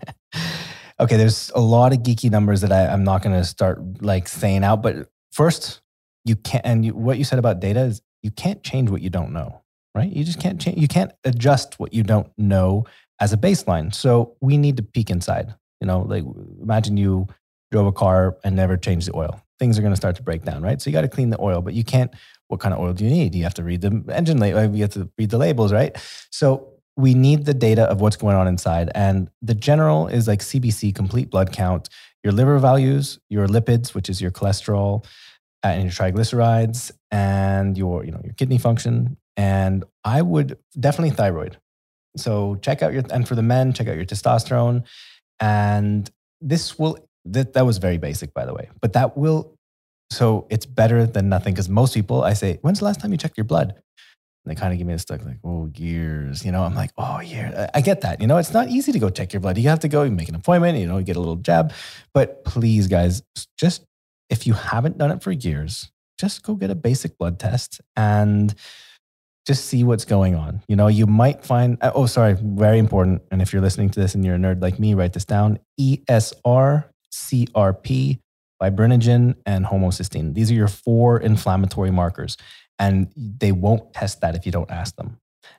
okay, 1.00 1.16
there's 1.16 1.50
a 1.54 1.60
lot 1.60 1.92
of 1.92 2.00
geeky 2.00 2.30
numbers 2.30 2.60
that 2.60 2.72
I, 2.72 2.88
I'm 2.88 3.04
not 3.04 3.22
going 3.22 3.36
to 3.36 3.44
start 3.44 4.02
like 4.02 4.28
saying 4.28 4.64
out, 4.64 4.82
but 4.82 5.08
first 5.32 5.80
you 6.26 6.36
can't 6.36 6.64
and 6.66 6.84
you, 6.84 6.94
what 6.94 7.18
you 7.18 7.24
said 7.24 7.38
about 7.38 7.60
data 7.60 7.80
is 7.80 8.02
you 8.22 8.30
can't 8.30 8.62
change 8.62 8.90
what 8.90 9.02
you 9.02 9.10
don't 9.10 9.32
know 9.32 9.62
right? 9.94 10.12
You 10.12 10.24
just 10.24 10.40
can't 10.40 10.60
change 10.60 10.78
you 10.78 10.88
can't 10.88 11.12
adjust 11.24 11.80
what 11.80 11.94
you 11.94 12.02
don't 12.02 12.30
know 12.36 12.84
as 13.18 13.32
a 13.32 13.36
baseline. 13.36 13.94
So 13.94 14.36
we 14.42 14.58
need 14.58 14.76
to 14.76 14.82
peek 14.82 15.10
inside 15.10 15.54
you 15.80 15.86
know 15.86 16.00
like 16.02 16.24
imagine 16.60 16.96
you 16.96 17.26
drove 17.72 17.86
a 17.86 17.92
car 17.92 18.36
and 18.44 18.54
never 18.54 18.76
changed 18.76 19.08
the 19.08 19.16
oil. 19.16 19.40
Things 19.58 19.78
are 19.78 19.82
going 19.82 19.92
to 19.92 19.96
start 19.96 20.16
to 20.16 20.22
break 20.22 20.44
down 20.44 20.62
right? 20.62 20.80
So 20.80 20.90
you 20.90 20.92
got 20.92 21.02
to 21.02 21.08
clean 21.08 21.30
the 21.30 21.40
oil 21.40 21.62
but 21.62 21.74
you 21.74 21.84
can't 21.84 22.12
what 22.48 22.60
kind 22.60 22.74
of 22.74 22.80
oil 22.80 22.92
do 22.92 23.04
you 23.04 23.10
need? 23.10 23.34
You 23.34 23.42
have 23.44 23.54
to 23.54 23.64
read 23.64 23.80
the 23.80 24.04
engine 24.12 24.38
label 24.38 24.74
you 24.74 24.82
have 24.82 24.92
to 24.92 25.08
read 25.16 25.30
the 25.30 25.38
labels 25.38 25.72
right? 25.72 25.96
So 26.30 26.72
we 26.96 27.14
need 27.14 27.44
the 27.44 27.54
data 27.54 27.82
of 27.84 28.00
what's 28.00 28.16
going 28.16 28.36
on 28.36 28.48
inside 28.48 28.90
and 28.94 29.30
the 29.42 29.54
general 29.54 30.08
is 30.08 30.26
like 30.26 30.40
cbc 30.40 30.94
complete 30.94 31.30
blood 31.30 31.52
count 31.52 31.90
your 32.24 32.32
liver 32.32 32.58
values 32.58 33.18
your 33.28 33.46
lipids 33.46 33.94
which 33.94 34.08
is 34.08 34.20
your 34.20 34.30
cholesterol 34.30 35.04
Uh, 35.66 35.70
and 35.70 35.82
your 35.82 35.90
triglycerides 35.90 36.92
and 37.10 37.76
your 37.76 38.04
you 38.04 38.12
know 38.12 38.20
your 38.22 38.34
kidney 38.34 38.56
function 38.56 39.16
and 39.36 39.82
i 40.04 40.22
would 40.22 40.56
definitely 40.78 41.10
thyroid. 41.10 41.58
So 42.16 42.54
check 42.62 42.82
out 42.82 42.92
your 42.92 43.02
and 43.10 43.26
for 43.26 43.34
the 43.34 43.42
men 43.42 43.72
check 43.72 43.88
out 43.88 43.96
your 43.96 44.04
testosterone 44.04 44.84
and 45.40 46.08
this 46.40 46.78
will 46.78 46.98
that, 47.24 47.54
that 47.54 47.66
was 47.66 47.78
very 47.78 47.98
basic 47.98 48.32
by 48.32 48.46
the 48.46 48.54
way 48.54 48.68
but 48.80 48.92
that 48.92 49.16
will 49.16 49.56
so 50.10 50.46
it's 50.50 50.66
better 50.66 51.04
than 51.04 51.28
nothing 51.28 51.52
because 51.52 51.68
most 51.68 51.94
people 51.94 52.22
i 52.22 52.32
say 52.32 52.58
when's 52.62 52.78
the 52.78 52.84
last 52.84 53.00
time 53.00 53.10
you 53.10 53.18
checked 53.18 53.36
your 53.36 53.44
blood? 53.44 53.70
And 53.72 54.46
they 54.46 54.54
kind 54.54 54.72
of 54.72 54.78
give 54.78 54.86
me 54.86 54.94
a 54.94 54.98
stuck 55.00 55.24
like 55.24 55.40
oh 55.42 55.68
years 55.74 56.44
you 56.44 56.52
know? 56.52 56.62
I'm 56.62 56.76
like 56.76 56.92
oh 56.96 57.20
yeah 57.20 57.68
i 57.74 57.80
get 57.80 58.02
that 58.02 58.20
you 58.20 58.28
know? 58.28 58.36
It's 58.36 58.52
not 58.52 58.68
easy 58.68 58.92
to 58.92 59.00
go 59.00 59.10
check 59.10 59.32
your 59.32 59.40
blood. 59.40 59.58
You 59.58 59.68
have 59.68 59.80
to 59.80 59.88
go 59.88 60.04
you 60.04 60.12
make 60.12 60.28
an 60.28 60.36
appointment 60.36 60.78
you 60.78 60.86
know 60.86 60.98
you 60.98 61.04
get 61.04 61.16
a 61.16 61.20
little 61.20 61.36
jab 61.36 61.72
but 62.14 62.44
please 62.44 62.86
guys 62.86 63.22
just 63.58 63.84
if 64.30 64.46
you 64.46 64.54
haven't 64.54 64.98
done 64.98 65.10
it 65.10 65.22
for 65.22 65.32
years, 65.32 65.90
just 66.18 66.42
go 66.42 66.54
get 66.54 66.70
a 66.70 66.74
basic 66.74 67.18
blood 67.18 67.38
test 67.38 67.80
and 67.96 68.54
just 69.46 69.66
see 69.66 69.84
what's 69.84 70.04
going 70.04 70.34
on. 70.34 70.62
You 70.66 70.76
know, 70.76 70.88
you 70.88 71.06
might 71.06 71.44
find, 71.44 71.78
uh, 71.80 71.92
oh, 71.94 72.06
sorry, 72.06 72.36
very 72.40 72.78
important. 72.78 73.22
And 73.30 73.40
if 73.40 73.52
you're 73.52 73.62
listening 73.62 73.90
to 73.90 74.00
this 74.00 74.14
and 74.14 74.24
you're 74.24 74.34
a 74.34 74.38
nerd 74.38 74.60
like 74.60 74.78
me, 74.80 74.94
write 74.94 75.12
this 75.12 75.24
down 75.24 75.60
ESR, 75.80 76.84
CRP, 77.12 78.18
fibrinogen, 78.60 79.36
and 79.46 79.64
homocysteine. 79.64 80.34
These 80.34 80.50
are 80.50 80.54
your 80.54 80.68
four 80.68 81.20
inflammatory 81.20 81.90
markers. 81.90 82.36
And 82.78 83.12
they 83.16 83.52
won't 83.52 83.94
test 83.94 84.20
that 84.20 84.34
if 84.34 84.44
you 84.44 84.52
don't 84.52 84.70
ask 84.70 84.96
them. 84.96 85.18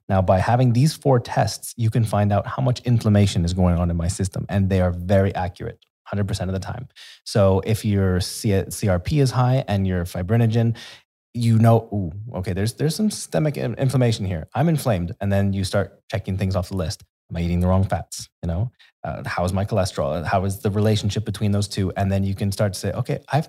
Now, 0.09 0.21
by 0.21 0.39
having 0.39 0.73
these 0.73 0.93
four 0.93 1.19
tests, 1.19 1.73
you 1.77 1.89
can 1.89 2.03
find 2.03 2.31
out 2.31 2.45
how 2.45 2.61
much 2.61 2.81
inflammation 2.81 3.45
is 3.45 3.53
going 3.53 3.77
on 3.77 3.89
in 3.89 3.97
my 3.97 4.07
system, 4.07 4.45
and 4.49 4.69
they 4.69 4.81
are 4.81 4.91
very 4.91 5.33
accurate. 5.33 5.79
100% 6.13 6.41
of 6.41 6.53
the 6.53 6.59
time. 6.59 6.87
So 7.25 7.61
if 7.65 7.83
your 7.85 8.19
CRP 8.19 9.21
is 9.21 9.31
high 9.31 9.63
and 9.67 9.87
your 9.87 10.05
fibrinogen, 10.05 10.75
you 11.33 11.59
know, 11.59 11.87
ooh, 11.93 12.37
okay, 12.39 12.53
there's 12.53 12.73
there's 12.73 12.95
some 12.95 13.11
systemic 13.11 13.57
inflammation 13.57 14.25
here. 14.25 14.47
I'm 14.55 14.69
inflamed, 14.69 15.15
and 15.21 15.31
then 15.31 15.53
you 15.53 15.63
start 15.63 16.01
checking 16.09 16.37
things 16.37 16.55
off 16.55 16.69
the 16.69 16.75
list. 16.77 17.03
Am 17.29 17.37
I 17.37 17.41
eating 17.41 17.59
the 17.59 17.67
wrong 17.67 17.83
fats? 17.83 18.29
You 18.41 18.47
know, 18.47 18.71
uh, 19.03 19.23
how 19.25 19.43
is 19.45 19.53
my 19.53 19.65
cholesterol? 19.65 20.25
How 20.25 20.45
is 20.45 20.59
the 20.59 20.71
relationship 20.71 21.25
between 21.25 21.51
those 21.51 21.67
two? 21.67 21.91
And 21.95 22.11
then 22.11 22.23
you 22.23 22.33
can 22.33 22.51
start 22.51 22.73
to 22.73 22.79
say, 22.79 22.91
okay, 22.93 23.19
I've 23.31 23.47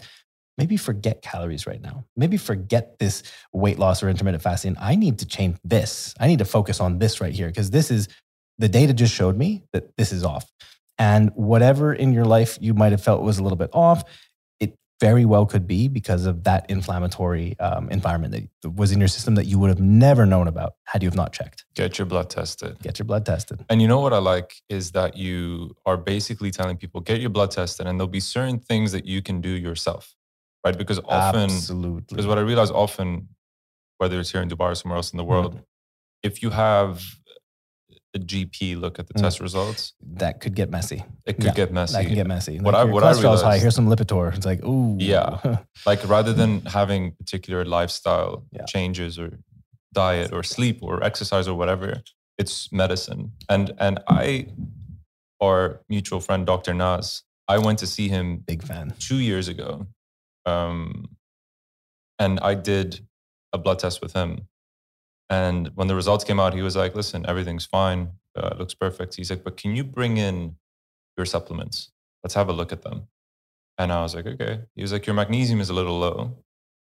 maybe 0.58 0.76
forget 0.76 1.22
calories 1.22 1.66
right 1.66 1.80
now. 1.80 2.04
Maybe 2.16 2.36
forget 2.36 2.98
this 2.98 3.22
weight 3.52 3.78
loss 3.78 4.02
or 4.02 4.08
intermittent 4.08 4.42
fasting. 4.42 4.76
I 4.78 4.96
need 4.96 5.20
to 5.20 5.26
change 5.26 5.56
this. 5.64 6.14
I 6.18 6.26
need 6.26 6.40
to 6.40 6.44
focus 6.44 6.80
on 6.80 6.98
this 6.98 7.20
right 7.20 7.32
here 7.32 7.46
because 7.46 7.70
this 7.70 7.90
is 7.90 8.08
the 8.58 8.68
data 8.68 8.92
just 8.92 9.14
showed 9.14 9.36
me 9.36 9.64
that 9.72 9.96
this 9.96 10.12
is 10.12 10.24
off. 10.24 10.50
And 10.98 11.30
whatever 11.34 11.92
in 11.92 12.12
your 12.12 12.24
life 12.24 12.58
you 12.60 12.74
might 12.74 12.92
have 12.92 13.02
felt 13.02 13.22
was 13.22 13.38
a 13.38 13.42
little 13.42 13.56
bit 13.56 13.70
off, 13.72 14.02
it 14.58 14.74
very 15.00 15.24
well 15.24 15.46
could 15.46 15.66
be 15.66 15.86
because 15.86 16.26
of 16.26 16.44
that 16.44 16.68
inflammatory 16.68 17.58
um, 17.60 17.88
environment 17.90 18.50
that 18.62 18.70
was 18.70 18.90
in 18.90 18.98
your 18.98 19.08
system 19.08 19.36
that 19.36 19.46
you 19.46 19.58
would 19.58 19.68
have 19.68 19.80
never 19.80 20.26
known 20.26 20.48
about 20.48 20.74
had 20.84 21.02
you 21.02 21.08
have 21.08 21.14
not 21.14 21.32
checked. 21.32 21.64
Get 21.74 21.98
your 21.98 22.06
blood 22.06 22.30
tested. 22.30 22.78
Get 22.82 22.98
your 22.98 23.06
blood 23.06 23.24
tested. 23.24 23.64
And 23.70 23.80
you 23.80 23.86
know 23.86 24.00
what 24.00 24.12
I 24.12 24.18
like 24.18 24.56
is 24.68 24.90
that 24.92 25.16
you 25.16 25.76
are 25.86 25.96
basically 25.96 26.50
telling 26.50 26.76
people 26.76 27.00
get 27.00 27.20
your 27.20 27.30
blood 27.30 27.52
tested, 27.52 27.86
and 27.86 27.98
there'll 27.98 28.08
be 28.08 28.20
certain 28.20 28.58
things 28.58 28.90
that 28.92 29.06
you 29.06 29.22
can 29.22 29.40
do 29.40 29.50
yourself 29.50 30.16
right? 30.64 30.76
Because 30.76 31.00
often, 31.04 31.44
absolutely, 31.44 32.04
because 32.08 32.26
what 32.26 32.38
I 32.38 32.42
realize 32.42 32.70
often, 32.70 33.28
whether 33.98 34.18
it's 34.20 34.30
here 34.30 34.42
in 34.42 34.48
Dubai 34.48 34.72
or 34.72 34.74
somewhere 34.74 34.96
else 34.96 35.12
in 35.12 35.16
the 35.16 35.24
world, 35.24 35.52
mm-hmm. 35.52 35.62
if 36.22 36.42
you 36.42 36.50
have 36.50 37.02
a 38.14 38.18
GP 38.18 38.80
look 38.80 38.98
at 38.98 39.06
the 39.06 39.14
mm. 39.14 39.22
test 39.22 39.40
results, 39.40 39.92
that 40.14 40.40
could 40.40 40.54
get 40.54 40.70
messy. 40.70 41.04
It 41.26 41.34
could 41.34 41.44
yeah, 41.44 41.52
get 41.52 41.72
messy. 41.72 41.94
That 41.94 42.06
can 42.06 42.14
get 42.14 42.26
messy. 42.26 42.58
What 42.58 42.74
like 42.74 42.80
I 42.80 42.84
what 42.84 43.04
I 43.04 43.12
realized, 43.12 43.44
high. 43.44 43.58
Here's 43.58 43.74
some 43.74 43.88
Lipitor. 43.88 44.34
It's 44.34 44.46
like 44.46 44.64
ooh, 44.64 44.96
yeah. 44.98 45.58
like 45.86 46.06
rather 46.08 46.32
than 46.32 46.62
having 46.62 47.12
particular 47.12 47.64
lifestyle 47.64 48.44
yeah. 48.52 48.64
changes 48.64 49.18
or 49.18 49.38
diet 49.92 50.32
or 50.32 50.42
sleep 50.42 50.78
or 50.82 51.02
exercise 51.02 51.48
or 51.48 51.54
whatever, 51.54 52.02
it's 52.38 52.72
medicine. 52.72 53.32
And 53.48 53.72
and 53.78 54.00
I, 54.08 54.48
our 55.40 55.80
mutual 55.88 56.20
friend 56.20 56.46
Dr. 56.46 56.74
Naz, 56.74 57.22
I 57.46 57.58
went 57.58 57.78
to 57.80 57.86
see 57.86 58.08
him. 58.08 58.38
Big 58.38 58.62
fan. 58.62 58.94
Two 58.98 59.18
years 59.18 59.48
ago, 59.48 59.86
um, 60.46 61.10
and 62.18 62.40
I 62.40 62.54
did 62.54 63.00
a 63.52 63.58
blood 63.58 63.78
test 63.78 64.00
with 64.00 64.12
him. 64.14 64.48
And 65.30 65.70
when 65.74 65.88
the 65.88 65.94
results 65.94 66.24
came 66.24 66.40
out, 66.40 66.54
he 66.54 66.62
was 66.62 66.76
like, 66.76 66.94
listen, 66.94 67.26
everything's 67.26 67.66
fine. 67.66 68.12
Uh, 68.36 68.54
looks 68.58 68.74
perfect. 68.74 69.14
He's 69.14 69.30
like, 69.30 69.44
but 69.44 69.56
can 69.56 69.76
you 69.76 69.84
bring 69.84 70.16
in 70.16 70.56
your 71.16 71.26
supplements? 71.26 71.90
Let's 72.22 72.34
have 72.34 72.48
a 72.48 72.52
look 72.52 72.72
at 72.72 72.82
them. 72.82 73.08
And 73.76 73.92
I 73.92 74.02
was 74.02 74.14
like, 74.14 74.26
okay. 74.26 74.60
He 74.74 74.82
was 74.82 74.92
like, 74.92 75.06
your 75.06 75.14
magnesium 75.14 75.60
is 75.60 75.70
a 75.70 75.74
little 75.74 75.98
low. 75.98 76.36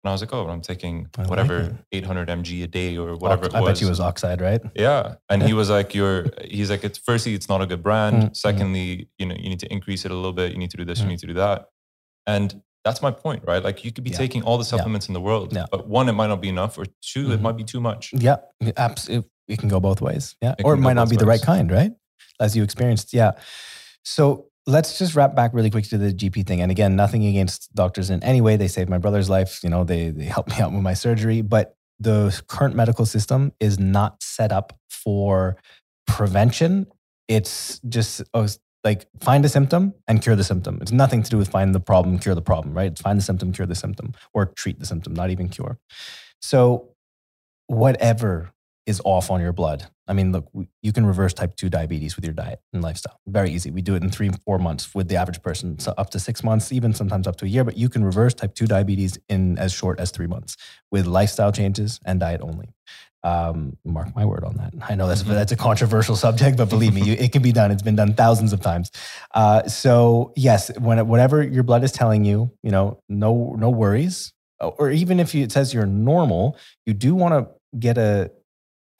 And 0.03 0.09
I 0.09 0.13
was 0.13 0.21
like, 0.21 0.33
oh, 0.33 0.47
I'm 0.47 0.61
taking 0.61 1.07
whatever 1.27 1.63
like 1.63 1.73
800 1.91 2.27
mg 2.27 2.63
a 2.63 2.67
day 2.67 2.97
or 2.97 3.15
whatever 3.15 3.45
Ox- 3.45 3.53
I 3.53 3.63
bet 3.63 3.81
you 3.81 3.87
was 3.87 3.99
oxide, 3.99 4.41
right? 4.41 4.59
Yeah. 4.73 5.15
And 5.29 5.43
he 5.43 5.53
was 5.53 5.69
like, 5.69 5.93
you're, 5.93 6.25
he's 6.43 6.71
like, 6.71 6.83
it's 6.83 6.97
firstly, 6.97 7.35
it's 7.35 7.47
not 7.47 7.61
a 7.61 7.67
good 7.67 7.83
brand. 7.83 8.15
Mm-hmm. 8.15 8.33
Secondly, 8.33 9.09
you 9.19 9.27
know, 9.27 9.35
you 9.35 9.49
need 9.49 9.59
to 9.59 9.71
increase 9.71 10.03
it 10.03 10.11
a 10.11 10.15
little 10.15 10.33
bit. 10.33 10.53
You 10.53 10.57
need 10.57 10.71
to 10.71 10.77
do 10.77 10.85
this, 10.85 10.99
mm-hmm. 10.99 11.07
you 11.07 11.11
need 11.11 11.19
to 11.19 11.27
do 11.27 11.33
that. 11.35 11.67
And 12.25 12.61
that's 12.83 13.01
my 13.01 13.11
point, 13.11 13.43
right? 13.45 13.63
Like 13.63 13.83
you 13.85 13.91
could 13.91 14.03
be 14.03 14.09
yeah. 14.09 14.17
taking 14.17 14.43
all 14.43 14.57
the 14.57 14.65
supplements 14.65 15.07
yeah. 15.07 15.11
in 15.11 15.13
the 15.13 15.21
world, 15.21 15.53
yeah. 15.53 15.65
but 15.71 15.87
one, 15.87 16.09
it 16.09 16.13
might 16.13 16.27
not 16.27 16.41
be 16.41 16.49
enough, 16.49 16.77
or 16.77 16.85
2 16.85 16.91
mm-hmm. 16.91 17.31
it 17.31 17.41
might 17.41 17.57
be 17.57 17.63
too 17.63 17.79
much. 17.79 18.13
Yeah, 18.13 18.37
absolutely. 18.77 19.29
It 19.47 19.59
can 19.59 19.69
go 19.69 19.79
both 19.79 20.01
ways. 20.01 20.35
Yeah, 20.41 20.55
it 20.57 20.65
or 20.65 20.73
it 20.73 20.77
might 20.77 20.93
not 20.93 21.09
be 21.09 21.15
ways. 21.15 21.19
the 21.19 21.25
right 21.25 21.41
kind, 21.41 21.71
right? 21.71 21.91
As 22.39 22.55
you 22.55 22.63
experienced. 22.63 23.13
Yeah. 23.13 23.31
So 24.03 24.47
let's 24.65 24.97
just 24.97 25.15
wrap 25.15 25.35
back 25.35 25.53
really 25.53 25.69
quick 25.69 25.85
to 25.89 25.97
the 25.97 26.13
GP 26.13 26.47
thing. 26.47 26.61
And 26.61 26.71
again, 26.71 26.95
nothing 26.95 27.25
against 27.25 27.73
doctors 27.75 28.09
in 28.09 28.23
any 28.23 28.41
way. 28.41 28.55
They 28.55 28.67
saved 28.67 28.89
my 28.89 28.97
brother's 28.97 29.29
life. 29.29 29.59
You 29.63 29.69
know, 29.69 29.83
they 29.83 30.09
they 30.09 30.25
helped 30.25 30.49
me 30.49 30.59
out 30.59 30.71
with 30.71 30.81
my 30.81 30.93
surgery, 30.93 31.41
but 31.41 31.75
the 31.99 32.41
current 32.47 32.75
medical 32.75 33.05
system 33.05 33.51
is 33.59 33.77
not 33.77 34.23
set 34.23 34.51
up 34.51 34.73
for 34.89 35.57
prevention. 36.07 36.87
It's 37.27 37.79
just 37.87 38.23
oh, 38.33 38.47
like 38.83 39.07
find 39.19 39.45
a 39.45 39.49
symptom 39.49 39.93
and 40.07 40.21
cure 40.21 40.35
the 40.35 40.43
symptom. 40.43 40.79
It's 40.81 40.91
nothing 40.91 41.23
to 41.23 41.29
do 41.29 41.37
with 41.37 41.49
find 41.49 41.73
the 41.75 41.79
problem, 41.79 42.17
cure 42.19 42.35
the 42.35 42.41
problem, 42.41 42.73
right? 42.73 42.91
It's 42.91 43.01
find 43.01 43.17
the 43.17 43.23
symptom, 43.23 43.51
cure 43.51 43.67
the 43.67 43.75
symptom, 43.75 44.13
or 44.33 44.47
treat 44.47 44.79
the 44.79 44.85
symptom, 44.85 45.13
not 45.13 45.29
even 45.29 45.49
cure. 45.49 45.79
So, 46.41 46.89
whatever 47.67 48.53
is 48.85 49.01
off 49.05 49.29
on 49.29 49.41
your 49.41 49.53
blood. 49.53 49.85
I 50.07 50.13
mean, 50.13 50.31
look, 50.31 50.49
you 50.81 50.91
can 50.91 51.05
reverse 51.05 51.33
type 51.33 51.55
2 51.55 51.69
diabetes 51.69 52.15
with 52.15 52.25
your 52.25 52.33
diet 52.33 52.59
and 52.73 52.83
lifestyle. 52.83 53.19
Very 53.27 53.51
easy. 53.51 53.71
We 53.71 53.81
do 53.81 53.95
it 53.95 54.03
in 54.03 54.09
three, 54.09 54.29
four 54.45 54.57
months 54.57 54.93
with 54.93 55.07
the 55.07 55.15
average 55.15 55.41
person, 55.41 55.79
so 55.79 55.93
up 55.97 56.09
to 56.11 56.19
six 56.19 56.43
months, 56.43 56.71
even 56.71 56.93
sometimes 56.93 57.27
up 57.27 57.37
to 57.37 57.45
a 57.45 57.47
year. 57.47 57.63
But 57.63 57.77
you 57.77 57.89
can 57.89 58.03
reverse 58.03 58.33
type 58.33 58.55
2 58.55 58.67
diabetes 58.67 59.17
in 59.29 59.57
as 59.57 59.71
short 59.71 59.99
as 59.99 60.11
three 60.11 60.27
months 60.27 60.57
with 60.91 61.05
lifestyle 61.05 61.51
changes 61.51 61.99
and 62.05 62.19
diet 62.19 62.41
only. 62.41 62.69
Um, 63.23 63.77
mark 63.85 64.15
my 64.15 64.25
word 64.25 64.43
on 64.43 64.55
that. 64.55 64.73
I 64.89 64.95
know 64.95 65.07
that's 65.07 65.21
mm-hmm. 65.21 65.33
that's 65.33 65.51
a 65.51 65.55
controversial 65.55 66.15
subject, 66.15 66.57
but 66.57 66.69
believe 66.69 66.93
me, 66.93 67.03
you, 67.03 67.13
it 67.13 67.31
can 67.31 67.43
be 67.43 67.51
done. 67.51 67.69
It's 67.69 67.83
been 67.83 67.95
done 67.95 68.15
thousands 68.15 68.51
of 68.51 68.61
times. 68.61 68.91
Uh, 69.33 69.67
so 69.67 70.33
yes, 70.35 70.75
when 70.79 71.07
whatever 71.07 71.43
your 71.43 71.61
blood 71.61 71.83
is 71.83 71.91
telling 71.91 72.25
you, 72.25 72.51
you 72.63 72.71
know, 72.71 72.99
no 73.07 73.55
no 73.57 73.69
worries. 73.69 74.33
Or 74.59 74.91
even 74.91 75.19
if 75.19 75.33
you, 75.33 75.43
it 75.43 75.51
says 75.51 75.73
you're 75.73 75.87
normal, 75.87 76.57
you 76.85 76.93
do 76.93 77.15
want 77.15 77.33
to 77.33 77.77
get 77.79 77.97
a 77.97 78.31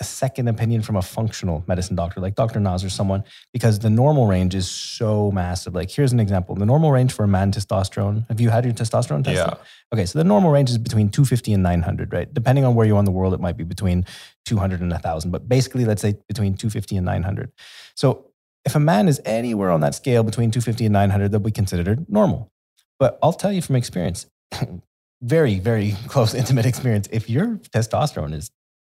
a 0.02 0.04
second 0.04 0.47
opinion 0.47 0.82
from 0.82 0.95
a 0.95 1.02
functional 1.02 1.64
medicine 1.68 1.95
doctor 1.95 2.20
like 2.20 2.34
Dr. 2.34 2.60
Nas 2.60 2.84
or 2.84 2.89
someone 2.89 3.24
because 3.54 3.78
the 3.78 3.89
normal 3.89 4.26
range 4.26 4.56
is 4.56 4.68
so 4.68 5.32
massive. 5.32 5.76
Like 5.76 5.91
here's 5.91 6.12
an 6.12 6.20
example. 6.20 6.56
The 6.56 6.66
normal 6.66 6.91
range 6.91 7.14
for 7.14 7.24
a 7.24 7.28
man 7.28 7.52
testosterone. 7.52 8.28
Have 8.28 8.41
you 8.41 8.49
had 8.49 8.66
your 8.66 8.74
testosterone 8.74 9.24
tested? 9.24 9.36
Yeah. 9.36 9.54
Okay, 9.93 10.08
so 10.08 10.18
the 10.18 10.26
normal 10.26 10.49
range 10.49 10.72
is 10.72 10.80
between 10.80 11.10
250 11.10 11.54
and 11.54 11.62
900, 11.62 12.12
right? 12.12 12.34
Depending 12.34 12.66
on 12.66 12.74
where 12.74 12.88
you 12.88 12.95
are 12.95 12.99
in 12.99 13.06
the 13.06 13.12
world, 13.12 13.36
it 13.36 13.39
might 13.39 13.58
be 13.58 13.64
between 13.64 14.04
200 14.45 14.82
and 14.82 14.91
1000, 14.91 15.30
but 15.30 15.47
basically 15.47 15.86
let's 15.86 16.02
say 16.02 16.16
between 16.28 16.56
250 16.56 16.97
and 16.97 17.06
900. 17.06 17.52
So 17.95 18.26
if 18.66 18.74
a 18.74 18.80
man 18.80 19.08
is 19.08 19.22
anywhere 19.24 19.70
on 19.70 19.82
that 19.82 19.93
scale 19.93 20.24
between 20.24 20.49
250 20.49 20.86
and 20.86 20.93
900, 20.93 21.32
they'll 21.32 21.39
be 21.39 21.52
considered 21.52 22.10
normal. 22.10 22.52
But 22.97 23.20
I'll 23.22 23.34
tell 23.34 23.52
you 23.52 23.62
from 23.62 23.76
experience, 23.76 24.26
very, 25.22 25.60
very 25.60 25.95
close, 26.08 26.34
intimate 26.34 26.66
experience. 26.66 27.08
If 27.12 27.30
your 27.30 27.58
testosterone 27.76 28.34
is 28.34 28.49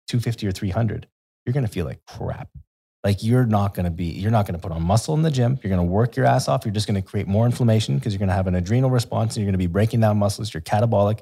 250 0.08 0.47
or 0.47 0.51
300, 0.51 1.08
you're 1.45 1.54
going 1.54 1.66
to 1.66 1.72
feel 1.72 1.86
like 1.86 2.06
crap. 2.06 2.49
Like 3.04 3.22
you're 3.22 3.45
not 3.45 3.74
going 3.74 3.84
to 3.84 3.91
be, 3.91 4.06
you're 4.06 4.32
not 4.32 4.47
going 4.47 4.58
to 4.58 4.62
put 4.62 4.72
on 4.72 4.82
muscle 4.82 5.14
in 5.14 5.24
the 5.24 5.32
gym. 5.32 5.60
You're 5.62 5.76
going 5.76 5.86
to 5.86 5.91
work 5.91 6.16
your 6.16 6.26
ass 6.26 6.47
off. 6.47 6.64
You're 6.64 6.74
just 6.74 6.88
going 6.88 7.01
to 7.01 7.08
create 7.08 7.28
more 7.28 7.45
inflammation 7.45 7.97
because 7.97 8.14
you're 8.14 8.20
going 8.20 8.30
to 8.30 8.36
have 8.36 8.47
an 8.47 8.56
adrenal 8.56 8.89
response 8.89 9.36
and 9.36 9.43
you're 9.43 9.47
going 9.47 9.60
to 9.60 9.68
be 9.68 9.68
breaking 9.68 9.99
down 9.99 10.18
muscles. 10.18 10.54
You're 10.54 10.62
catabolic. 10.62 11.20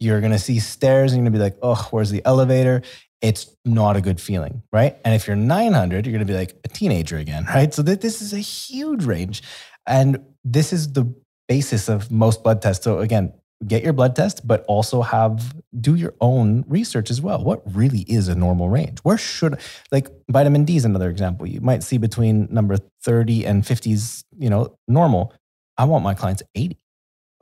You're 0.00 0.20
going 0.20 0.32
to 0.32 0.40
see 0.40 0.58
stairs 0.58 1.12
and 1.12 1.18
you're 1.18 1.30
going 1.30 1.32
to 1.34 1.38
be 1.38 1.42
like, 1.42 1.58
oh, 1.62 1.88
where's 1.92 2.10
the 2.10 2.22
elevator? 2.24 2.82
It's 3.20 3.54
not 3.64 3.96
a 3.96 4.00
good 4.00 4.20
feeling, 4.20 4.62
right? 4.72 4.96
And 5.04 5.14
if 5.14 5.26
you're 5.26 5.36
900, 5.36 6.04
you're 6.06 6.12
going 6.12 6.26
to 6.26 6.32
be 6.32 6.36
like 6.36 6.56
a 6.64 6.68
teenager 6.68 7.18
again, 7.18 7.44
right? 7.54 7.72
So 7.72 7.82
that 7.82 8.00
this 8.00 8.20
is 8.20 8.32
a 8.32 8.38
huge 8.38 9.04
range. 9.04 9.42
And 9.86 10.24
this 10.42 10.72
is 10.72 10.92
the 10.92 11.14
basis 11.46 11.88
of 11.88 12.10
most 12.10 12.42
blood 12.42 12.60
tests. 12.60 12.82
So 12.82 13.00
again, 13.00 13.32
get 13.66 13.82
your 13.82 13.92
blood 13.92 14.16
test, 14.16 14.46
but 14.46 14.64
also 14.66 15.02
have 15.02 15.54
do 15.78 15.94
your 15.94 16.14
own 16.20 16.64
research 16.66 17.10
as 17.10 17.20
well. 17.20 17.42
What 17.42 17.62
really 17.74 18.00
is 18.00 18.28
a 18.28 18.34
normal 18.34 18.68
range? 18.68 18.98
Where 19.00 19.18
should 19.18 19.60
like 19.92 20.08
vitamin 20.30 20.64
D 20.64 20.76
is 20.76 20.84
another 20.84 21.10
example. 21.10 21.46
You 21.46 21.60
might 21.60 21.82
see 21.82 21.98
between 21.98 22.48
number 22.50 22.76
30 23.02 23.44
and 23.44 23.62
50s, 23.62 24.24
you 24.38 24.50
know, 24.50 24.76
normal. 24.88 25.34
I 25.76 25.84
want 25.84 26.04
my 26.04 26.14
clients 26.14 26.42
80. 26.54 26.78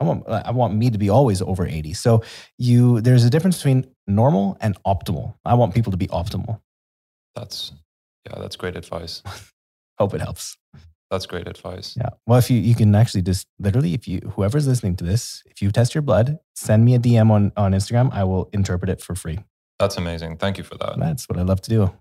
I 0.01 0.05
want 0.05 0.23
I 0.27 0.51
want 0.51 0.75
me 0.75 0.89
to 0.89 0.97
be 0.97 1.09
always 1.09 1.41
over 1.41 1.65
80. 1.65 1.93
So 1.93 2.23
you 2.57 3.01
there's 3.01 3.25
a 3.25 3.29
difference 3.29 3.57
between 3.57 3.85
normal 4.07 4.57
and 4.61 4.81
optimal. 4.83 5.35
I 5.45 5.55
want 5.55 5.73
people 5.73 5.91
to 5.91 5.97
be 5.97 6.07
optimal. 6.07 6.61
That's 7.35 7.73
yeah, 8.25 8.39
that's 8.39 8.55
great 8.55 8.75
advice. 8.75 9.23
Hope 9.99 10.13
it 10.13 10.21
helps. 10.21 10.57
That's 11.11 11.25
great 11.25 11.47
advice. 11.47 11.95
Yeah. 11.97 12.09
Well, 12.27 12.37
if 12.37 12.51
you 12.51 12.59
you 12.59 12.75
can 12.75 12.93
actually 12.93 13.23
just 13.23 13.47
literally, 13.59 13.93
if 13.93 14.07
you 14.07 14.19
whoever's 14.35 14.67
listening 14.67 14.95
to 14.97 15.03
this, 15.03 15.43
if 15.47 15.61
you 15.61 15.71
test 15.71 15.95
your 15.95 16.03
blood, 16.03 16.37
send 16.55 16.85
me 16.85 16.93
a 16.93 16.99
DM 16.99 17.31
on 17.31 17.51
on 17.57 17.71
Instagram. 17.71 18.13
I 18.13 18.23
will 18.23 18.49
interpret 18.53 18.89
it 18.89 19.01
for 19.01 19.15
free. 19.15 19.39
That's 19.79 19.97
amazing. 19.97 20.37
Thank 20.37 20.57
you 20.57 20.63
for 20.63 20.77
that. 20.77 20.99
That's 20.99 21.27
what 21.27 21.39
I 21.39 21.41
love 21.41 21.61
to 21.61 21.69
do. 21.69 21.91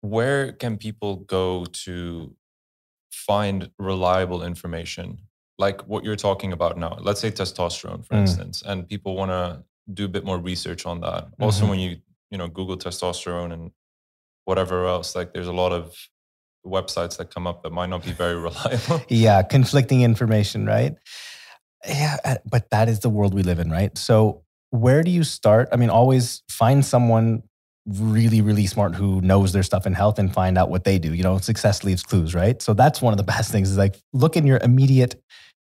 Where 0.00 0.52
can 0.52 0.78
people 0.78 1.16
go 1.16 1.66
to 1.84 2.34
find 3.10 3.70
reliable 3.78 4.42
information 4.42 5.18
like 5.58 5.82
what 5.86 6.04
you're 6.04 6.16
talking 6.16 6.52
about 6.52 6.78
now? 6.78 6.96
Let's 7.00 7.20
say 7.20 7.30
testosterone, 7.30 8.06
for 8.06 8.14
mm. 8.14 8.20
instance, 8.20 8.62
and 8.64 8.88
people 8.88 9.14
want 9.14 9.30
to 9.30 9.62
do 9.92 10.06
a 10.06 10.08
bit 10.08 10.24
more 10.24 10.38
research 10.38 10.86
on 10.86 11.00
that. 11.02 11.28
Also, 11.38 11.62
mm-hmm. 11.62 11.70
when 11.70 11.80
you 11.80 11.96
you 12.30 12.38
know 12.38 12.48
Google 12.48 12.78
testosterone 12.78 13.52
and 13.52 13.72
whatever 14.46 14.86
else, 14.86 15.14
like 15.14 15.34
there's 15.34 15.48
a 15.48 15.52
lot 15.52 15.72
of 15.72 15.94
websites 16.64 17.16
that 17.18 17.32
come 17.32 17.46
up 17.46 17.62
that 17.62 17.72
might 17.72 17.90
not 17.90 18.04
be 18.04 18.12
very 18.12 18.36
reliable. 18.40 19.02
yeah, 19.08 19.42
conflicting 19.42 20.02
information, 20.02 20.66
right? 20.66 20.96
Yeah, 21.86 22.16
uh, 22.24 22.36
but 22.44 22.70
that 22.70 22.88
is 22.88 23.00
the 23.00 23.10
world 23.10 23.34
we 23.34 23.42
live 23.42 23.58
in, 23.58 23.70
right? 23.70 23.96
So 23.98 24.42
where 24.70 25.02
do 25.02 25.10
you 25.10 25.24
start? 25.24 25.68
I 25.72 25.76
mean, 25.76 25.90
always 25.90 26.42
find 26.50 26.84
someone 26.84 27.42
really, 27.86 28.40
really 28.40 28.66
smart 28.66 28.94
who 28.94 29.20
knows 29.20 29.52
their 29.52 29.62
stuff 29.62 29.86
in 29.86 29.92
health 29.92 30.18
and 30.18 30.32
find 30.32 30.56
out 30.56 30.70
what 30.70 30.84
they 30.84 30.98
do. 30.98 31.12
You 31.12 31.22
know, 31.22 31.38
success 31.38 31.84
leaves 31.84 32.02
clues, 32.02 32.34
right? 32.34 32.60
So 32.60 32.74
that's 32.74 33.02
one 33.02 33.12
of 33.12 33.18
the 33.18 33.22
best 33.34 33.52
things 33.52 33.70
is 33.70 33.78
like 33.78 34.00
look 34.12 34.36
in 34.36 34.46
your 34.46 34.58
immediate 34.58 35.22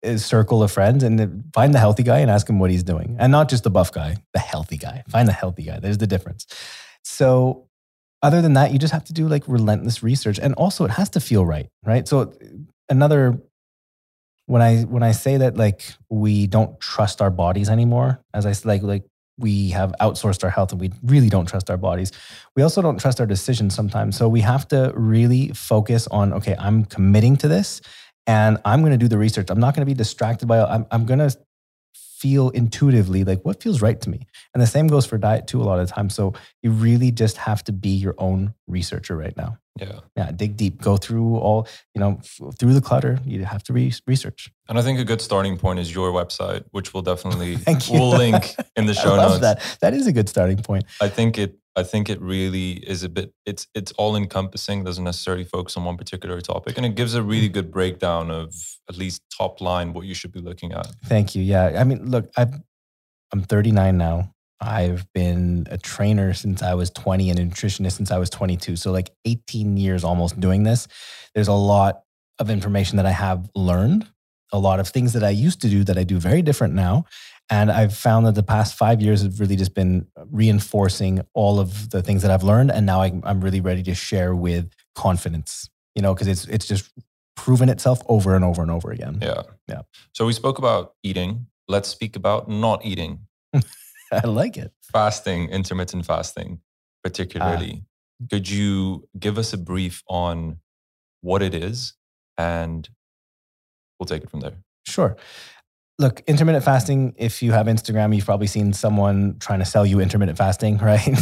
uh, 0.03 0.17
circle 0.17 0.63
of 0.63 0.71
friends 0.71 1.03
and 1.03 1.45
find 1.53 1.73
the 1.73 1.79
healthy 1.79 2.03
guy 2.03 2.19
and 2.19 2.31
ask 2.31 2.49
him 2.49 2.59
what 2.59 2.71
he's 2.71 2.83
doing. 2.83 3.15
And 3.19 3.31
not 3.31 3.49
just 3.49 3.63
the 3.63 3.69
buff 3.69 3.91
guy, 3.91 4.17
the 4.33 4.39
healthy 4.39 4.77
guy. 4.77 5.03
Find 5.07 5.27
the 5.27 5.33
healthy 5.33 5.63
guy. 5.63 5.79
There's 5.79 5.99
the 5.99 6.07
difference. 6.07 6.47
So 7.03 7.68
other 8.21 8.41
than 8.41 8.53
that, 8.53 8.71
you 8.71 8.79
just 8.79 8.93
have 8.93 9.05
to 9.05 9.13
do 9.13 9.27
like 9.27 9.43
relentless 9.47 10.03
research. 10.03 10.39
And 10.39 10.53
also 10.55 10.85
it 10.85 10.91
has 10.91 11.09
to 11.11 11.19
feel 11.19 11.45
right, 11.45 11.67
right? 11.83 12.07
So 12.07 12.33
another 12.89 13.41
when 14.45 14.61
I 14.61 14.81
when 14.81 15.03
I 15.03 15.11
say 15.11 15.37
that 15.37 15.57
like 15.57 15.93
we 16.09 16.47
don't 16.47 16.79
trust 16.79 17.21
our 17.21 17.29
bodies 17.29 17.69
anymore, 17.69 18.19
as 18.33 18.45
I 18.45 18.53
like 18.67 18.81
like 18.81 19.03
we 19.37 19.69
have 19.69 19.93
outsourced 20.01 20.43
our 20.43 20.49
health 20.49 20.71
and 20.71 20.81
we 20.81 20.91
really 21.03 21.29
don't 21.29 21.47
trust 21.47 21.69
our 21.69 21.77
bodies. 21.77 22.11
We 22.55 22.63
also 22.63 22.81
don't 22.81 22.99
trust 22.99 23.21
our 23.21 23.25
decisions 23.25 23.73
sometimes. 23.73 24.17
So 24.17 24.27
we 24.27 24.41
have 24.41 24.67
to 24.69 24.91
really 24.95 25.49
focus 25.49 26.07
on 26.07 26.33
okay, 26.33 26.55
I'm 26.59 26.83
committing 26.85 27.37
to 27.37 27.47
this 27.47 27.81
and 28.27 28.57
I'm 28.65 28.81
going 28.81 28.91
to 28.91 28.97
do 28.97 29.07
the 29.07 29.17
research. 29.17 29.49
I'm 29.49 29.59
not 29.59 29.75
going 29.75 29.85
to 29.85 29.89
be 29.89 29.97
distracted 29.97 30.47
by 30.47 30.61
I'm 30.61 30.85
I'm 30.91 31.05
going 31.05 31.19
to 31.19 31.35
feel 32.19 32.49
intuitively 32.49 33.23
like 33.23 33.43
what 33.45 33.63
feels 33.63 33.81
right 33.81 33.99
to 34.01 34.09
me. 34.09 34.27
And 34.53 34.61
the 34.61 34.67
same 34.67 34.87
goes 34.87 35.05
for 35.05 35.17
diet 35.17 35.47
too 35.47 35.61
a 35.61 35.63
lot 35.63 35.79
of 35.79 35.87
times. 35.89 36.13
So 36.13 36.33
you 36.61 36.71
really 36.71 37.11
just 37.11 37.37
have 37.37 37.63
to 37.63 37.71
be 37.71 37.89
your 37.89 38.15
own 38.17 38.53
researcher 38.67 39.15
right 39.15 39.35
now. 39.37 39.57
Yeah. 39.79 39.99
Yeah. 40.17 40.31
Dig 40.31 40.57
deep, 40.57 40.81
go 40.81 40.97
through 40.97 41.37
all, 41.37 41.65
you 41.95 42.01
know, 42.01 42.19
through 42.59 42.73
the 42.73 42.81
clutter. 42.81 43.19
You 43.25 43.45
have 43.45 43.63
to 43.63 43.73
re- 43.73 43.93
research. 44.05 44.51
And 44.67 44.77
I 44.77 44.81
think 44.81 44.99
a 44.99 45.05
good 45.05 45.21
starting 45.21 45.57
point 45.57 45.79
is 45.79 45.95
your 45.95 46.11
website, 46.11 46.65
which 46.71 46.93
we'll 46.93 47.03
definitely 47.03 47.57
we'll 47.89 48.09
link 48.09 48.53
in 48.75 48.85
the 48.85 48.93
show 49.03 49.13
I 49.13 49.17
love 49.17 49.41
notes. 49.41 49.41
that. 49.41 49.77
That 49.79 49.93
is 49.93 50.05
a 50.05 50.11
good 50.11 50.27
starting 50.27 50.57
point. 50.57 50.83
I 50.99 51.07
think 51.07 51.37
it 51.37 51.57
I 51.79 51.83
think 51.83 52.09
it 52.09 52.21
really 52.21 52.73
is 52.73 53.03
a 53.03 53.09
bit 53.09 53.33
it's 53.45 53.67
it's 53.73 53.91
all 53.93 54.15
encompassing, 54.15 54.83
doesn't 54.83 55.03
necessarily 55.03 55.45
focus 55.45 55.77
on 55.77 55.85
one 55.85 55.97
particular 55.97 56.41
topic. 56.41 56.77
And 56.77 56.85
it 56.85 56.95
gives 56.95 57.15
a 57.15 57.23
really 57.23 57.49
mm. 57.49 57.53
good 57.53 57.71
breakdown 57.71 58.29
of 58.29 58.53
at 58.89 58.97
least 58.97 59.23
top 59.35 59.61
line 59.61 59.93
what 59.93 60.05
you 60.05 60.13
should 60.13 60.31
be 60.31 60.41
looking 60.41 60.73
at. 60.73 60.87
Thank 61.05 61.35
you. 61.35 61.41
Yeah. 61.41 61.79
I 61.79 61.83
mean, 61.85 62.11
look, 62.11 62.29
I've, 62.35 62.53
I'm 63.31 63.43
39 63.43 63.97
now. 63.97 64.33
I've 64.61 65.11
been 65.13 65.67
a 65.71 65.77
trainer 65.77 66.33
since 66.33 66.61
I 66.61 66.73
was 66.73 66.89
20 66.89 67.29
and 67.29 67.39
a 67.39 67.43
nutritionist 67.43 67.93
since 67.93 68.11
I 68.11 68.17
was 68.17 68.29
22. 68.29 68.75
So, 68.75 68.91
like 68.91 69.11
18 69.25 69.77
years 69.77 70.03
almost 70.03 70.39
doing 70.39 70.63
this. 70.63 70.87
There's 71.33 71.47
a 71.47 71.53
lot 71.53 72.01
of 72.39 72.49
information 72.49 72.97
that 72.97 73.05
I 73.05 73.11
have 73.11 73.49
learned, 73.55 74.07
a 74.51 74.59
lot 74.59 74.79
of 74.79 74.89
things 74.89 75.13
that 75.13 75.23
I 75.23 75.29
used 75.29 75.61
to 75.61 75.69
do 75.69 75.83
that 75.85 75.97
I 75.97 76.03
do 76.03 76.19
very 76.19 76.41
different 76.41 76.73
now. 76.73 77.05
And 77.49 77.71
I've 77.71 77.95
found 77.95 78.25
that 78.27 78.35
the 78.35 78.43
past 78.43 78.75
five 78.75 79.01
years 79.01 79.23
have 79.23 79.39
really 79.39 79.55
just 79.55 79.73
been 79.73 80.07
reinforcing 80.31 81.21
all 81.33 81.59
of 81.59 81.89
the 81.89 82.03
things 82.03 82.21
that 82.21 82.31
I've 82.31 82.43
learned. 82.43 82.71
And 82.71 82.85
now 82.85 83.01
I, 83.01 83.11
I'm 83.23 83.41
really 83.41 83.61
ready 83.61 83.81
to 83.83 83.95
share 83.95 84.35
with 84.35 84.69
confidence, 84.95 85.69
you 85.95 86.01
know, 86.01 86.13
because 86.13 86.27
it's, 86.27 86.45
it's 86.45 86.67
just 86.67 86.91
proven 87.35 87.69
itself 87.69 88.01
over 88.07 88.35
and 88.35 88.45
over 88.45 88.61
and 88.61 88.69
over 88.69 88.91
again. 88.91 89.17
Yeah. 89.21 89.43
Yeah. 89.67 89.81
So 90.13 90.25
we 90.25 90.33
spoke 90.33 90.59
about 90.59 90.93
eating. 91.03 91.47
Let's 91.67 91.89
speak 91.89 92.15
about 92.15 92.49
not 92.49 92.85
eating. 92.85 93.27
I 94.11 94.27
like 94.27 94.57
it. 94.57 94.71
Fasting, 94.91 95.49
intermittent 95.49 96.05
fasting, 96.05 96.59
particularly. 97.03 97.81
Ah. 97.83 98.27
Could 98.29 98.49
you 98.49 99.07
give 99.17 99.37
us 99.37 99.53
a 99.53 99.57
brief 99.57 100.03
on 100.07 100.59
what 101.21 101.41
it 101.41 101.53
is 101.53 101.93
and 102.37 102.89
we'll 103.99 104.07
take 104.07 104.23
it 104.23 104.29
from 104.29 104.39
there. 104.39 104.53
Sure. 104.85 105.17
Look, 105.99 106.21
intermittent 106.27 106.63
fasting, 106.63 107.13
if 107.17 107.43
you 107.43 107.51
have 107.51 107.67
Instagram, 107.67 108.15
you've 108.15 108.25
probably 108.25 108.47
seen 108.47 108.73
someone 108.73 109.37
trying 109.39 109.59
to 109.59 109.65
sell 109.65 109.85
you 109.85 109.99
intermittent 109.99 110.37
fasting, 110.37 110.77
right? 110.79 111.17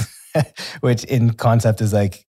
Which 0.81 1.03
in 1.03 1.33
concept 1.33 1.81
is 1.81 1.91
like, 1.91 2.25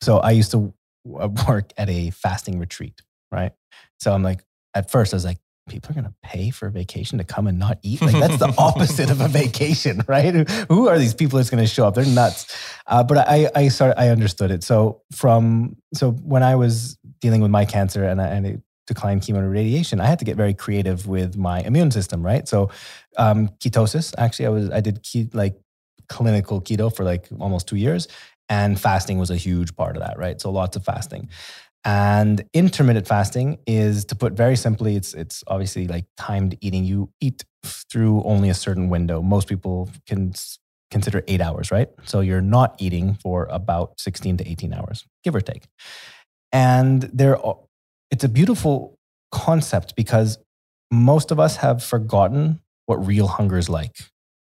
so 0.00 0.18
I 0.18 0.30
used 0.30 0.52
to 0.52 0.72
work 1.04 1.72
at 1.76 1.90
a 1.90 2.10
fasting 2.10 2.58
retreat, 2.58 3.02
right? 3.30 3.52
So 3.98 4.12
I'm 4.12 4.22
like, 4.22 4.44
at 4.74 4.90
first 4.90 5.12
I 5.12 5.16
was 5.16 5.24
like, 5.24 5.38
people 5.68 5.90
are 5.90 5.94
going 5.94 6.04
to 6.04 6.14
pay 6.22 6.50
for 6.50 6.68
a 6.68 6.70
vacation 6.70 7.18
to 7.18 7.24
come 7.24 7.46
and 7.46 7.58
not 7.58 7.78
eat? 7.82 8.00
Like 8.00 8.14
that's 8.14 8.38
the 8.38 8.54
opposite 8.58 9.10
of 9.10 9.20
a 9.20 9.28
vacation, 9.28 10.02
right? 10.08 10.48
Who 10.68 10.88
are 10.88 10.98
these 10.98 11.14
people 11.14 11.38
that's 11.38 11.50
going 11.50 11.62
to 11.62 11.68
show 11.68 11.86
up? 11.86 11.94
They're 11.94 12.06
nuts. 12.06 12.56
Uh, 12.86 13.02
but 13.02 13.18
I, 13.18 13.50
I 13.54 13.68
started, 13.68 14.00
I 14.00 14.08
understood 14.08 14.50
it. 14.50 14.62
So 14.62 15.02
from, 15.12 15.76
so 15.92 16.12
when 16.12 16.42
I 16.42 16.54
was 16.54 16.96
dealing 17.20 17.40
with 17.40 17.50
my 17.50 17.64
cancer 17.64 18.04
and, 18.04 18.20
I, 18.20 18.28
and 18.28 18.46
it 18.46 18.62
declined 18.86 19.22
chemo 19.22 19.38
and 19.38 19.50
radiation, 19.50 20.00
I 20.00 20.06
had 20.06 20.18
to 20.20 20.24
get 20.24 20.36
very 20.36 20.54
creative 20.54 21.06
with 21.06 21.36
my 21.36 21.60
immune 21.60 21.90
system, 21.90 22.24
right? 22.24 22.46
So 22.46 22.70
um, 23.16 23.48
ketosis, 23.60 24.14
actually, 24.18 24.46
I 24.46 24.50
was, 24.50 24.70
I 24.70 24.80
did 24.80 25.02
ke- 25.02 25.34
like 25.34 25.56
clinical 26.08 26.60
keto 26.60 26.94
for 26.94 27.04
like 27.04 27.28
almost 27.40 27.66
two 27.66 27.76
years 27.76 28.08
and 28.48 28.80
fasting 28.80 29.18
was 29.18 29.30
a 29.30 29.36
huge 29.36 29.74
part 29.76 29.96
of 29.96 30.02
that, 30.02 30.18
right? 30.18 30.40
So 30.40 30.50
lots 30.50 30.76
of 30.76 30.84
fasting. 30.84 31.28
And 31.84 32.44
intermittent 32.52 33.06
fasting 33.06 33.58
is 33.66 34.04
to 34.06 34.16
put 34.16 34.32
very 34.32 34.56
simply, 34.56 34.96
it's 34.96 35.14
it's 35.14 35.44
obviously 35.46 35.86
like 35.86 36.06
timed 36.16 36.58
eating. 36.60 36.84
You 36.84 37.10
eat 37.20 37.44
through 37.64 38.22
only 38.24 38.48
a 38.48 38.54
certain 38.54 38.88
window. 38.88 39.22
Most 39.22 39.48
people 39.48 39.88
can 40.06 40.34
consider 40.90 41.22
eight 41.28 41.40
hours, 41.40 41.70
right? 41.70 41.88
So 42.04 42.20
you're 42.20 42.40
not 42.40 42.74
eating 42.78 43.14
for 43.14 43.46
about 43.50 44.00
16 44.00 44.38
to 44.38 44.48
18 44.48 44.72
hours, 44.72 45.04
give 45.22 45.34
or 45.34 45.40
take. 45.40 45.66
And 46.52 47.02
there, 47.12 47.36
it's 48.10 48.24
a 48.24 48.28
beautiful 48.28 48.98
concept 49.32 49.96
because 49.96 50.38
most 50.90 51.30
of 51.30 51.40
us 51.40 51.56
have 51.56 51.82
forgotten 51.82 52.60
what 52.86 53.04
real 53.06 53.26
hunger 53.26 53.58
is 53.58 53.68
like. 53.68 53.96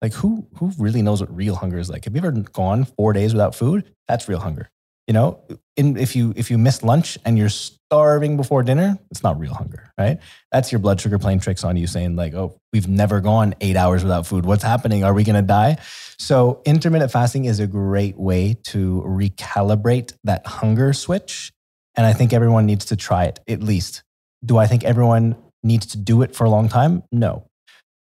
Like 0.01 0.15
who 0.15 0.49
who 0.57 0.73
really 0.79 1.03
knows 1.03 1.21
what 1.21 1.35
real 1.35 1.55
hunger 1.55 1.79
is 1.79 1.89
like? 1.89 2.05
Have 2.05 2.15
you 2.15 2.19
ever 2.19 2.33
gone 2.33 2.85
four 2.85 3.13
days 3.13 3.33
without 3.33 3.55
food? 3.55 3.85
That's 4.09 4.29
real 4.29 4.41
hunger. 4.41 4.69
You 5.07 5.15
know, 5.15 5.41
in, 5.77 5.97
if 5.97 6.17
you 6.17 6.33
if 6.37 6.51
you 6.51 6.59
miss 6.59 6.83
lunch 6.83 7.19
and 7.25 7.37
you're 7.37 7.49
starving 7.49 8.37
before 8.37 8.63
dinner, 8.63 8.99
it's 9.11 9.23
not 9.23 9.39
real 9.39 9.53
hunger, 9.55 9.93
right? 9.99 10.19
That's 10.51 10.73
your 10.73 10.79
blood 10.79 11.01
sugar 11.01 11.19
playing 11.19 11.41
tricks 11.41 11.65
on 11.65 11.77
you, 11.77 11.87
saying 11.87 12.17
like, 12.17 12.35
"Oh, 12.35 12.59
we've 12.73 12.89
never 12.89 13.21
gone 13.21 13.55
eight 13.61 13.77
hours 13.77 14.03
without 14.03 14.27
food. 14.27 14.47
What's 14.47 14.63
happening? 14.63 15.05
Are 15.05 15.13
we 15.13 15.25
going 15.25 15.37
to 15.37 15.43
die?" 15.43 15.79
So, 16.19 16.63
intermittent 16.65 17.11
fasting 17.11 17.47
is 17.47 17.59
a 17.59 17.67
great 17.67 18.17
way 18.17 18.57
to 18.69 19.03
recalibrate 19.07 20.13
that 20.25 20.47
hunger 20.47 20.93
switch, 20.93 21.53
and 21.97 22.07
I 22.07 22.13
think 22.13 22.33
everyone 22.33 22.67
needs 22.67 22.87
to 22.87 22.97
try 22.97 23.25
it 23.25 23.41
at 23.49 23.63
least. 23.63 24.03
Do 24.45 24.59
I 24.59 24.67
think 24.67 24.85
everyone 24.85 25.37
needs 25.63 25.87
to 25.87 25.99
do 25.99 26.23
it 26.23 26.35
for 26.35 26.45
a 26.45 26.51
long 26.51 26.69
time? 26.69 27.03
No, 27.13 27.47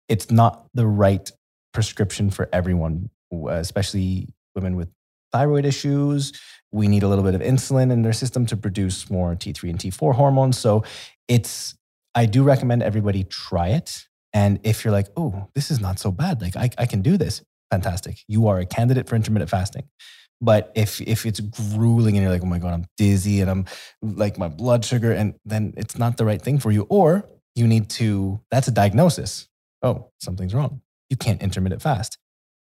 it's 0.09 0.31
not 0.31 0.67
the 0.75 0.87
right 0.87 1.31
prescription 1.73 2.31
for 2.31 2.49
everyone, 2.53 3.11
especially 3.49 4.29
women 4.55 4.77
with 4.77 4.89
thyroid 5.33 5.65
issues. 5.65 6.33
We 6.71 6.89
need 6.89 7.03
a 7.03 7.09
little 7.09 7.25
bit 7.25 7.35
of 7.35 7.41
insulin 7.41 7.91
in 7.91 8.03
their 8.03 8.13
system 8.13 8.47
to 8.47 8.57
produce 8.57 9.11
more 9.11 9.35
T3 9.35 9.71
and 9.71 9.79
T4 9.79 10.15
hormones. 10.15 10.59
So 10.59 10.85
it's, 11.29 11.75
I 12.15 12.27
do 12.27 12.43
recommend 12.43 12.83
everybody 12.83 13.25
try 13.25 13.69
it. 13.69 14.07
And 14.33 14.61
if 14.63 14.85
you're 14.85 14.93
like, 14.93 15.09
oh, 15.17 15.49
this 15.55 15.71
is 15.71 15.81
not 15.81 15.99
so 15.99 16.11
bad, 16.11 16.41
like 16.41 16.57
I, 16.57 16.71
I 16.79 16.87
can 16.87 17.03
do 17.03 17.17
this, 17.17 17.43
fantastic. 17.71 18.19
You 18.29 18.49
are 18.49 18.59
a 18.59 18.67
candidate 18.67 19.09
for 19.09 19.17
intermittent 19.17 19.51
fasting. 19.51 19.89
But 20.43 20.73
if 20.75 21.01
if 21.01 21.25
it's 21.25 21.39
grueling 21.39 22.17
and 22.17 22.25
you're 22.25 22.33
like, 22.33 22.43
oh 22.43 22.47
my 22.47 22.59
God, 22.59 22.75
I'm 22.75 22.87
dizzy 22.97 23.41
and 23.41 23.49
I'm 23.49 23.65
like 24.03 24.37
my 24.37 24.49
blood 24.49 24.85
sugar, 24.85 25.13
and 25.13 25.35
then 25.45 25.73
it's 25.77 25.97
not 25.97 26.17
the 26.17 26.25
right 26.25 26.43
thing 26.43 26.59
for 26.59 26.73
you. 26.73 26.83
Or 26.91 27.29
you 27.55 27.69
need 27.69 27.89
to, 27.91 28.41
that's 28.51 28.67
a 28.67 28.73
diagnosis. 28.73 29.49
Oh, 29.83 30.11
something's 30.21 30.55
wrong. 30.55 30.81
You 31.11 31.17
can't 31.17 31.41
intermittent 31.43 31.83
fast. 31.83 32.19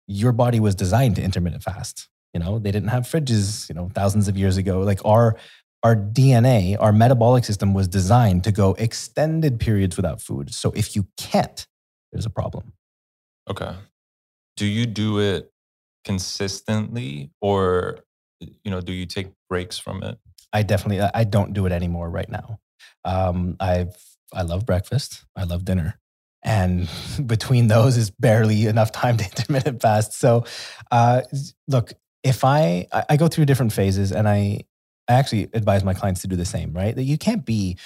Your 0.07 0.31
body 0.31 0.59
was 0.59 0.75
designed 0.75 1.17
to 1.17 1.21
intermittent 1.21 1.63
fast. 1.63 2.07
You 2.33 2.39
know, 2.39 2.59
they 2.59 2.71
didn't 2.71 2.89
have 2.89 3.03
fridges, 3.03 3.67
you 3.67 3.75
know, 3.75 3.89
thousands 3.93 4.27
of 4.27 4.37
years 4.37 4.57
ago. 4.57 4.79
Like 4.79 5.03
our 5.03 5.35
our 5.83 5.95
DNA, 5.95 6.77
our 6.79 6.93
metabolic 6.93 7.43
system 7.43 7.73
was 7.73 7.87
designed 7.87 8.43
to 8.45 8.51
go 8.51 8.73
extended 8.75 9.59
periods 9.59 9.97
without 9.97 10.21
food. 10.21 10.53
So 10.53 10.71
if 10.71 10.95
you 10.95 11.07
can't, 11.17 11.67
there's 12.11 12.25
a 12.25 12.29
problem. 12.29 12.73
Okay. 13.49 13.73
Do 14.55 14.65
you 14.65 14.85
do 14.85 15.19
it 15.19 15.51
consistently 16.07 17.29
or 17.41 17.99
you 18.39 18.71
know, 18.71 18.81
do 18.81 18.93
you 18.93 19.05
take 19.05 19.27
breaks 19.49 19.77
from 19.77 20.03
it? 20.03 20.17
I 20.53 20.63
definitely 20.63 21.01
I 21.13 21.23
don't 21.25 21.53
do 21.53 21.65
it 21.65 21.71
anymore 21.71 22.09
right 22.09 22.29
now. 22.29 22.59
Um, 23.03 23.57
I've 23.59 23.95
I 24.33 24.43
love 24.43 24.65
breakfast. 24.65 25.25
I 25.35 25.43
love 25.43 25.65
dinner. 25.65 25.99
And 26.43 26.89
between 27.25 27.67
those 27.67 27.97
is 27.97 28.09
barely 28.09 28.65
enough 28.65 28.91
time 28.91 29.17
to 29.17 29.25
intermittent 29.37 29.81
fast. 29.81 30.13
So, 30.13 30.45
uh, 30.91 31.21
look, 31.67 31.93
if 32.23 32.43
I 32.43 32.87
I 33.09 33.17
go 33.17 33.27
through 33.27 33.45
different 33.45 33.73
phases, 33.73 34.11
and 34.11 34.27
I 34.27 34.61
I 35.07 35.13
actually 35.13 35.49
advise 35.53 35.83
my 35.83 35.93
clients 35.93 36.21
to 36.21 36.27
do 36.27 36.35
the 36.35 36.45
same, 36.45 36.73
right? 36.73 36.95
That 36.95 37.03
you 37.03 37.17
can't 37.17 37.45
be, 37.45 37.77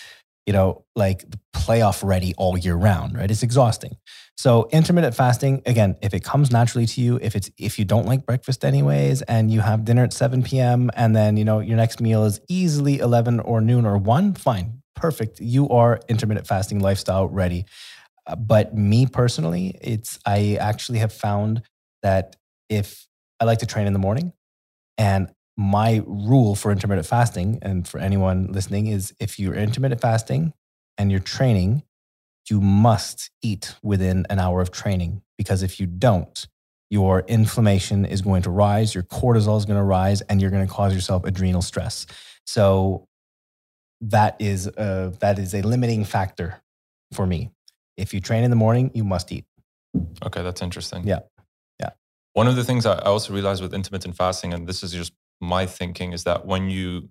you 0.52 0.58
know, 0.58 0.84
like 0.98 1.24
playoff 1.56 2.04
ready 2.04 2.34
all 2.38 2.58
year 2.58 2.76
round, 2.76 3.16
right? 3.16 3.32
It's 3.32 3.42
exhausting. 3.42 3.96
So 4.36 4.68
intermittent 4.74 5.16
fasting, 5.16 5.62
again, 5.66 5.96
if 6.02 6.14
it 6.14 6.26
comes 6.26 6.52
naturally 6.52 6.86
to 6.88 7.00
you, 7.00 7.18
if 7.22 7.38
it's 7.38 7.50
if 7.58 7.80
you 7.80 7.86
don't 7.86 8.06
like 8.06 8.26
breakfast 8.26 8.66
anyways, 8.66 9.22
and 9.22 9.50
you 9.50 9.62
have 9.62 9.86
dinner 9.86 10.04
at 10.04 10.12
7 10.12 10.44
p.m. 10.44 10.92
and 10.94 11.16
then 11.16 11.38
you 11.38 11.46
know 11.46 11.60
your 11.60 11.78
next 11.78 12.02
meal 12.02 12.26
is 12.26 12.42
easily 12.50 13.00
11 13.00 13.40
or 13.40 13.62
noon 13.62 13.86
or 13.86 13.98
one, 13.98 14.34
fine, 14.34 14.82
perfect. 14.94 15.40
You 15.40 15.70
are 15.70 16.02
intermittent 16.10 16.48
fasting 16.48 16.82
lifestyle 16.82 17.30
ready. 17.30 17.64
Uh, 18.28 18.36
but 18.36 18.76
me 18.76 19.06
personally, 19.06 19.78
it's 19.80 20.20
I 20.26 20.58
actually 20.60 21.00
have 21.00 21.14
found 21.14 21.62
that 22.04 22.36
if 22.68 23.08
I 23.40 23.46
like 23.46 23.60
to 23.60 23.66
train 23.66 23.88
in 23.88 23.94
the 23.94 24.00
morning, 24.00 24.34
and 24.98 25.32
my 25.58 26.02
rule 26.06 26.56
for 26.56 26.72
intermittent 26.72 27.08
fasting, 27.08 27.60
and 27.62 27.88
for 27.88 28.00
anyone 28.00 28.48
listening, 28.52 28.88
is 28.88 29.14
if 29.20 29.38
you're 29.40 29.54
intermittent 29.54 30.02
fasting 30.02 30.54
and 30.98 31.12
you're 31.12 31.20
training, 31.20 31.84
you 32.50 32.60
must 32.60 33.30
eat 33.42 33.76
within 33.84 34.26
an 34.30 34.40
hour 34.40 34.62
of 34.62 34.72
training 34.72 35.22
because 35.38 35.64
if 35.64 35.80
you 35.80 35.86
don't, 35.86 36.48
your 36.90 37.22
inflammation 37.28 38.06
is 38.06 38.22
going 38.22 38.42
to 38.42 38.50
rise, 38.50 38.94
your 38.94 39.04
cortisol 39.04 39.58
is 39.58 39.66
going 39.66 39.78
to 39.78 39.84
rise, 39.84 40.22
and 40.22 40.42
you're 40.42 40.52
going 40.52 40.68
to 40.68 40.74
cause 40.74 40.94
yourself 40.94 41.24
adrenal 41.24 41.62
stress. 41.62 42.06
So 42.46 43.08
that 44.02 44.36
is 44.40 44.68
a, 44.68 45.14
that 45.20 45.40
is 45.40 45.54
a 45.54 45.62
limiting 45.62 46.04
factor 46.04 46.62
for 47.14 47.26
me. 47.26 47.52
If 47.98 48.14
you 48.14 48.20
train 48.20 48.44
in 48.44 48.50
the 48.50 48.56
morning, 48.56 48.92
you 48.94 49.04
must 49.04 49.32
eat. 49.32 49.46
Okay, 50.26 50.42
that's 50.42 50.62
interesting. 50.62 51.08
Yeah. 51.08 51.20
Yeah. 51.80 51.92
One 52.34 52.48
of 52.48 52.56
the 52.56 52.64
things 52.64 52.86
I 52.86 52.98
also 53.00 53.34
realized 53.34 53.62
with 53.62 53.74
intermittent 53.74 54.16
fasting, 54.16 54.54
and 54.54 54.68
this 54.68 54.84
is 54.84 54.92
just 54.92 55.14
my 55.42 55.66
thinking, 55.66 56.14
is 56.14 56.24
that 56.24 56.46
when 56.46 56.70
you 56.70 57.10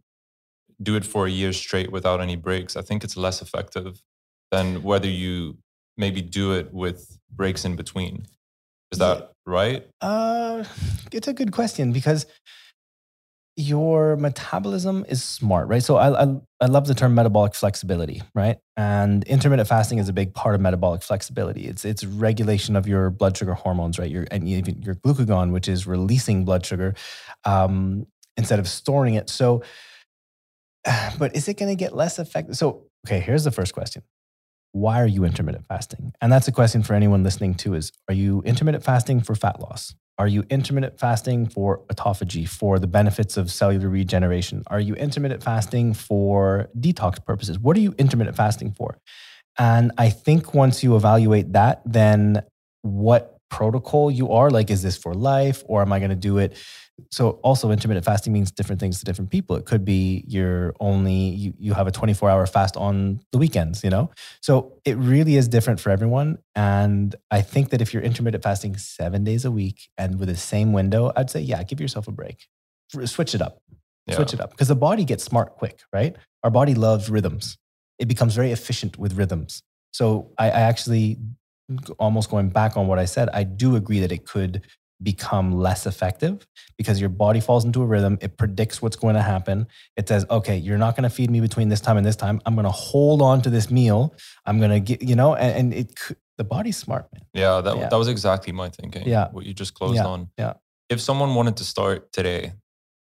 do 0.83 0.97
it 0.97 1.05
for 1.05 1.27
a 1.27 1.31
year 1.31 1.53
straight 1.53 1.93
without 1.93 2.21
any 2.21 2.37
breaks, 2.37 2.77
I 2.77 2.83
think 2.83 3.05
it's 3.05 3.17
less 3.17 3.43
effective 3.43 4.03
than 4.51 4.83
whether 4.83 5.09
you 5.09 5.59
maybe 5.97 6.23
do 6.23 6.53
it 6.53 6.73
with 6.73 7.19
breaks 7.31 7.65
in 7.65 7.77
between. 7.77 8.27
Is 8.91 8.99
that 8.99 9.19
yeah. 9.19 9.27
right? 9.47 9.87
Uh, 10.01 10.65
it's 11.13 11.29
a 11.29 11.33
good 11.33 11.53
question 11.53 11.93
because 11.93 12.27
your 13.57 14.17
metabolism 14.17 15.05
is 15.09 15.23
smart, 15.23 15.69
right? 15.69 15.83
So 15.83 15.97
I, 15.97 16.23
I, 16.23 16.41
I 16.61 16.67
love 16.67 16.87
the 16.87 16.95
term 16.95 17.15
metabolic 17.15 17.55
flexibility, 17.55 18.23
right? 18.35 18.57
And 18.77 19.23
intermittent 19.25 19.69
fasting 19.69 19.99
is 19.99 20.09
a 20.09 20.13
big 20.13 20.33
part 20.33 20.55
of 20.55 20.61
metabolic 20.61 21.03
flexibility. 21.03 21.67
It's 21.67 21.85
it's 21.85 22.05
regulation 22.05 22.75
of 22.75 22.89
your 22.89 23.11
blood 23.11 23.37
sugar 23.37 23.55
hormones, 23.55 23.99
right? 23.99 24.11
Your 24.11 24.27
and 24.31 24.49
even 24.49 24.81
your 24.83 24.95
glucagon, 24.95 25.53
which 25.53 25.69
is 25.69 25.87
releasing 25.87 26.45
blood 26.45 26.65
sugar 26.65 26.95
um, 27.45 28.07
instead 28.37 28.59
of 28.59 28.69
storing 28.69 29.15
it. 29.15 29.31
So, 29.31 29.63
but 31.19 31.35
is 31.37 31.49
it 31.49 31.59
going 31.59 31.71
to 31.71 31.77
get 31.77 31.95
less 31.95 32.19
effective? 32.19 32.57
So, 32.57 32.85
okay, 33.07 33.21
here's 33.21 33.45
the 33.45 33.51
first 33.51 33.75
question: 33.75 34.03
Why 34.73 35.01
are 35.01 35.07
you 35.07 35.25
intermittent 35.25 35.67
fasting? 35.67 36.13
And 36.21 36.33
that's 36.33 36.49
a 36.49 36.53
question 36.53 36.83
for 36.83 36.95
anyone 36.95 37.23
listening 37.23 37.55
too: 37.55 37.75
Is 37.75 37.93
are 38.09 38.15
you 38.15 38.43
intermittent 38.43 38.85
fasting 38.85 39.21
for 39.21 39.35
fat 39.35 39.61
loss? 39.61 39.95
Are 40.19 40.29
you 40.29 40.45
intermittent 40.51 41.01
fasting 41.01 41.49
for 41.49 41.81
autophagy, 41.87 42.47
for 42.47 42.79
the 42.79 42.87
benefits 42.87 43.39
of 43.39 43.51
cellular 43.51 43.89
regeneration? 43.89 44.63
Are 44.67 44.79
you 44.79 44.95
intermittent 44.95 45.43
fasting 45.43 45.95
for 45.95 46.69
detox 46.79 47.25
purposes? 47.25 47.59
What 47.59 47.75
are 47.79 47.81
you 47.81 47.95
intermittent 47.97 48.37
fasting 48.37 48.73
for? 48.73 48.99
And 49.59 49.93
I 49.97 50.11
think 50.11 50.53
once 50.53 50.83
you 50.83 50.95
evaluate 50.95 51.55
that, 51.55 51.81
then 51.87 52.43
what 52.83 53.39
protocol 53.51 54.11
you 54.11 54.31
are 54.31 54.51
like, 54.51 54.71
is 54.71 54.83
this 54.83 54.97
for 54.97 55.15
life 55.15 55.63
or 55.67 55.83
am 55.83 55.93
I 55.93 55.99
going 55.99 56.11
to 56.11 56.17
do 56.17 56.39
it 56.39 56.57
so 57.11 57.31
also 57.43 57.71
intermittent 57.71 58.05
fasting 58.05 58.33
means 58.33 58.51
different 58.51 58.81
things 58.81 58.99
to 58.99 59.05
different 59.05 59.31
people. 59.31 59.57
It 59.57 59.67
could 59.67 59.85
be 59.85 60.25
you're 60.27 60.75
only 60.81 61.13
you, 61.13 61.55
you 61.59 61.75
have 61.75 61.87
a 61.87 61.91
24 61.91 62.31
hour 62.31 62.47
fast 62.47 62.77
on 62.77 63.21
the 63.33 63.39
weekends 63.39 63.83
you 63.85 63.91
know? 63.91 64.11
So 64.41 64.79
it 64.85 64.97
really 64.97 65.37
is 65.37 65.49
different 65.49 65.81
for 65.81 65.91
everyone. 65.91 66.39
And 66.55 67.15
i 67.31 67.41
think 67.41 67.71
that 67.71 67.81
if 67.81 67.93
you're 67.93 68.03
intermittent 68.03 68.43
fasting 68.43 68.77
seven 68.77 69.25
days 69.25 69.45
a 69.45 69.51
week 69.51 69.91
and 69.97 70.19
with 70.19 70.29
the 70.29 70.37
same 70.37 70.73
window 70.73 71.13
i'd 71.17 71.31
say 71.31 71.41
yeah 71.41 71.63
give 71.63 71.81
yourself 71.81 72.09
a 72.09 72.13
break. 72.13 72.49
Switch 73.05 73.35
it 73.35 73.43
up. 73.43 73.63
Yeah. 74.07 74.17
switch 74.17 74.35
it 74.35 74.41
up. 74.41 74.51
Because 74.51 74.69
the 74.69 74.77
body 74.77 75.05
gets 75.05 75.25
smart 75.25 75.57
quick 75.57 75.81
right? 75.93 76.17
Our 76.43 76.51
body 76.51 76.75
loves 76.75 77.11
rhythms. 77.11 77.59
It 77.99 78.09
becomes 78.09 78.35
very 78.35 78.51
efficient 78.51 78.99
with 78.99 79.13
rhythms. 79.15 79.63
So 79.93 80.33
I, 80.39 80.47
I 80.47 80.61
actually 80.61 81.19
almost 81.99 82.31
going 82.31 82.49
back 82.49 82.77
on 82.77 82.87
what 82.87 82.99
i 82.99 83.05
said 83.05 83.29
i 83.33 83.45
do 83.45 83.77
agree 83.77 84.01
that 84.01 84.13
it 84.13 84.27
could 84.27 84.63
become 85.03 85.53
less 85.53 85.87
effective 85.87 86.47
because 86.77 87.01
your 87.01 87.09
body 87.09 87.41
falls 87.41 87.65
into 87.65 87.83
a 87.83 87.87
rhythm. 87.87 88.19
It 88.21 88.37
predicts 88.37 88.83
what's 88.83 88.97
going 88.97 89.15
to 89.15 89.23
happen. 89.23 89.67
It 89.97 90.09
says, 90.09 90.27
okay, 90.31 90.57
you're 90.57 90.79
not 90.79 90.97
going 90.97 91.05
to 91.05 91.11
feed 91.11 91.31
me 91.31 91.41
between 91.41 91.69
this 91.69 91.81
time 91.81 91.97
and 91.97 92.05
this 92.05 92.17
time. 92.17 92.41
I'm 92.47 92.55
going 92.55 92.65
to 92.65 92.71
hold 92.71 93.23
on 93.23 93.41
to 93.43 93.51
this 93.51 93.71
meal. 93.71 94.15
I'm 94.45 94.59
going 94.59 94.71
to 94.71 94.81
get, 94.81 95.03
you 95.03 95.17
know, 95.17 95.35
and, 95.35 95.57
and 95.57 95.75
it, 95.75 95.99
the 96.37 96.45
body's 96.45 96.77
smart, 96.77 97.09
man. 97.13 97.23
Yeah 97.33 97.61
that, 97.61 97.77
yeah. 97.77 97.89
that 97.89 97.97
was 97.97 98.09
exactly 98.09 98.53
my 98.53 98.69
thinking. 98.69 99.07
Yeah. 99.07 99.29
What 99.31 99.47
you 99.47 99.55
just 99.55 99.75
closed 99.75 99.97
yeah. 99.97 100.07
on. 100.07 100.29
Yeah. 100.39 100.55
If 100.89 101.01
someone 101.01 101.35
wanted 101.35 101.57
to 101.59 101.65
start 101.65 102.13
today 102.13 102.55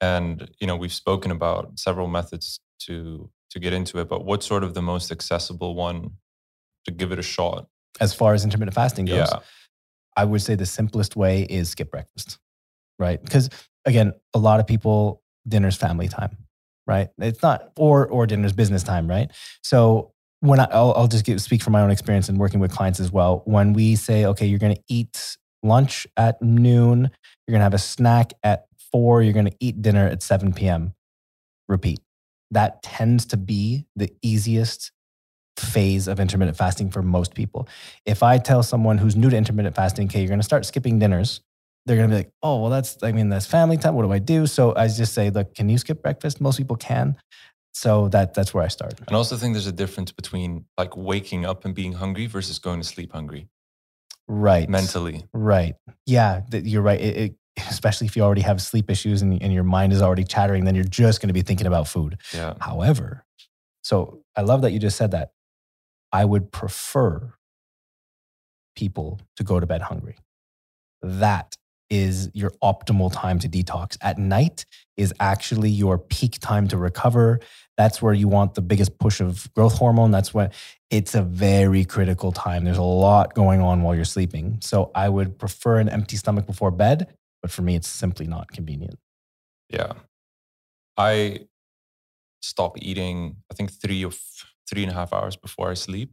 and, 0.01 0.51
you 0.61 0.67
know, 0.67 0.77
we've 0.77 0.93
spoken 0.93 1.31
about 1.31 1.79
several 1.79 2.07
methods 2.07 2.61
to, 2.81 3.31
to 3.51 3.59
get 3.59 3.73
into 3.73 3.99
it, 3.99 4.09
but 4.09 4.25
what's 4.25 4.47
sort 4.47 4.63
of 4.63 4.75
the 4.75 4.83
most 4.83 5.11
accessible 5.11 5.75
one 5.75 6.13
to 6.85 6.91
give 6.91 7.13
it 7.13 7.19
a 7.19 7.23
shot? 7.23 7.67
As 8.01 8.15
far 8.15 8.35
as 8.35 8.45
intermittent 8.45 8.75
fasting 8.75 9.05
goes. 9.07 9.29
Yeah 9.33 9.41
I 10.17 10.25
would 10.25 10.43
say 10.43 10.55
the 10.55 10.67
simplest 10.67 11.17
way 11.17 11.43
is 11.43 11.71
skip 11.71 11.91
breakfast, 11.91 12.39
right? 12.99 13.23
Because 13.23 13.49
again, 13.85 14.13
a 14.35 14.39
lot 14.39 14.61
of 14.61 14.67
people 14.67 15.23
dinner's 15.49 15.77
family 15.77 16.09
time, 16.09 16.37
right? 16.87 17.09
It's 17.19 17.43
not 17.43 17.73
or 17.77 18.07
or 18.07 18.27
dinner's 18.27 18.53
business 18.53 18.83
time, 18.83 19.09
right? 19.09 19.31
So 19.63 20.13
when 20.41 20.59
I, 20.59 20.67
will 20.73 20.95
I'll 20.95 21.09
just 21.09 21.41
speak 21.41 21.63
from 21.63 21.73
my 21.73 21.81
own 21.81 21.91
experience 21.91 22.29
and 22.29 22.39
working 22.39 22.61
with 22.61 22.73
clients 22.73 22.99
as 23.01 23.13
well. 23.13 23.43
When 23.45 23.73
we 23.73 23.95
say, 23.95 24.27
okay, 24.27 24.47
you're 24.47 24.59
going 24.59 24.75
to 24.75 24.83
eat 24.89 25.37
lunch 25.63 26.07
at 26.17 26.43
noon, 26.43 27.11
you're 27.47 27.53
going 27.53 27.61
to 27.61 27.65
have 27.65 27.75
a 27.75 27.79
snack 27.79 28.33
at 28.43 28.67
four, 28.91 29.23
you're 29.23 29.33
going 29.33 29.47
to 29.47 29.57
eat 29.61 29.81
dinner 29.81 30.07
at 30.07 30.23
7 30.23 30.53
p.m. 30.53 30.95
Repeat. 31.69 32.01
That 32.51 32.83
tends 32.83 33.25
to 33.27 33.37
be 33.37 33.87
the 33.95 34.13
easiest 34.21 34.91
phase 35.57 36.09
of 36.09 36.19
intermittent 36.21 36.57
fasting 36.57 36.91
for 36.91 37.03
most 37.03 37.35
people. 37.35 37.69
If 38.07 38.23
I 38.23 38.39
tell 38.39 38.63
someone 38.63 38.99
who's 38.99 39.17
new 39.17 39.31
to 39.31 39.37
intermittent 39.37 39.75
fasting, 39.75 40.07
okay, 40.09 40.21
you're 40.21 40.29
going 40.29 40.41
to 40.41 40.45
start 40.45 40.65
skipping 40.67 40.99
dinners, 40.99 41.41
they're 41.87 41.97
going 41.97 42.09
to 42.09 42.13
be 42.13 42.19
like, 42.19 42.33
oh, 42.43 42.61
well, 42.61 42.71
that's, 42.71 43.03
I 43.03 43.13
mean, 43.13 43.29
that's 43.29 43.47
family 43.47 43.77
time. 43.77 43.95
What 43.95 44.05
do 44.05 44.13
I 44.13 44.19
do? 44.19 44.47
So 44.47 44.75
I 44.77 44.89
just 44.89 45.15
say, 45.15 45.31
look, 45.31 45.55
can 45.55 45.69
you 45.69 45.79
skip 45.79 46.03
breakfast? 46.03 46.41
Most 46.41 46.57
people 46.57 46.77
can. 46.77 47.17
So 47.75 48.09
that 48.09 48.35
that's 48.35 48.53
where 48.53 48.63
I 48.63 48.69
start. 48.69 49.01
And 49.07 49.17
also 49.17 49.37
think 49.37 49.55
there's 49.55 49.67
a 49.67 49.73
difference 49.73 50.13
between 50.13 50.67
like 50.77 50.97
waking 50.97 51.47
up 51.47 51.65
and 51.65 51.75
being 51.75 51.95
hungry 51.95 52.27
versus 52.27 52.59
going 52.59 52.81
to 52.81 52.87
sleep 52.87 53.13
hungry. 53.13 53.49
Right. 54.29 54.69
Mentally. 54.69 55.25
Right. 55.33 55.75
Yeah, 56.07 56.43
you're 56.53 56.83
right. 56.83 57.01
It, 57.01 57.17
it, 57.17 57.35
especially 57.69 58.07
if 58.07 58.17
you 58.17 58.23
already 58.23 58.43
have 58.43 58.63
sleep 58.63 58.91
issues 58.91 59.23
and, 59.23 59.43
and 59.43 59.53
your 59.53 59.65
mind 59.65 59.93
is 59.93 60.03
already 60.03 60.25
chattering, 60.25 60.65
then 60.65 60.75
you're 60.75 60.85
just 60.85 61.21
going 61.21 61.29
to 61.29 61.35
be 61.35 61.43
thinking 61.43 61.67
about 61.67 61.89
food. 61.89 62.19
Yeah. 62.33 62.55
However, 62.61 63.25
so 63.83 64.23
I 64.37 64.43
love 64.43 64.63
that 64.63 64.73
you 64.73 64.79
just 64.79 64.97
said 64.97 65.11
that. 65.11 65.33
I 66.13 66.25
would 66.25 66.53
prefer 66.53 67.35
people 68.77 69.21
to 69.37 69.45
go 69.45 69.61
to 69.61 69.67
bed 69.67 69.83
hungry. 69.83 70.17
That 71.03 71.57
is 71.91 72.31
your 72.33 72.53
optimal 72.63 73.13
time 73.13 73.39
to 73.39 73.49
detox. 73.49 73.99
At 74.01 74.17
night 74.17 74.65
is 74.97 75.13
actually 75.21 75.69
your 75.69 75.99
peak 75.99 76.39
time 76.39 76.67
to 76.69 76.79
recover. 76.79 77.41
That's 77.77 78.01
where 78.01 78.15
you 78.15 78.29
want 78.29 78.55
the 78.55 78.63
biggest 78.63 78.99
push 78.99 79.21
of 79.21 79.53
growth 79.55 79.75
hormone. 79.75 80.11
That's 80.11 80.33
when 80.33 80.51
it's 80.91 81.15
a 81.15 81.23
very 81.23 81.85
critical 81.85 82.33
time. 82.33 82.65
There's 82.65 82.79
a 82.79 82.83
lot 82.83 83.35
going 83.35 83.61
on 83.61 83.83
while 83.83 83.95
you're 83.95 84.07
sleeping. 84.07 84.59
So 84.63 84.91
I 84.95 85.11
would 85.11 85.39
prefer 85.39 85.79
an 85.79 85.91
empty 85.91 86.17
stomach 86.17 86.47
before 86.47 86.71
bed, 86.71 87.15
but 87.43 87.51
for 87.51 87.61
me, 87.61 87.75
it's 87.75 87.89
simply 87.89 88.27
not 88.27 88.51
convenient. 88.53 88.99
Yeah. 89.69 89.93
I 90.97 91.41
stop 92.41 92.79
eating, 92.81 93.37
I 93.51 93.55
think 93.55 93.71
three 93.71 94.03
of 94.03 94.19
three 94.69 94.83
and 94.83 94.91
a 94.91 94.95
half 94.95 95.13
hours 95.13 95.37
before 95.37 95.71
I 95.71 95.75
sleep. 95.75 96.13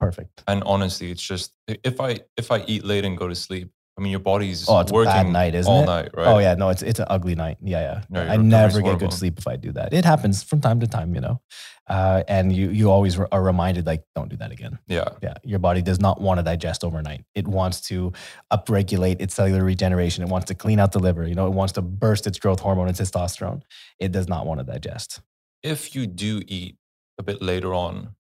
Perfect. 0.00 0.44
And 0.46 0.62
honestly, 0.64 1.10
it's 1.10 1.22
just 1.22 1.52
if 1.66 2.00
I 2.00 2.20
if 2.36 2.50
I 2.52 2.64
eat 2.66 2.84
late 2.84 3.04
and 3.04 3.16
go 3.18 3.26
to 3.28 3.34
sleep, 3.34 3.70
I 3.98 4.00
mean 4.00 4.12
your 4.12 4.20
body's 4.20 4.68
oh, 4.68 4.78
it's 4.78 4.92
working 4.92 5.10
a 5.10 5.24
bad 5.24 5.28
night, 5.28 5.54
isn't 5.56 5.72
all 5.72 5.82
it? 5.82 5.86
night, 5.86 6.10
right? 6.14 6.26
Oh 6.28 6.38
yeah, 6.38 6.54
no, 6.54 6.68
it's 6.68 6.82
it's 6.82 7.00
an 7.00 7.06
ugly 7.10 7.34
night. 7.34 7.58
Yeah, 7.60 8.02
yeah. 8.10 8.32
I 8.32 8.36
never 8.36 8.80
get 8.80 9.00
good 9.00 9.12
sleep 9.12 9.38
if 9.38 9.48
I 9.48 9.56
do 9.56 9.72
that. 9.72 9.92
It 9.92 10.04
happens 10.04 10.44
from 10.44 10.60
time 10.60 10.78
to 10.80 10.86
time, 10.86 11.14
you 11.16 11.20
know. 11.20 11.40
Uh, 11.88 12.22
and 12.28 12.54
you 12.54 12.70
you 12.70 12.90
always 12.90 13.18
are 13.18 13.42
reminded 13.42 13.86
like, 13.86 14.04
don't 14.14 14.28
do 14.28 14.36
that 14.36 14.52
again. 14.52 14.78
Yeah, 14.86 15.08
yeah. 15.20 15.34
Your 15.42 15.58
body 15.58 15.82
does 15.82 15.98
not 15.98 16.20
want 16.20 16.38
to 16.38 16.44
digest 16.44 16.84
overnight. 16.84 17.24
It 17.34 17.48
wants 17.48 17.80
to 17.88 18.12
upregulate 18.52 19.20
its 19.20 19.34
cellular 19.34 19.64
regeneration. 19.64 20.22
It 20.22 20.28
wants 20.28 20.46
to 20.46 20.54
clean 20.54 20.78
out 20.78 20.92
the 20.92 21.00
liver. 21.00 21.26
You 21.26 21.34
know, 21.34 21.46
it 21.46 21.54
wants 21.54 21.72
to 21.72 21.82
burst 21.82 22.28
its 22.28 22.38
growth 22.38 22.60
hormone 22.60 22.86
and 22.86 22.96
testosterone. 22.96 23.62
It 23.98 24.12
does 24.12 24.28
not 24.28 24.46
want 24.46 24.60
to 24.60 24.64
digest. 24.64 25.22
If 25.64 25.96
you 25.96 26.06
do 26.06 26.42
eat 26.46 26.76
a 27.18 27.22
bit 27.22 27.42
later 27.42 27.74
on, 27.74 28.14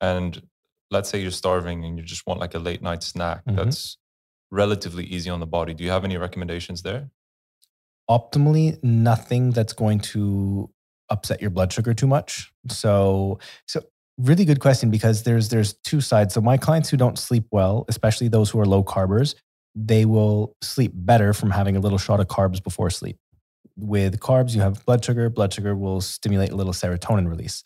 and 0.00 0.42
let's 0.90 1.08
say 1.08 1.20
you're 1.20 1.30
starving 1.30 1.84
and 1.84 1.98
you 1.98 2.04
just 2.04 2.26
want 2.26 2.38
like 2.38 2.54
a 2.54 2.58
late 2.58 2.82
night 2.82 3.02
snack 3.02 3.44
mm-hmm. 3.44 3.56
that's 3.56 3.96
relatively 4.50 5.04
easy 5.04 5.30
on 5.30 5.40
the 5.40 5.46
body. 5.46 5.74
Do 5.74 5.82
you 5.82 5.90
have 5.90 6.04
any 6.04 6.16
recommendations 6.16 6.82
there? 6.82 7.10
Optimally, 8.10 8.82
nothing 8.84 9.50
that's 9.50 9.72
going 9.72 10.00
to 10.00 10.70
upset 11.08 11.40
your 11.40 11.50
blood 11.50 11.72
sugar 11.72 11.94
too 11.94 12.06
much. 12.06 12.52
So, 12.68 13.38
so 13.66 13.82
really 14.18 14.44
good 14.44 14.60
question 14.60 14.90
because 14.90 15.22
there's 15.22 15.48
there's 15.48 15.74
two 15.84 16.00
sides. 16.00 16.34
So 16.34 16.40
my 16.40 16.56
clients 16.56 16.90
who 16.90 16.96
don't 16.96 17.18
sleep 17.18 17.46
well, 17.50 17.84
especially 17.88 18.28
those 18.28 18.50
who 18.50 18.60
are 18.60 18.66
low 18.66 18.82
carbers, 18.82 19.34
they 19.74 20.04
will 20.04 20.56
sleep 20.62 20.92
better 20.94 21.32
from 21.32 21.50
having 21.50 21.76
a 21.76 21.80
little 21.80 21.98
shot 21.98 22.20
of 22.20 22.26
carbs 22.26 22.62
before 22.62 22.90
sleep. 22.90 23.16
With 23.76 24.20
carbs, 24.20 24.54
you 24.54 24.60
have 24.60 24.84
blood 24.84 25.02
sugar. 25.04 25.30
Blood 25.30 25.54
sugar 25.54 25.74
will 25.74 26.00
stimulate 26.00 26.50
a 26.50 26.56
little 26.56 26.74
serotonin 26.74 27.28
release. 27.28 27.64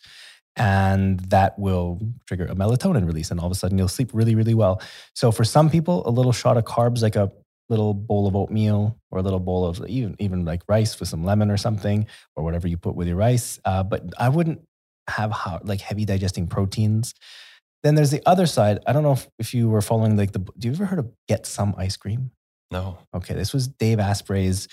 And 0.57 1.19
that 1.29 1.57
will 1.57 1.99
trigger 2.25 2.45
a 2.45 2.55
melatonin 2.55 3.05
release. 3.05 3.31
And 3.31 3.39
all 3.39 3.45
of 3.45 3.51
a 3.51 3.55
sudden, 3.55 3.77
you'll 3.77 3.87
sleep 3.87 4.09
really, 4.13 4.35
really 4.35 4.55
well. 4.55 4.81
So, 5.13 5.31
for 5.31 5.43
some 5.43 5.69
people, 5.69 6.07
a 6.07 6.11
little 6.11 6.31
shot 6.31 6.57
of 6.57 6.65
carbs, 6.65 7.01
like 7.01 7.15
a 7.15 7.31
little 7.69 7.93
bowl 7.93 8.27
of 8.27 8.35
oatmeal 8.35 8.97
or 9.11 9.19
a 9.19 9.21
little 9.21 9.39
bowl 9.39 9.65
of 9.65 9.85
even, 9.87 10.15
even 10.19 10.45
like 10.45 10.61
rice 10.67 10.99
with 10.99 11.09
some 11.09 11.23
lemon 11.23 11.51
or 11.51 11.57
something, 11.57 12.07
or 12.35 12.43
whatever 12.43 12.67
you 12.67 12.77
put 12.77 12.95
with 12.95 13.07
your 13.07 13.17
rice. 13.17 13.59
Uh, 13.65 13.83
but 13.83 14.03
I 14.17 14.29
wouldn't 14.29 14.61
have 15.07 15.31
how, 15.31 15.59
like 15.63 15.81
heavy 15.81 16.05
digesting 16.05 16.47
proteins. 16.47 17.13
Then 17.83 17.95
there's 17.95 18.11
the 18.11 18.23
other 18.25 18.45
side. 18.45 18.79
I 18.87 18.93
don't 18.93 19.03
know 19.03 19.13
if, 19.13 19.27
if 19.37 19.53
you 19.53 19.69
were 19.69 19.81
following 19.81 20.17
like 20.17 20.31
the. 20.31 20.39
Do 20.39 20.67
you 20.67 20.73
ever 20.73 20.85
heard 20.85 20.99
of 20.99 21.11
Get 21.27 21.45
Some 21.45 21.75
Ice 21.77 21.95
Cream? 21.95 22.31
No. 22.71 22.97
Okay, 23.13 23.33
this 23.33 23.53
was 23.53 23.67
Dave 23.67 23.99
Asprey's 23.99 24.67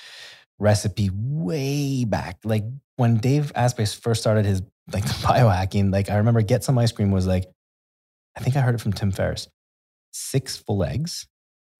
recipe 0.59 1.11
way 1.13 2.05
back. 2.05 2.39
Like 2.45 2.65
when 2.97 3.17
Dave 3.17 3.53
Asprey 3.55 3.87
first 3.87 4.21
started 4.21 4.45
his 4.45 4.63
like 4.93 5.05
biohacking, 5.23 5.93
like 5.93 6.11
I 6.11 6.17
remember 6.17 6.43
Get 6.43 6.65
Some 6.65 6.79
Ice 6.79 6.93
Cream 6.93 7.11
was 7.11 7.27
like, 7.27 7.47
I 8.37 8.41
think 8.41 8.57
I 8.57 8.61
heard 8.61 8.75
it 8.75 8.81
from 8.81 8.93
Tim 8.93 9.11
Ferriss. 9.11 9.49
Six 10.13 10.57
full 10.57 10.85
eggs. 10.85 11.27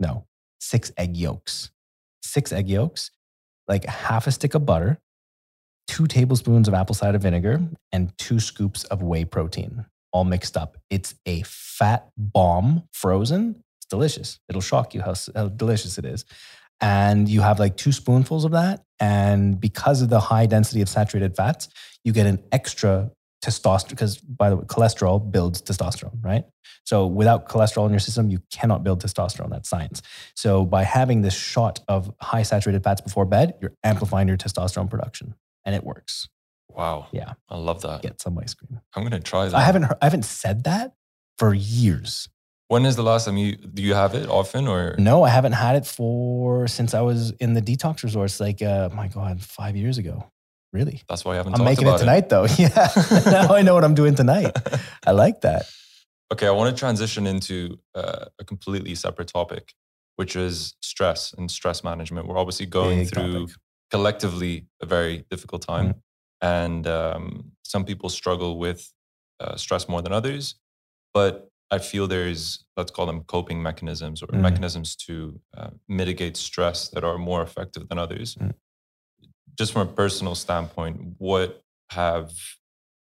No, 0.01 0.27
six 0.61 0.93
egg 0.97 1.17
yolks. 1.17 1.71
Six 2.23 2.53
egg 2.53 2.69
yolks, 2.69 3.11
like 3.69 3.85
half 3.85 4.27
a 4.27 4.33
stick 4.33 4.55
of 4.55 4.67
butter, 4.67 4.99
two 5.87 6.07
tablespoons 6.07 6.69
of 6.69 6.75
apple 6.75 6.95
cider 6.95 7.19
vinegar, 7.19 7.61
and 7.93 8.17
two 8.19 8.41
scoops 8.41 8.85
of 8.85 9.03
whey 9.03 9.25
protein, 9.25 9.85
all 10.13 10.25
mixed 10.25 10.57
up. 10.57 10.77
It's 10.91 11.15
a 11.27 11.43
fat 11.43 12.09
bomb 12.17 12.85
frozen. 12.93 13.63
It's 13.79 13.87
delicious. 13.87 14.41
It'll 14.49 14.63
shock 14.63 14.95
you 14.95 15.03
how, 15.03 15.15
how 15.37 15.49
delicious 15.49 15.99
it 15.99 16.05
is. 16.05 16.25
And 16.81 17.29
you 17.29 17.41
have 17.41 17.59
like 17.59 17.77
two 17.77 17.93
spoonfuls 17.93 18.45
of 18.45 18.53
that. 18.53 18.85
And 19.01 19.61
because 19.61 20.03
of 20.03 20.09
the 20.09 20.21
high 20.21 20.47
density 20.47 20.81
of 20.81 20.89
saturated 20.89 21.37
fats, 21.37 21.69
you 22.05 22.13
get 22.13 22.27
an 22.27 22.43
extra 22.53 23.11
testosterone 23.43 23.91
because 23.91 24.17
by 24.17 24.49
the 24.49 24.57
way 24.57 24.65
cholesterol 24.65 25.31
builds 25.31 25.61
testosterone 25.61 26.17
right 26.23 26.47
so 26.87 27.07
without 27.07 27.47
cholesterol 27.47 27.85
in 27.85 27.91
your 27.91 28.01
system 28.01 28.31
you 28.31 28.39
cannot 28.51 28.83
build 28.83 29.03
testosterone 29.03 29.51
that's 29.51 29.69
science 29.69 30.01
so 30.35 30.65
by 30.65 30.83
having 30.83 31.21
this 31.21 31.35
shot 31.35 31.81
of 31.87 32.11
high 32.23 32.43
saturated 32.43 32.83
fats 32.83 33.03
before 33.03 33.27
bed 33.27 33.53
you're 33.61 33.75
amplifying 33.85 34.29
your 34.29 34.39
testosterone 34.39 34.89
production 34.89 35.35
and 35.65 35.75
it 35.75 35.85
works. 35.85 36.29
Wow. 36.69 37.07
Yeah. 37.13 37.35
I 37.49 37.57
love 37.57 37.83
that. 37.83 38.03
Get 38.03 38.21
some 38.21 38.39
ice 38.39 38.55
cream. 38.55 38.81
I'm 38.95 39.03
going 39.03 39.13
to 39.13 39.21
try 39.21 39.47
that. 39.47 39.55
I 39.55 39.63
haven't 39.63 39.85
heard, 39.85 39.99
I 40.03 40.07
haven't 40.07 40.25
said 40.25 40.65
that 40.65 40.95
for 41.39 41.55
years. 41.55 42.29
When 42.75 42.87
is 42.87 42.97
the 42.97 43.05
last 43.05 43.27
time 43.27 43.37
you 43.37 43.55
do 43.55 43.81
you 43.89 43.95
have 43.95 44.17
it 44.17 44.29
often 44.29 44.67
or 44.67 44.97
No, 44.99 45.23
I 45.23 45.29
haven't 45.29 45.53
had 45.53 45.77
it 45.77 45.87
for 45.87 46.67
since 46.67 46.93
I 46.93 47.03
was 47.03 47.31
in 47.45 47.55
the 47.55 47.63
detox 47.63 48.03
resorts 48.03 48.41
like 48.41 48.61
uh 48.63 48.89
my 48.93 49.07
god, 49.07 49.41
5 49.41 49.77
years 49.77 49.97
ago. 49.97 50.17
Really? 50.73 51.01
That's 51.09 51.25
why 51.25 51.35
I 51.35 51.37
haven't 51.37 51.55
I'm 51.57 51.65
making 51.65 51.87
it 51.87 51.99
tonight 51.99 52.25
it. 52.25 52.29
though. 52.31 52.47
Yeah. 52.65 52.89
now 53.37 53.55
I 53.55 53.63
know 53.63 53.75
what 53.75 53.85
I'm 53.85 53.95
doing 53.95 54.17
tonight. 54.17 54.51
I 55.07 55.13
like 55.13 55.43
that. 55.43 55.63
Okay, 56.33 56.49
I 56.49 56.51
want 56.51 56.75
to 56.75 56.77
transition 56.85 57.29
into 57.29 57.79
uh, 57.95 58.25
a 58.41 58.45
completely 58.45 58.97
separate 58.97 59.29
topic, 59.29 59.73
which 60.17 60.35
is 60.35 60.75
stress 60.83 61.33
and 61.39 61.49
stress 61.49 61.85
management. 61.85 62.27
We're 62.27 62.43
obviously 62.45 62.67
going 62.67 62.99
Big 63.03 63.11
through 63.11 63.47
topic. 63.47 63.57
collectively 63.93 64.67
a 64.83 64.87
very 64.87 65.25
difficult 65.31 65.63
time. 65.63 65.89
Mm. 65.89 66.01
And 66.43 66.87
um, 66.89 67.53
some 67.63 67.85
people 67.85 68.09
struggle 68.09 68.59
with 68.59 68.81
uh, 69.39 69.55
stress 69.65 69.89
more 69.89 70.03
than 70.03 70.13
others. 70.13 70.57
But 71.13 71.54
I 71.71 71.79
feel 71.79 72.07
there's, 72.07 72.65
let's 72.77 72.91
call 72.91 73.07
them 73.07 73.23
coping 73.25 73.63
mechanisms 73.63 74.23
or 74.23 74.27
Mm. 74.27 74.41
mechanisms 74.41 74.95
to 75.07 75.41
uh, 75.57 75.71
mitigate 75.89 76.37
stress 76.37 76.89
that 76.91 77.05
are 77.05 77.19
more 77.19 77.43
effective 77.43 77.89
than 77.89 77.99
others. 77.99 78.37
Mm. 78.37 78.55
Just 79.59 79.73
from 79.73 79.89
a 79.89 79.93
personal 79.93 80.35
standpoint, 80.35 81.15
what 81.19 81.63
have 81.91 82.33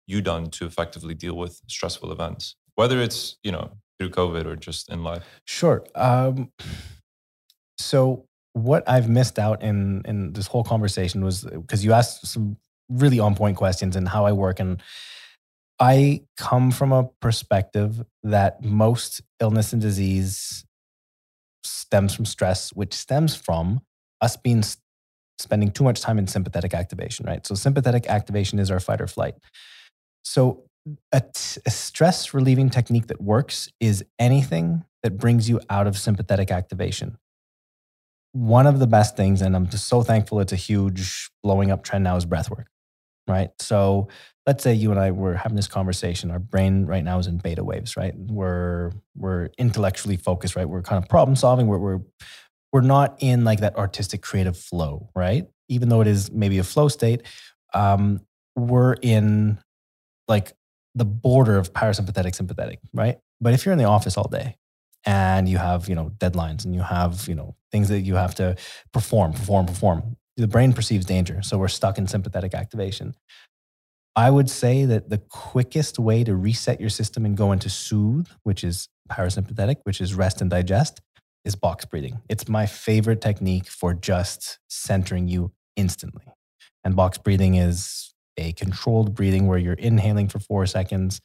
you 0.07 0.21
done 0.21 0.49
to 0.51 0.65
effectively 0.65 1.13
deal 1.13 1.35
with 1.35 1.61
stressful 1.67 2.11
events? 2.11 2.55
Whether 2.75 3.01
it's, 3.01 3.37
you 3.43 3.51
know, 3.51 3.71
through 3.99 4.11
COVID 4.11 4.45
or 4.45 4.55
just 4.55 4.89
in 4.89 5.03
life. 5.03 5.25
Sure. 5.45 5.83
Um, 5.95 6.51
so 7.77 8.25
what 8.53 8.87
I've 8.87 9.09
missed 9.09 9.39
out 9.39 9.61
in 9.61 10.03
in 10.05 10.33
this 10.33 10.47
whole 10.47 10.63
conversation 10.63 11.23
was 11.23 11.43
because 11.43 11.83
you 11.83 11.93
asked 11.93 12.25
some 12.25 12.57
really 12.89 13.19
on 13.19 13.35
point 13.35 13.57
questions 13.57 13.95
and 13.95 14.07
how 14.07 14.25
I 14.25 14.31
work, 14.31 14.59
and 14.59 14.81
I 15.79 16.23
come 16.37 16.71
from 16.71 16.91
a 16.91 17.09
perspective 17.21 18.03
that 18.23 18.63
most 18.63 19.21
illness 19.39 19.73
and 19.73 19.81
disease 19.81 20.65
stems 21.63 22.13
from 22.13 22.25
stress, 22.25 22.71
which 22.71 22.93
stems 22.93 23.35
from 23.35 23.81
us 24.21 24.35
being 24.37 24.63
spending 25.39 25.71
too 25.71 25.83
much 25.83 26.01
time 26.01 26.17
in 26.17 26.27
sympathetic 26.27 26.73
activation, 26.73 27.25
right? 27.25 27.45
So 27.45 27.53
sympathetic 27.55 28.07
activation 28.07 28.57
is 28.59 28.71
our 28.71 28.79
fight 28.79 29.01
or 29.01 29.07
flight. 29.07 29.35
So 30.23 30.63
a, 31.11 31.21
t- 31.21 31.61
a 31.65 31.69
stress 31.69 32.33
relieving 32.33 32.69
technique 32.69 33.07
that 33.07 33.21
works 33.21 33.69
is 33.79 34.03
anything 34.17 34.83
that 35.03 35.17
brings 35.17 35.49
you 35.49 35.61
out 35.69 35.85
of 35.85 35.97
sympathetic 35.97 36.49
activation. 36.49 37.17
One 38.31 38.67
of 38.67 38.79
the 38.79 38.87
best 38.87 39.15
things, 39.15 39.41
and 39.41 39.55
I'm 39.55 39.67
just 39.67 39.87
so 39.87 40.01
thankful 40.01 40.39
it's 40.39 40.53
a 40.53 40.57
huge 40.57 41.29
blowing 41.43 41.71
up 41.71 41.83
trend 41.83 42.03
now, 42.03 42.15
is 42.15 42.25
breath 42.25 42.49
work, 42.49 42.67
right? 43.27 43.49
So 43.59 44.07
let's 44.45 44.63
say 44.63 44.73
you 44.73 44.91
and 44.91 44.99
I 44.99 45.11
were 45.11 45.35
having 45.35 45.55
this 45.55 45.67
conversation. 45.67 46.31
Our 46.31 46.39
brain 46.39 46.85
right 46.85 47.03
now 47.03 47.19
is 47.19 47.27
in 47.27 47.37
beta 47.37 47.63
waves, 47.63 47.97
right? 47.97 48.13
We're 48.15 48.91
we're 49.15 49.49
intellectually 49.57 50.17
focused, 50.17 50.55
right? 50.55 50.67
We're 50.67 50.81
kind 50.81 51.01
of 51.01 51.09
problem 51.09 51.35
solving. 51.35 51.67
We're 51.67 51.79
we're 51.79 51.99
we're 52.71 52.81
not 52.81 53.17
in 53.19 53.43
like 53.43 53.61
that 53.61 53.77
artistic 53.77 54.21
creative 54.21 54.57
flow, 54.57 55.09
right? 55.15 55.45
Even 55.69 55.89
though 55.89 56.01
it 56.01 56.07
is 56.07 56.31
maybe 56.31 56.57
a 56.59 56.63
flow 56.63 56.87
state, 56.87 57.23
um, 57.73 58.21
we're 58.55 58.93
in 58.93 59.59
like 60.27 60.53
the 60.95 61.05
border 61.05 61.57
of 61.57 61.73
parasympathetic 61.73 62.35
sympathetic 62.35 62.79
right 62.93 63.17
but 63.39 63.53
if 63.53 63.65
you're 63.65 63.71
in 63.71 63.77
the 63.77 63.85
office 63.85 64.17
all 64.17 64.27
day 64.27 64.55
and 65.05 65.47
you 65.47 65.57
have 65.57 65.87
you 65.87 65.95
know 65.95 66.11
deadlines 66.17 66.65
and 66.65 66.73
you 66.73 66.81
have 66.81 67.27
you 67.27 67.35
know 67.35 67.55
things 67.71 67.89
that 67.89 68.01
you 68.01 68.15
have 68.15 68.33
to 68.33 68.55
perform 68.91 69.31
perform 69.31 69.65
perform 69.65 70.17
the 70.37 70.47
brain 70.47 70.73
perceives 70.73 71.05
danger 71.05 71.41
so 71.41 71.57
we're 71.57 71.67
stuck 71.67 71.97
in 71.97 72.07
sympathetic 72.07 72.53
activation 72.53 73.15
i 74.15 74.29
would 74.29 74.49
say 74.49 74.85
that 74.85 75.09
the 75.09 75.17
quickest 75.17 75.99
way 75.99 76.23
to 76.23 76.35
reset 76.35 76.79
your 76.79 76.89
system 76.89 77.25
and 77.25 77.35
go 77.35 77.51
into 77.51 77.69
soothe 77.69 78.27
which 78.43 78.63
is 78.63 78.87
parasympathetic 79.09 79.77
which 79.83 79.99
is 79.99 80.13
rest 80.13 80.41
and 80.41 80.49
digest 80.49 81.01
is 81.43 81.55
box 81.55 81.85
breathing 81.85 82.21
it's 82.29 82.47
my 82.47 82.65
favorite 82.65 83.21
technique 83.21 83.67
for 83.67 83.93
just 83.93 84.59
centering 84.69 85.27
you 85.27 85.51
instantly 85.75 86.25
and 86.83 86.95
box 86.95 87.17
breathing 87.17 87.55
is 87.55 88.13
a 88.37 88.53
controlled 88.53 89.15
breathing 89.15 89.47
where 89.47 89.57
you're 89.57 89.73
inhaling 89.73 90.29
for 90.29 90.39
four 90.39 90.65
seconds, 90.65 91.19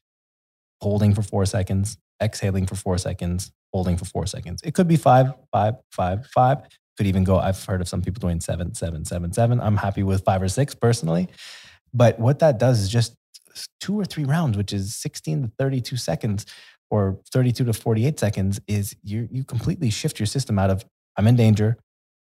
holding 0.81 1.15
for 1.15 1.23
four 1.23 1.47
seconds, 1.47 1.99
exhaling 2.23 2.67
for 2.67 2.75
four 2.75 2.99
seconds, 2.99 3.53
holding 3.73 3.97
for 3.97 4.05
four 4.05 4.27
seconds. 4.27 4.61
It 4.65 4.75
could 4.75 4.89
be 4.89 4.97
five, 4.97 5.33
five, 5.53 5.75
five, 5.91 6.27
five. 6.27 6.59
Could 6.97 7.07
even 7.07 7.25
go. 7.25 7.39
I've 7.39 7.63
heard 7.65 7.81
of 7.81 7.89
some 7.89 8.03
people 8.03 8.21
doing 8.21 8.41
seven, 8.41 8.75
seven, 8.75 9.05
seven, 9.05 9.33
seven. 9.33 9.61
I'm 9.61 9.77
happy 9.79 10.03
with 10.03 10.25
five 10.25 10.43
or 10.43 10.49
six 10.49 10.75
personally. 10.75 11.29
But 11.95 12.19
what 12.19 12.39
that 12.41 12.59
does 12.59 12.81
is 12.81 12.89
just 12.89 13.17
two 13.81 13.99
or 13.99 14.05
three 14.05 14.25
rounds, 14.25 14.57
which 14.57 14.73
is 14.73 14.95
16 14.97 15.43
to 15.43 15.53
32 15.59 15.97
seconds 15.97 16.47
or 16.91 17.19
32 17.33 17.65
to 17.65 17.73
48 17.73 18.19
seconds, 18.21 18.61
is 18.67 18.95
you 19.03 19.29
you 19.31 19.45
completely 19.45 19.91
shift 19.91 20.19
your 20.21 20.27
system 20.27 20.59
out 20.59 20.71
of 20.71 20.85
I'm 21.17 21.27
in 21.27 21.37
danger, 21.37 21.77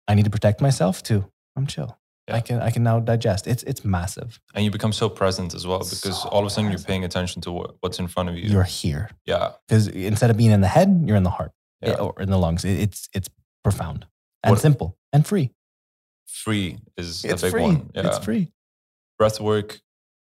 I 0.08 0.16
need 0.16 0.26
to 0.26 0.32
protect 0.32 0.62
myself 0.62 1.02
to 1.04 1.26
I'm 1.56 1.68
chill. 1.68 1.98
Yeah. 2.28 2.38
I 2.38 2.42
can 2.42 2.60
I 2.60 2.72
can 2.72 2.82
now 2.82 3.00
digest. 3.00 3.46
It's 3.48 3.62
it's 3.64 3.86
massive. 3.86 4.40
And 4.56 4.66
you 4.66 4.72
become 4.72 4.94
so 4.94 5.10
present 5.10 5.54
as 5.54 5.68
well 5.68 5.80
because 5.80 6.24
So 6.24 6.30
all 6.30 6.40
of 6.42 6.48
a 6.48 6.50
sudden 6.50 6.72
you're 6.72 6.80
paying 6.80 7.04
attention 7.06 7.42
to 7.44 7.52
what, 7.52 7.76
what's 7.82 8.00
in 8.00 8.08
front 8.08 8.30
of 8.30 8.36
you. 8.36 8.50
You're 8.50 8.64
here 8.64 9.12
yeah. 9.28 9.52
because 9.68 9.88
instead 9.88 10.32
of 10.32 10.38
being 10.38 10.52
in 10.52 10.62
the 10.62 10.68
head, 10.68 11.04
you're 11.06 11.18
in 11.18 11.24
the 11.24 11.30
heart 11.30 11.52
Yeah. 11.84 11.92
Eh, 11.92 11.96
or 11.98 12.20
in 12.20 12.30
the 12.32 12.38
lungs. 12.40 12.66
It- 12.66 12.80
It's 12.80 13.10
it's 13.14 13.30
profound 13.64 14.08
and 14.46 14.52
What- 14.54 14.62
simple 14.62 14.98
and 15.12 15.26
free. 15.28 15.52
Free 16.28 16.78
is 16.98 17.24
It's 17.26 17.42
a 17.44 17.46
big 17.48 17.52
free. 17.52 17.62
one. 17.64 17.92
Yeah. 17.96 18.08
It's 18.08 18.20
free. 18.24 18.52
Breath 19.18 19.40
work. 19.40 19.82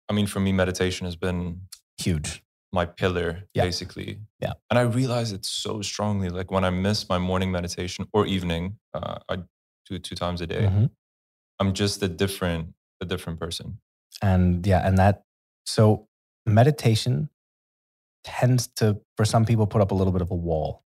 I 0.09 0.13
mean, 0.13 0.27
for 0.27 0.41
me, 0.41 0.53
meditation 0.53 1.05
has 1.07 1.17
been 1.17 1.69
Huge. 1.99 2.43
my 2.73 2.85
pillar, 2.87 3.45
Yeah. 3.55 3.65
basically. 3.65 4.21
Yeah. 4.41 4.53
And 4.71 4.79
I 4.79 4.83
realize 4.83 5.33
it 5.33 5.45
so 5.45 5.83
strongly. 5.83 6.29
Like 6.29 6.51
when 6.51 6.65
I 6.65 6.71
miss 6.71 7.09
my 7.09 7.19
morning 7.19 7.51
meditation 7.51 8.07
or 8.13 8.27
evening, 8.27 8.79
uh, 8.95 9.19
I 9.29 9.37
do 9.87 9.95
it 9.97 10.05
two 10.05 10.15
times 10.17 10.41
a 10.41 10.47
day. 10.47 10.63
Mhm. 10.67 10.91
I'm 11.59 11.73
just 11.75 12.03
a 12.03 12.09
different, 12.09 12.75
a 13.01 13.05
different 13.05 13.39
person. 13.41 13.81
And 14.21 14.67
yeah, 14.67 14.87
and 14.87 14.99
that 14.99 15.25
so 15.65 16.09
meditation 16.47 17.31
tends 18.25 18.67
to 18.69 19.01
for 19.17 19.25
some 19.25 19.45
people 19.45 19.67
put 19.67 19.81
up 19.81 19.91
a 19.91 19.95
little 19.95 20.13
bit 20.13 20.23
of 20.23 20.31
a 20.31 20.35
wall. 20.35 20.85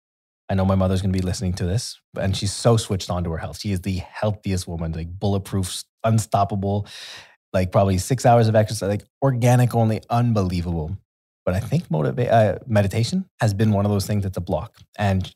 I 0.51 0.55
know 0.55 0.65
my 0.65 0.75
mother's 0.75 1.01
going 1.01 1.13
to 1.13 1.19
be 1.19 1.25
listening 1.25 1.53
to 1.55 1.65
this, 1.65 2.01
and 2.19 2.37
she's 2.37 2.53
so 2.53 2.77
switched 2.77 3.09
on 3.09 3.23
to 3.23 3.31
her 3.31 3.39
health. 3.39 3.61
She 3.61 3.71
is 3.71 3.83
the 3.83 3.99
healthiest 3.99 4.67
woman, 4.67 4.91
like 4.91 5.09
bulletproof, 5.09 5.85
unstoppable, 6.03 6.89
like 7.53 7.71
probably 7.71 7.99
six 7.99 8.27
hours 8.27 8.49
of 8.49 8.57
exercise, 8.57 8.89
like 8.89 9.05
organic 9.23 9.77
only, 9.77 10.03
unbelievable. 10.11 10.99
but 11.47 11.55
I 11.55 11.61
think 11.61 11.89
motiva- 11.89 12.31
uh, 12.31 12.59
meditation 12.67 13.27
has 13.41 13.55
been 13.55 13.73
one 13.73 13.87
of 13.87 13.93
those 13.93 14.07
things 14.07 14.25
that's 14.25 14.37
a 14.37 14.41
block. 14.43 14.77
And 14.99 15.33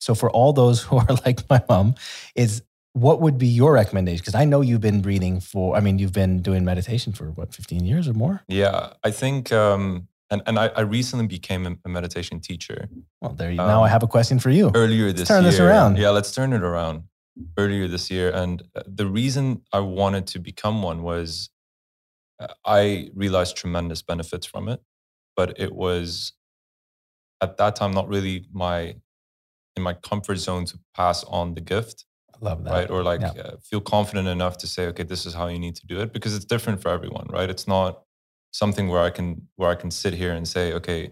so 0.00 0.14
for 0.14 0.30
all 0.30 0.52
those 0.52 0.82
who 0.84 0.96
are 0.96 1.14
like 1.26 1.48
my 1.50 1.60
mom, 1.68 1.96
is 2.36 2.62
what 2.92 3.20
would 3.20 3.38
be 3.38 3.48
your 3.48 3.72
recommendation? 3.72 4.22
Because 4.22 4.36
I 4.36 4.44
know 4.44 4.60
you've 4.60 4.80
been 4.80 5.02
breathing 5.02 5.40
for, 5.40 5.76
I 5.76 5.80
mean, 5.80 5.98
you've 5.98 6.12
been 6.12 6.40
doing 6.40 6.64
meditation 6.64 7.12
for 7.12 7.26
what, 7.32 7.52
15 7.52 7.84
years 7.84 8.08
or 8.08 8.14
more? 8.14 8.42
Yeah, 8.48 8.92
I 9.04 9.10
think, 9.10 9.52
um, 9.52 10.08
and, 10.30 10.42
and 10.46 10.58
I, 10.58 10.66
I 10.68 10.80
recently 10.80 11.26
became 11.26 11.78
a, 11.84 11.88
meditation 11.88 12.40
teacher 12.40 12.88
Well, 13.20 13.32
there 13.34 13.50
you 13.50 13.56
now 13.56 13.82
I 13.84 13.88
have 13.88 14.02
a 14.02 14.08
question 14.08 14.38
for 14.38 14.50
you. 14.50 14.70
earlier 14.74 15.12
this 15.12 15.28
turn 15.28 15.42
year. 15.44 15.50
this 15.52 15.60
around. 15.60 15.98
Yeah, 15.98 16.10
let's 16.10 16.32
turn 16.32 16.52
it 16.52 16.62
around. 16.62 17.04
Earlier 17.58 17.86
this 17.86 18.10
year, 18.10 18.30
and 18.30 18.62
uh, 18.74 18.82
the 18.86 19.06
reason 19.06 19.60
I 19.70 19.80
wanted 19.80 20.26
to 20.28 20.38
become 20.38 20.82
one 20.82 21.02
was 21.02 21.50
uh, 22.40 22.46
I 22.64 23.10
realized 23.14 23.56
tremendous 23.56 24.00
benefits 24.02 24.46
from 24.46 24.68
it, 24.68 24.80
but 25.36 25.60
it 25.60 25.74
was 25.74 26.32
at 27.42 27.58
that 27.58 27.76
time 27.76 27.92
not 27.92 28.08
really 28.08 28.46
my 28.52 28.96
in 29.76 29.82
my 29.82 29.92
comfort 29.92 30.36
zone 30.36 30.64
to 30.64 30.78
pass 30.94 31.24
on 31.24 31.54
the 31.54 31.60
gift 31.60 32.06
I 32.34 32.38
love 32.40 32.64
that. 32.64 32.70
right 32.72 32.90
or 32.90 33.02
like 33.02 33.20
Yeah. 33.20 33.32
uh, 33.42 33.56
feel 33.62 33.82
confident 33.82 34.28
enough 34.28 34.56
to 34.58 34.66
say 34.66 34.86
okay 34.86 35.02
this 35.02 35.26
is 35.26 35.34
how 35.34 35.48
you 35.48 35.58
need 35.58 35.76
to 35.76 35.86
do 35.86 36.00
it 36.00 36.14
because 36.14 36.34
it's 36.34 36.46
different 36.46 36.80
for 36.80 36.88
everyone 36.88 37.26
right 37.28 37.50
it's 37.50 37.68
not 37.68 38.02
something 38.52 38.88
where 38.88 39.02
i 39.02 39.10
can 39.10 39.48
where 39.56 39.70
i 39.70 39.74
can 39.74 39.90
sit 39.90 40.14
here 40.14 40.32
and 40.32 40.46
say 40.48 40.72
okay 40.72 41.10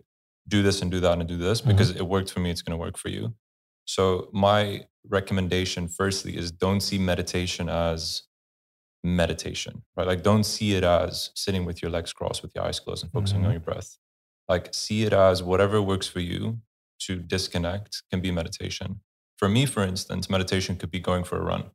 do 0.48 0.62
this 0.62 0.82
and 0.82 0.90
do 0.90 1.00
that 1.00 1.18
and 1.18 1.26
do 1.28 1.36
this 1.36 1.60
Mhm. 1.60 1.68
because 1.68 1.90
it 1.90 2.02
worked 2.06 2.30
for 2.32 2.40
me 2.40 2.50
it's 2.50 2.62
going 2.62 2.76
to 2.78 2.82
work 2.86 2.96
for 2.98 3.08
you 3.08 3.34
so 3.86 4.28
my 4.32 4.86
recommendation 5.08 5.88
firstly 5.88 6.36
is 6.36 6.50
don't 6.50 6.80
see 6.80 6.98
meditation 6.98 7.68
as 7.68 8.22
meditation 9.02 9.82
right 9.96 10.06
like 10.06 10.22
don't 10.22 10.44
see 10.44 10.74
it 10.74 10.82
as 10.84 11.30
sitting 11.34 11.64
with 11.66 11.82
your 11.82 11.90
legs 11.90 12.12
crossed 12.12 12.42
with 12.42 12.52
your 12.54 12.64
eyes 12.64 12.80
closed 12.80 13.02
and 13.04 13.12
focusing 13.12 13.40
Mhm. 13.42 13.46
on 13.46 13.50
your 13.52 13.60
breath 13.60 13.98
like 14.48 14.72
see 14.74 15.02
it 15.04 15.12
as 15.12 15.42
whatever 15.42 15.80
works 15.82 16.06
for 16.06 16.20
you 16.20 16.60
to 17.00 17.16
disconnect 17.16 18.02
can 18.10 18.20
be 18.22 18.30
meditation 18.30 19.00
for 19.36 19.48
me 19.48 19.66
for 19.66 19.82
instance 19.82 20.30
meditation 20.30 20.76
could 20.76 20.90
be 20.90 21.00
going 21.00 21.24
for 21.24 21.36
a 21.38 21.42
run 21.44 21.70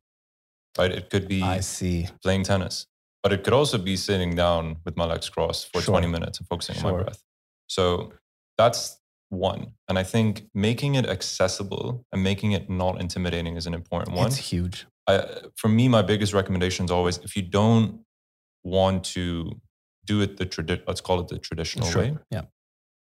right 0.78 0.90
it 0.90 1.08
could 1.10 1.28
be 1.28 1.42
I 1.42 1.60
see. 1.60 2.08
playing 2.22 2.42
tennis 2.44 2.86
but 3.22 3.32
it 3.32 3.44
could 3.44 3.52
also 3.52 3.78
be 3.78 3.96
sitting 3.96 4.34
down 4.34 4.76
with 4.84 4.96
my 4.96 5.04
legs 5.04 5.28
crossed 5.28 5.70
for 5.72 5.80
Sure. 5.80 5.92
20 5.94 6.06
minutes 6.08 6.38
and 6.38 6.48
focusing 6.48 6.76
on 6.78 6.82
my 6.82 7.02
breath 7.02 7.22
so 7.68 8.12
that's 8.58 8.98
one 9.28 9.72
and 9.88 9.98
i 9.98 10.02
think 10.02 10.44
making 10.54 10.94
it 10.96 11.06
accessible 11.06 12.04
and 12.12 12.22
making 12.22 12.52
it 12.52 12.68
not 12.68 13.00
intimidating 13.00 13.56
is 13.56 13.66
an 13.66 13.74
important 13.74 14.16
one 14.16 14.26
It's 14.26 14.36
huge. 14.52 14.86
I, 15.06 15.24
for 15.56 15.68
me, 15.68 15.88
my 15.88 16.02
biggest 16.02 16.32
recommendation 16.34 16.84
is 16.84 16.90
always 16.90 17.18
if 17.18 17.34
you 17.36 17.42
don't 17.42 18.04
want 18.62 19.02
to 19.16 19.60
do 20.04 20.20
it 20.20 20.36
the 20.36 20.46
tradi- 20.46 20.82
let's 20.86 21.00
call 21.00 21.18
it 21.20 21.28
the 21.28 21.38
traditional 21.38 21.88
Sure. 21.88 22.02
way, 22.02 22.18
Yeah. 22.30 22.42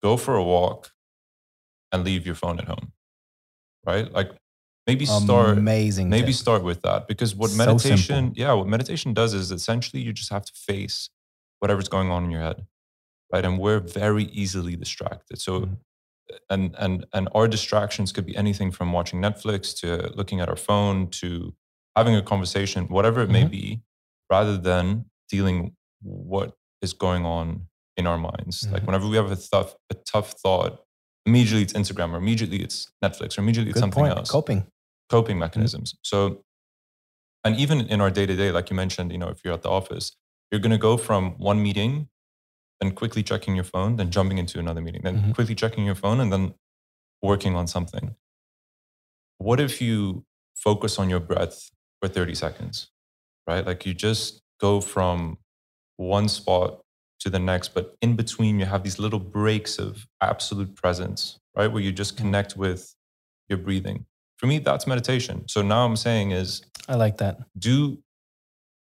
go 0.03 0.15
for 0.15 0.35
a 0.35 0.43
walk 0.43 0.91
and 1.91 2.03
leave 2.05 2.25
your 2.25 2.35
phone 2.35 2.59
at 2.59 2.67
home. 2.67 2.93
Right? 3.85 4.11
Like 4.11 4.31
maybe 4.87 5.05
start 5.05 5.57
Amazing. 5.57 6.09
maybe 6.09 6.27
tip. 6.27 6.35
start 6.35 6.63
with 6.63 6.81
that 6.81 7.07
because 7.07 7.35
what 7.35 7.49
So 7.51 7.57
meditation, 7.57 7.99
simple. 7.99 8.41
yeah, 8.41 8.53
what 8.53 8.67
meditation 8.67 9.13
does 9.13 9.33
is 9.33 9.51
essentially 9.51 10.01
you 10.01 10.13
just 10.13 10.31
have 10.31 10.45
to 10.45 10.53
face 10.53 11.09
whatever's 11.59 11.87
going 11.89 12.09
on 12.11 12.25
in 12.25 12.31
your 12.31 12.41
head. 12.41 12.65
Right? 13.31 13.45
And 13.45 13.57
we're 13.59 13.79
very 13.79 14.25
easily 14.25 14.75
distracted. 14.75 15.39
So 15.39 15.61
Mhm. 15.61 15.77
and 16.49 16.75
and 16.77 17.05
and 17.13 17.29
our 17.33 17.47
distractions 17.47 18.11
could 18.11 18.25
be 18.25 18.35
anything 18.35 18.71
from 18.71 18.91
watching 18.91 19.21
Netflix 19.21 19.75
to 19.81 20.11
looking 20.15 20.39
at 20.41 20.49
our 20.49 20.55
phone 20.57 21.09
to 21.21 21.53
having 21.95 22.15
a 22.15 22.21
conversation, 22.21 22.87
whatever 22.87 23.21
it 23.21 23.29
may 23.29 23.43
Mhm. 23.43 23.51
be, 23.51 23.81
rather 24.29 24.57
than 24.57 25.05
dealing 25.29 25.75
what 26.01 26.55
is 26.81 26.93
going 26.93 27.25
on 27.25 27.67
in 27.97 28.07
our 28.07 28.17
minds. 28.17 28.67
Like 28.71 28.81
Mhm. 28.83 28.85
whenever 28.87 29.07
we 29.07 29.15
have 29.17 29.31
a 29.31 29.35
tough 29.35 29.75
a 29.89 29.93
tough 29.93 30.31
thought, 30.43 30.83
immediately 31.25 31.61
it's 31.63 31.73
Instagram 31.73 32.11
or 32.13 32.17
immediately 32.17 32.61
it's 32.61 32.91
Netflix 33.03 33.37
or 33.37 33.41
immediately 33.41 33.69
it's 33.71 33.75
Good 33.75 33.81
something 33.81 34.03
point. 34.05 34.17
else. 34.17 34.31
Coping. 34.31 34.65
Coping 35.11 35.37
mechanisms. 35.37 35.93
So 36.03 36.43
and 37.43 37.57
even 37.57 37.81
in 37.81 37.99
our 37.99 38.09
day 38.09 38.25
to 38.25 38.35
day, 38.35 38.49
like 38.51 38.69
you 38.69 38.75
mentioned, 38.77 39.11
you 39.11 39.17
know, 39.17 39.27
if 39.27 39.39
you're 39.43 39.53
at 39.53 39.61
the 39.61 39.69
office, 39.69 40.15
you're 40.49 40.61
going 40.61 40.71
to 40.71 40.77
go 40.89 40.95
from 40.95 41.31
one 41.37 41.61
meeting, 41.61 42.07
then 42.79 42.91
quickly 42.93 43.23
checking 43.23 43.55
your 43.55 43.63
phone, 43.65 43.95
then 43.97 44.09
jumping 44.11 44.37
into 44.37 44.57
another 44.59 44.79
meeting, 44.79 45.01
then 45.03 45.15
Mhm. 45.21 45.33
quickly 45.35 45.55
checking 45.55 45.83
your 45.85 45.95
phone, 45.95 46.19
and 46.21 46.31
then 46.31 46.53
working 47.21 47.55
on 47.55 47.67
something. 47.67 48.15
What 49.39 49.59
if 49.59 49.81
you 49.81 50.23
focus 50.55 50.97
on 50.99 51.09
your 51.09 51.19
breath 51.19 51.71
for 51.99 52.07
30 52.07 52.35
seconds, 52.35 52.91
right? 53.47 53.65
Like 53.65 53.85
you 53.85 53.93
just 53.93 54.41
go 54.59 54.79
from 54.81 55.39
one 55.97 56.29
spot 56.29 56.81
to 57.21 57.29
the 57.29 57.39
next, 57.39 57.73
but 57.73 57.95
in 58.01 58.15
between, 58.15 58.59
you 58.59 58.65
have 58.65 58.83
these 58.83 58.99
little 58.99 59.19
breaks 59.19 59.77
of 59.79 60.07
absolute 60.21 60.75
presence, 60.75 61.39
right? 61.55 61.67
Where 61.71 61.81
you 61.81 61.91
just 61.91 62.15
connect 62.17 62.55
with 62.55 62.95
your 63.49 63.57
breathing. 63.59 64.05
For 64.41 64.47
me, 64.47 64.57
that's 64.57 64.87
meditation. 64.87 65.47
So 65.47 65.61
now 65.61 65.85
I'm 65.85 65.95
saying 65.95 66.31
is 66.31 66.63
I 66.89 66.95
like 66.95 67.17
that. 67.17 67.37
do 67.57 67.99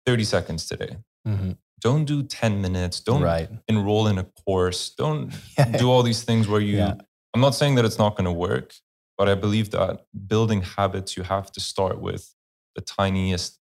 30 0.06 0.22
seconds 0.24 0.66
today. 0.68 0.96
Mhm. 1.26 1.58
Don't 1.80 2.04
do 2.04 2.22
10 2.22 2.60
minutes. 2.62 3.00
Don't 3.00 3.22
Right. 3.22 3.50
enroll 3.66 4.06
in 4.06 4.18
a 4.18 4.24
course. 4.46 4.90
Don't 4.90 5.32
do 5.78 5.90
all 5.90 6.04
these 6.04 6.22
things 6.22 6.46
where 6.46 6.60
you, 6.60 6.76
Yeah. 6.76 6.94
I'm 7.34 7.40
not 7.40 7.56
saying 7.56 7.74
that 7.74 7.84
it's 7.84 7.98
not 7.98 8.14
going 8.16 8.24
to 8.26 8.32
work, 8.32 8.72
but 9.18 9.28
I 9.28 9.34
believe 9.34 9.70
that 9.72 10.06
building 10.28 10.62
habits, 10.62 11.16
you 11.16 11.24
have 11.24 11.50
to 11.52 11.60
start 11.60 12.00
with 12.00 12.32
the 12.76 12.80
tiniest 12.80 13.58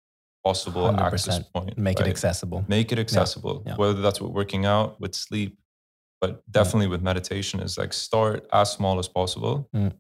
possible 0.45 0.89
access 1.01 1.39
100%. 1.39 1.53
point. 1.55 1.79
Make 1.79 2.01
it 2.01 2.09
accessible. 2.09 2.65
Make 2.69 2.91
it 2.91 2.99
accessible, 2.99 3.63
yeah. 3.65 3.77
whether 3.77 4.03
that's 4.03 4.21
with 4.21 4.33
working 4.33 4.67
out, 4.67 5.01
with 5.01 5.15
sleep, 5.15 5.59
but 6.21 6.43
definitely 6.51 6.89
with 6.89 7.03
meditation 7.03 7.61
is 7.61 7.79
like 7.79 7.93
start 7.93 8.47
as 8.53 8.73
small 8.73 8.99
as 8.99 9.07
possible. 9.09 9.69
Mm. 9.75 9.93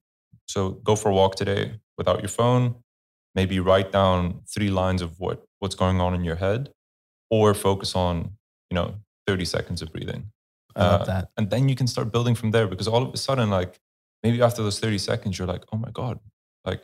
So 0.47 0.71
go 0.89 0.97
for 0.97 1.09
a 1.11 1.15
walk 1.15 1.37
today 1.37 1.81
without 1.99 2.21
your 2.21 2.29
phone. 2.29 2.77
Maybe 3.35 3.59
write 3.61 3.91
down 3.93 4.43
three 4.53 4.71
lines 4.71 5.03
of 5.03 5.19
what 5.19 5.45
what's 5.59 5.75
going 5.75 6.01
on 6.01 6.15
in 6.15 6.25
your 6.25 6.37
head, 6.37 6.71
or 7.31 7.55
focus 7.55 7.95
on 7.97 8.31
you 8.71 8.75
know 8.77 8.95
30 9.27 9.45
seconds 9.45 9.83
of 9.83 9.93
breathing 9.93 10.31
I 10.77 10.83
love 10.87 11.01
Uh, 11.03 11.05
that. 11.05 11.29
and 11.37 11.51
then 11.51 11.69
you 11.69 11.75
can 11.77 11.87
start 11.87 12.13
building 12.13 12.35
from 12.35 12.51
there 12.51 12.67
because 12.67 12.87
all 12.89 13.03
of 13.03 13.13
a 13.15 13.17
sudden 13.17 13.49
like 13.51 13.79
maybe 14.23 14.43
after 14.43 14.63
those 14.63 14.79
30 14.81 14.99
seconds 14.99 15.39
you're 15.39 15.47
like 15.49 15.65
oh 15.73 15.77
my 15.79 15.91
god 15.91 16.19
like 16.65 16.83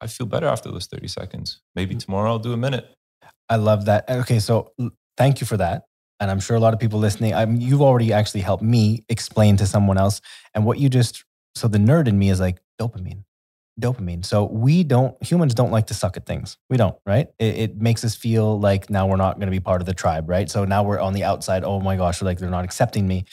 i 0.00 0.06
feel 0.06 0.26
better 0.26 0.46
after 0.46 0.70
those 0.70 0.86
30 0.86 1.08
seconds 1.08 1.60
maybe 1.74 1.94
Mm. 1.94 1.98
tomorrow 2.04 2.30
i'll 2.32 2.38
do 2.38 2.52
a 2.52 2.56
minute 2.56 2.86
I 3.50 3.56
love 3.56 3.84
that. 3.86 4.08
Okay, 4.08 4.38
so 4.38 4.72
thank 5.18 5.40
you 5.42 5.46
for 5.46 5.58
that. 5.58 5.82
And 6.18 6.30
I'm 6.30 6.40
sure 6.40 6.56
a 6.56 6.60
lot 6.60 6.72
of 6.72 6.80
people 6.80 6.98
listening, 6.98 7.34
I 7.34 7.44
mean, 7.44 7.60
you've 7.60 7.82
already 7.82 8.10
actually 8.12 8.40
helped 8.40 8.62
me 8.62 9.04
explain 9.10 9.56
to 9.58 9.66
someone 9.66 9.98
else. 9.98 10.20
And 10.54 10.64
what 10.64 10.78
you 10.78 10.88
just, 10.88 11.24
so 11.54 11.68
the 11.68 11.76
nerd 11.78 12.08
in 12.08 12.18
me 12.18 12.30
is 12.30 12.40
like 12.40 12.58
dopamine, 12.80 13.24
dopamine. 13.80 14.24
So 14.24 14.44
we 14.44 14.84
don't, 14.84 15.20
humans 15.22 15.54
don't 15.54 15.70
like 15.70 15.88
to 15.88 15.94
suck 15.94 16.16
at 16.16 16.26
things. 16.26 16.56
We 16.70 16.76
don't, 16.76 16.96
right? 17.04 17.28
It, 17.38 17.58
it 17.58 17.76
makes 17.76 18.04
us 18.04 18.14
feel 18.14 18.58
like 18.58 18.88
now 18.88 19.06
we're 19.06 19.16
not 19.16 19.36
going 19.36 19.46
to 19.46 19.52
be 19.52 19.60
part 19.60 19.82
of 19.82 19.86
the 19.86 19.94
tribe, 19.94 20.28
right? 20.28 20.50
So 20.50 20.64
now 20.64 20.82
we're 20.82 21.00
on 21.00 21.12
the 21.12 21.24
outside. 21.24 21.64
Oh 21.64 21.80
my 21.80 21.96
gosh, 21.96 22.22
like 22.22 22.38
they're 22.38 22.50
not 22.50 22.64
accepting 22.64 23.06
me. 23.06 23.24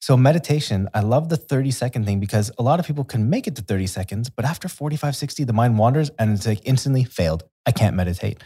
So 0.00 0.16
meditation, 0.16 0.88
I 0.94 1.00
love 1.00 1.28
the 1.28 1.36
30 1.36 1.70
second 1.72 2.06
thing 2.06 2.20
because 2.20 2.52
a 2.58 2.62
lot 2.62 2.78
of 2.78 2.86
people 2.86 3.04
can 3.04 3.28
make 3.28 3.46
it 3.46 3.56
to 3.56 3.62
30 3.62 3.86
seconds, 3.88 4.30
but 4.30 4.44
after 4.44 4.68
45, 4.68 5.16
60, 5.16 5.44
the 5.44 5.52
mind 5.52 5.76
wanders 5.76 6.10
and 6.18 6.32
it's 6.32 6.46
like 6.46 6.60
instantly 6.64 7.04
failed. 7.04 7.44
I 7.66 7.72
can't 7.72 7.96
meditate. 7.96 8.42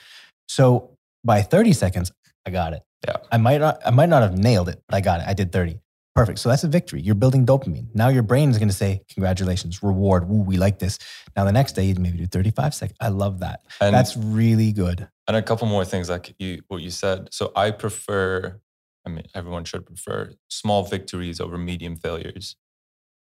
So 0.49 0.97
by 1.25 1.43
30 1.43 1.73
seconds, 1.73 2.13
I 2.47 2.51
got 2.51 2.73
it. 2.73 2.83
Yeah. 3.07 3.17
I 3.31 3.37
might 3.37 3.61
not, 3.61 3.81
I 3.85 3.91
might 3.91 4.09
not 4.09 4.23
have 4.23 4.37
nailed 4.37 4.69
it, 4.69 4.83
but 4.89 4.97
I 4.97 5.01
got 5.01 5.21
it. 5.21 5.27
I 5.27 5.35
did 5.35 5.53
30. 5.53 5.79
Perfect. 6.15 6.39
So 6.41 6.49
that's 6.51 6.63
a 6.65 6.69
victory. 6.69 7.01
You're 7.01 7.15
building 7.15 7.47
dopamine. 7.47 7.87
Now 7.95 8.09
your 8.09 8.23
brain 8.23 8.51
is 8.51 8.59
going 8.59 8.69
to 8.69 8.75
say, 8.75 9.01
congratulations, 9.15 9.83
reward. 9.83 10.29
Woo, 10.29 10.43
we 10.43 10.59
like 10.59 10.79
this. 10.79 10.99
Now 11.37 11.45
the 11.47 11.53
next 11.53 11.73
day, 11.73 11.85
you 11.85 11.95
maybe 11.95 12.19
do 12.19 12.27
35 12.27 12.75
seconds. 12.75 12.99
I 13.01 13.09
love 13.09 13.41
that. 13.41 13.61
and 13.81 13.95
that's 13.95 14.17
really 14.17 14.73
good. 14.73 15.09
and 15.27 15.37
a 15.37 15.43
couple 15.43 15.67
more 15.67 15.85
things 15.85 16.11
like 16.11 16.35
you 16.39 16.61
what 16.69 16.83
you 16.83 16.91
said 16.91 17.29
so 17.31 17.53
i 17.65 17.71
prefer 17.71 18.61
i 19.07 19.09
mean 19.09 19.25
everyone 19.35 19.65
should 19.65 19.85
prefer 19.87 20.19
small 20.49 20.83
victories 20.85 21.41
over 21.41 21.57
medium 21.57 21.95
failures 21.97 22.57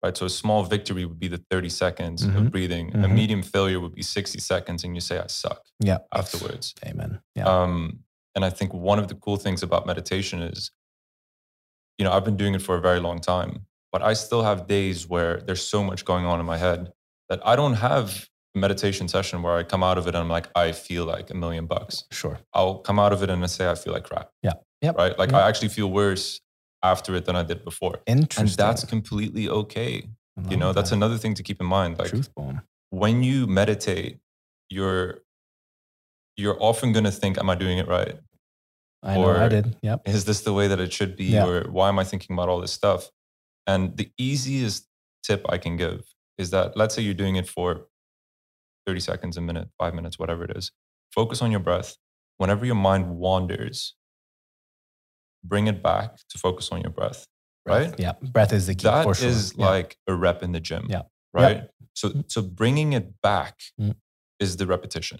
right 0.04 0.18
so 0.18 0.26
a 0.26 0.30
small 0.30 0.64
victory 0.64 1.06
would 1.06 1.20
be 1.20 1.28
the 1.36 1.42
30 1.52 1.70
seconds 1.70 2.26
Mhm. 2.26 2.38
of 2.38 2.52
breathing 2.52 2.86
a 2.96 2.98
Mhm. 3.08 3.14
medium 3.22 3.44
failure 3.44 3.80
would 3.80 3.94
be 3.94 4.02
60 4.02 4.40
seconds 4.40 4.84
and 4.84 4.96
you 4.96 5.02
say 5.10 5.20
i 5.20 5.28
suck 5.28 5.62
Yeah. 5.80 6.00
afterwards 6.22 6.74
Amen. 6.90 7.20
Yeah. 7.36 7.46
Um, 7.54 8.00
and 8.36 8.44
I 8.44 8.50
think 8.50 8.74
one 8.74 9.00
of 9.00 9.08
the 9.08 9.16
cool 9.16 9.38
things 9.38 9.62
about 9.64 9.86
meditation 9.86 10.42
is, 10.42 10.72
you 12.02 12.06
know, 12.06 12.14
I've 12.14 12.26
been 12.26 12.36
doing 12.36 12.56
it 12.56 12.64
for 12.64 12.76
a 12.76 12.82
very 12.82 13.00
long 13.00 13.20
time, 13.20 13.68
but 13.92 14.02
I 14.02 14.14
still 14.14 14.42
have 14.42 14.66
days 14.66 15.08
where 15.08 15.40
there's 15.42 15.64
so 15.64 15.84
much 15.84 16.04
going 16.04 16.26
on 16.26 16.40
in 16.40 16.48
my 16.48 16.58
head 16.58 16.92
that 17.30 17.40
I 17.46 17.56
don't 17.56 17.76
have 17.76 18.28
a 18.56 18.58
meditation 18.58 19.08
session 19.08 19.44
where 19.44 19.56
I 19.56 19.62
come 19.62 19.84
out 19.84 20.00
of 20.00 20.08
it 20.08 20.16
and 20.16 20.18
I'm 20.18 20.28
like, 20.28 20.48
I 20.56 20.72
feel 20.72 21.06
like 21.06 21.30
a 21.30 21.36
million 21.36 21.68
bucks. 21.68 22.06
sure. 22.12 22.40
I'll 22.56 22.80
come 22.80 22.98
out 22.98 23.14
of 23.14 23.22
it 23.22 23.30
and 23.30 23.44
I 23.44 23.46
say, 23.46 23.70
I 23.70 23.76
feel 23.76 23.94
like 23.94 24.06
crap. 24.06 24.32
Yeah. 24.42 24.54
Yep. 24.82 24.98
Right. 24.98 25.20
Like 25.20 25.30
Yep. 25.32 25.40
I 25.44 25.48
actually 25.48 25.68
feel 25.70 25.92
worse 25.92 26.42
after 26.82 27.14
it 27.14 27.26
than 27.26 27.36
I 27.36 27.44
did 27.44 27.64
before. 27.64 28.00
Interesting. 28.08 28.48
And 28.48 28.58
that's 28.58 28.84
completely 28.84 29.48
okay. 29.48 30.08
You 30.50 30.58
know, 30.58 30.74
that's 30.74 30.92
another 30.92 31.20
thing 31.20 31.36
to 31.36 31.44
keep 31.44 31.62
in 31.62 31.68
mind. 31.68 32.00
Like 32.00 32.10
truth 32.10 32.34
bomb. 32.34 32.62
when 32.90 33.22
you 33.22 33.46
meditate, 33.46 34.18
you're 34.72 35.20
you're 36.36 36.58
often 36.60 36.94
going 36.94 37.04
to 37.04 37.12
think, 37.12 37.38
am 37.38 37.48
I 37.48 37.54
doing 37.54 37.78
it 37.78 37.88
right? 37.88 38.16
I 39.04 39.16
know 39.16 39.30
I 39.30 39.46
or- 39.46 39.50
did. 39.50 39.78
Yep. 39.82 40.02
is 40.08 40.26
this 40.26 40.42
the 40.42 40.54
way 40.54 40.68
that 40.68 40.80
it 40.80 40.92
should 40.94 41.16
be 41.16 41.26
Yeah. 41.26 41.46
or 41.48 41.64
why 41.72 41.90
am 41.90 41.98
i 42.00 42.04
thinking 42.04 42.34
about 42.36 42.50
all 42.50 42.60
this 42.62 42.72
stuff 42.74 43.10
And 43.68 43.96
the 43.98 44.12
easiest 44.18 44.88
tip 45.24 45.46
I 45.48 45.58
can 45.60 45.78
give 45.78 46.02
is 46.38 46.50
that 46.50 46.76
let's 46.76 46.94
say 46.96 47.02
you're 47.04 47.14
doing 47.24 47.36
it 47.36 47.48
for 47.48 47.88
30 48.88 49.00
seconds, 49.00 49.38
a 49.38 49.42
minute, 49.42 49.70
five 49.78 49.94
minutes, 49.94 50.18
whatever 50.18 50.44
it 50.44 50.58
is. 50.58 50.72
Focus 51.14 51.42
on 51.44 51.52
your 51.52 51.60
breath. 51.60 51.98
Whenever 52.38 52.66
your 52.66 52.76
mind 52.90 53.04
wanders, 53.18 53.96
bring 55.44 55.68
it 55.68 55.82
back 55.84 56.18
to 56.30 56.38
focus 56.40 56.70
on 56.72 56.82
your 56.82 56.90
breath. 56.92 57.28
Breath, 57.66 57.90
Right? 57.92 58.00
Yeah. 58.00 58.14
Breath 58.22 58.54
is 58.54 58.66
the 58.66 58.74
key 58.76 58.86
That 58.86 59.04
for 59.04 59.14
sure. 59.14 59.30
is 59.30 59.54
Yeah. 59.56 59.66
like 59.70 59.98
a 60.08 60.16
rep 60.16 60.42
in 60.42 60.52
the 60.52 60.60
gym. 60.60 60.88
Yeah. 60.90 61.04
Right. 61.34 61.70
So 61.94 62.24
so 62.28 62.42
bringing 62.42 62.94
it 62.94 63.22
back 63.22 63.60
Mm. 63.80 63.96
is 64.40 64.58
the 64.58 64.66
repetition. 64.66 65.20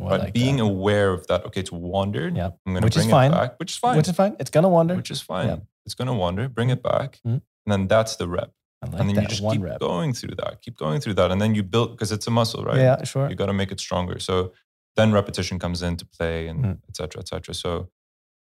Oh, 0.00 0.06
I 0.06 0.16
like 0.16 0.32
Being 0.34 0.56
that. 0.56 0.62
aware 0.64 1.10
of 1.12 1.26
that. 1.26 1.44
Okay, 1.46 1.60
it's 1.60 1.72
wandered. 1.72 2.36
Yeah. 2.36 2.50
I'm 2.66 2.72
gonna 2.74 2.84
Which 2.86 2.96
is 2.96 3.02
bring 3.04 3.10
fine. 3.10 3.30
it 3.32 3.34
back, 3.34 3.58
which 3.58 3.72
is 3.72 3.76
fine. 3.78 3.96
Which 3.96 4.08
is 4.08 4.16
fine. 4.16 4.36
It's 4.40 4.50
gonna 4.50 4.68
wander. 4.68 4.94
which 4.96 5.10
is 5.10 5.20
fine. 5.20 5.48
Yeah. 5.48 5.56
It's 5.84 5.94
gonna 5.94 6.14
wander. 6.14 6.48
Bring 6.48 6.70
it 6.70 6.82
back, 6.82 7.20
Mm. 7.26 7.32
and 7.32 7.42
then 7.66 7.88
that's 7.88 8.16
the 8.16 8.26
rep. 8.28 8.52
Like 8.82 9.00
and 9.00 9.08
then 9.10 9.22
you 9.22 9.28
just 9.28 9.42
keep 9.48 9.62
rep. 9.62 9.78
going 9.78 10.12
through 10.12 10.34
that. 10.36 10.60
Keep 10.62 10.76
going 10.78 11.00
through 11.00 11.14
that, 11.14 11.30
and 11.30 11.40
then 11.40 11.54
you 11.54 11.62
build 11.62 11.90
because 11.92 12.10
it's 12.10 12.26
a 12.26 12.30
muscle, 12.30 12.64
right? 12.64 12.78
Yeah, 12.78 13.04
sure. 13.04 13.28
You 13.28 13.36
got 13.36 13.46
to 13.46 13.52
make 13.52 13.70
it 13.70 13.78
stronger. 13.78 14.18
So 14.18 14.52
then 14.96 15.12
repetition 15.12 15.58
comes 15.58 15.82
into 15.82 16.04
play, 16.06 16.48
and 16.48 16.64
Mm. 16.64 16.78
et 16.88 16.96
cetera, 16.96 17.20
et 17.20 17.28
cetera. 17.28 17.54
So, 17.54 17.90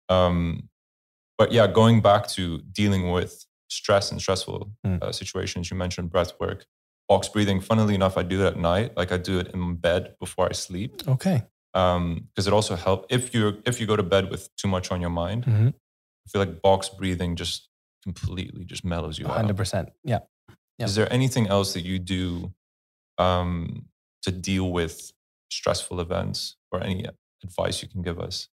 um, 0.09 0.69
but 1.39 1.53
yeah, 1.53 1.67
going 1.67 2.01
back 2.01 2.29
to 2.29 2.59
dealing 2.73 3.11
with 3.11 3.47
stress 3.69 4.11
and 4.13 4.21
stressful 4.21 4.71
Mm. 4.87 5.03
uh, 5.03 5.13
situations, 5.13 5.71
you 5.71 5.77
mentioned 5.77 6.11
breath 6.11 6.33
work, 6.39 6.67
box 7.11 7.29
breathing. 7.29 7.61
Funnily 7.61 7.95
enough, 7.95 8.17
I 8.17 8.23
do 8.23 8.37
it 8.43 8.47
at 8.53 8.57
night. 8.57 8.97
Like 8.97 9.11
I 9.13 9.19
do 9.19 9.39
it 9.41 9.49
in 9.53 9.75
bed 9.75 10.15
before 10.21 10.47
I 10.49 10.53
sleep, 10.53 11.03
Okay. 11.09 11.43
because 11.75 12.47
it 12.47 12.53
also 12.59 12.75
helps 12.77 13.05
if 13.11 13.35
you 13.35 13.61
if 13.67 13.81
you 13.81 13.87
go 13.93 13.97
to 13.97 14.03
bed 14.15 14.31
with 14.31 14.43
too 14.57 14.69
much 14.69 14.91
on 14.93 15.01
your 15.05 15.11
mind. 15.25 15.45
Mhm. 15.45 15.69
I 16.25 16.27
feel 16.31 16.41
like 16.45 16.63
box 16.63 16.89
breathing 16.89 17.37
just 17.37 17.69
completely 18.05 18.65
just 18.65 18.85
mellows 18.85 19.19
you 19.19 19.27
out. 19.27 19.37
Hundred 19.43 19.57
percent. 19.57 19.89
Yeah. 20.05 20.21
Yeah. 20.79 20.87
Is 20.87 20.95
there 20.95 21.13
anything 21.13 21.47
else 21.49 21.69
that 21.75 21.85
you 21.91 21.99
do 21.99 22.55
um, 23.19 23.87
to 24.23 24.31
deal 24.31 24.71
with 24.71 25.13
stressful 25.51 26.01
events 26.01 26.57
or 26.73 26.83
any 26.83 27.05
advice 27.45 27.83
you 27.83 27.89
can 27.89 28.03
give 28.03 28.19
us? 28.21 28.49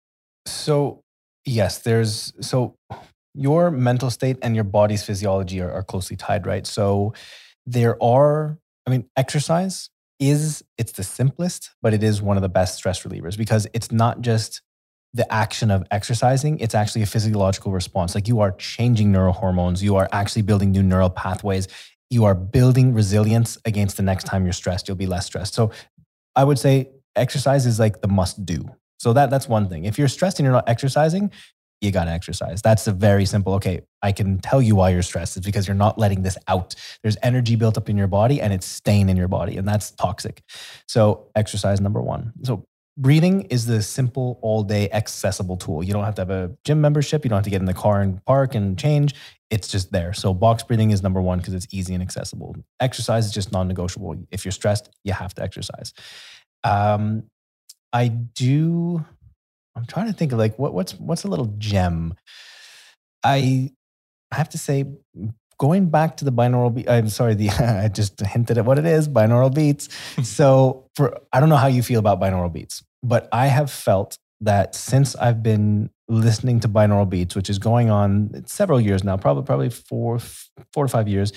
So 0.46 1.02
yes, 1.46 1.78
there's 1.86 2.32
so 2.40 2.76
your 3.34 3.70
mental 3.70 4.10
state 4.10 4.36
and 4.42 4.54
your 4.54 4.64
body's 4.78 5.02
physiology 5.02 5.58
are, 5.60 5.72
are 5.72 5.82
closely 5.82 6.16
tied, 6.16 6.46
right? 6.46 6.66
So 6.66 7.14
there 7.66 8.02
are, 8.02 8.58
I 8.86 8.90
mean, 8.90 9.08
exercise 9.16 9.90
is 10.18 10.62
it's 10.78 10.92
the 10.92 11.02
simplest, 11.02 11.70
but 11.82 11.94
it 11.94 12.02
is 12.02 12.22
one 12.22 12.36
of 12.36 12.42
the 12.42 12.48
best 12.48 12.76
stress 12.76 13.02
relievers 13.02 13.36
because 13.36 13.66
it's 13.72 13.90
not 13.90 14.20
just 14.20 14.62
the 15.14 15.30
action 15.32 15.70
of 15.70 15.84
exercising, 15.90 16.58
it's 16.60 16.74
actually 16.74 17.02
a 17.02 17.06
physiological 17.06 17.70
response. 17.70 18.14
Like 18.14 18.28
you 18.28 18.40
are 18.40 18.52
changing 18.52 19.12
neurohormones, 19.12 19.82
you 19.82 19.96
are 19.96 20.08
actually 20.12 20.42
building 20.42 20.70
new 20.70 20.82
neural 20.82 21.10
pathways, 21.10 21.68
you 22.08 22.24
are 22.24 22.34
building 22.34 22.94
resilience 22.94 23.58
against 23.64 23.96
the 23.96 24.02
next 24.02 24.24
time 24.24 24.44
you're 24.44 24.52
stressed, 24.52 24.88
you'll 24.88 24.96
be 24.96 25.06
less 25.06 25.26
stressed. 25.26 25.54
So 25.54 25.70
I 26.34 26.44
would 26.44 26.58
say 26.58 26.90
exercise 27.14 27.66
is 27.66 27.78
like 27.78 28.00
the 28.00 28.08
must 28.08 28.46
do. 28.46 28.64
So 28.98 29.12
that 29.12 29.28
that's 29.30 29.48
one 29.48 29.68
thing. 29.68 29.84
If 29.84 29.98
you're 29.98 30.08
stressed 30.08 30.38
and 30.38 30.44
you're 30.44 30.52
not 30.52 30.68
exercising, 30.68 31.30
you 31.82 31.90
got 31.90 32.04
to 32.04 32.10
exercise. 32.10 32.62
That's 32.62 32.86
a 32.86 32.92
very 32.92 33.24
simple. 33.26 33.54
Okay, 33.54 33.82
I 34.02 34.12
can 34.12 34.38
tell 34.38 34.62
you 34.62 34.76
why 34.76 34.90
you're 34.90 35.02
stressed. 35.02 35.36
It's 35.36 35.46
because 35.46 35.66
you're 35.66 35.74
not 35.74 35.98
letting 35.98 36.22
this 36.22 36.38
out. 36.48 36.74
There's 37.02 37.16
energy 37.22 37.56
built 37.56 37.76
up 37.76 37.88
in 37.88 37.96
your 37.96 38.06
body 38.06 38.40
and 38.40 38.52
it's 38.52 38.66
staying 38.66 39.08
in 39.08 39.16
your 39.16 39.28
body, 39.28 39.56
and 39.56 39.66
that's 39.66 39.90
toxic. 39.90 40.42
So 40.86 41.28
exercise 41.34 41.80
number 41.80 42.00
one. 42.00 42.32
So 42.42 42.66
breathing 42.96 43.42
is 43.42 43.66
the 43.66 43.82
simple 43.82 44.38
all 44.42 44.62
day 44.62 44.90
accessible 44.90 45.56
tool. 45.56 45.82
You 45.82 45.92
don't 45.92 46.04
have 46.04 46.14
to 46.16 46.22
have 46.22 46.30
a 46.30 46.56
gym 46.64 46.80
membership. 46.80 47.24
You 47.24 47.30
don't 47.30 47.38
have 47.38 47.44
to 47.44 47.50
get 47.50 47.60
in 47.60 47.66
the 47.66 47.74
car 47.74 48.00
and 48.00 48.24
park 48.24 48.54
and 48.54 48.78
change. 48.78 49.14
It's 49.50 49.68
just 49.68 49.92
there. 49.92 50.12
So 50.12 50.32
box 50.32 50.62
breathing 50.62 50.92
is 50.92 51.02
number 51.02 51.20
one 51.20 51.38
because 51.38 51.54
it's 51.54 51.66
easy 51.72 51.94
and 51.94 52.02
accessible. 52.02 52.56
Exercise 52.80 53.26
is 53.26 53.32
just 53.32 53.52
non-negotiable. 53.52 54.16
If 54.30 54.44
you're 54.44 54.52
stressed, 54.52 54.88
you 55.04 55.12
have 55.12 55.34
to 55.34 55.42
exercise. 55.42 55.92
Um, 56.64 57.24
I 57.92 58.08
do. 58.08 59.04
I'm 59.76 59.86
trying 59.86 60.06
to 60.06 60.12
think 60.12 60.32
of 60.32 60.38
like 60.38 60.58
what, 60.58 60.74
what's 60.74 60.94
what's 60.94 61.24
a 61.24 61.28
little 61.28 61.54
gem. 61.58 62.14
I 63.24 63.70
I 64.30 64.36
have 64.36 64.48
to 64.50 64.58
say, 64.58 64.86
going 65.58 65.90
back 65.90 66.16
to 66.18 66.24
the 66.24 66.32
binaural 66.32 66.74
beat. 66.74 66.88
I'm 66.88 67.08
sorry, 67.08 67.34
the 67.34 67.50
I 67.84 67.88
just 67.88 68.20
hinted 68.20 68.58
at 68.58 68.64
what 68.64 68.78
it 68.78 68.86
is. 68.86 69.08
Binaural 69.08 69.54
beats. 69.54 69.88
so 70.22 70.88
for 70.94 71.18
I 71.32 71.40
don't 71.40 71.48
know 71.48 71.56
how 71.56 71.68
you 71.68 71.82
feel 71.82 72.00
about 72.00 72.20
binaural 72.20 72.52
beats, 72.52 72.82
but 73.02 73.28
I 73.32 73.46
have 73.46 73.70
felt 73.70 74.18
that 74.40 74.74
since 74.74 75.14
I've 75.16 75.42
been 75.42 75.90
listening 76.08 76.60
to 76.60 76.68
binaural 76.68 77.08
beats, 77.08 77.34
which 77.36 77.48
is 77.48 77.58
going 77.58 77.90
on 77.90 78.44
several 78.46 78.80
years 78.80 79.04
now, 79.04 79.16
probably 79.16 79.44
probably 79.44 79.70
four 79.70 80.18
four 80.72 80.84
to 80.84 80.88
five 80.88 81.08
years, 81.08 81.32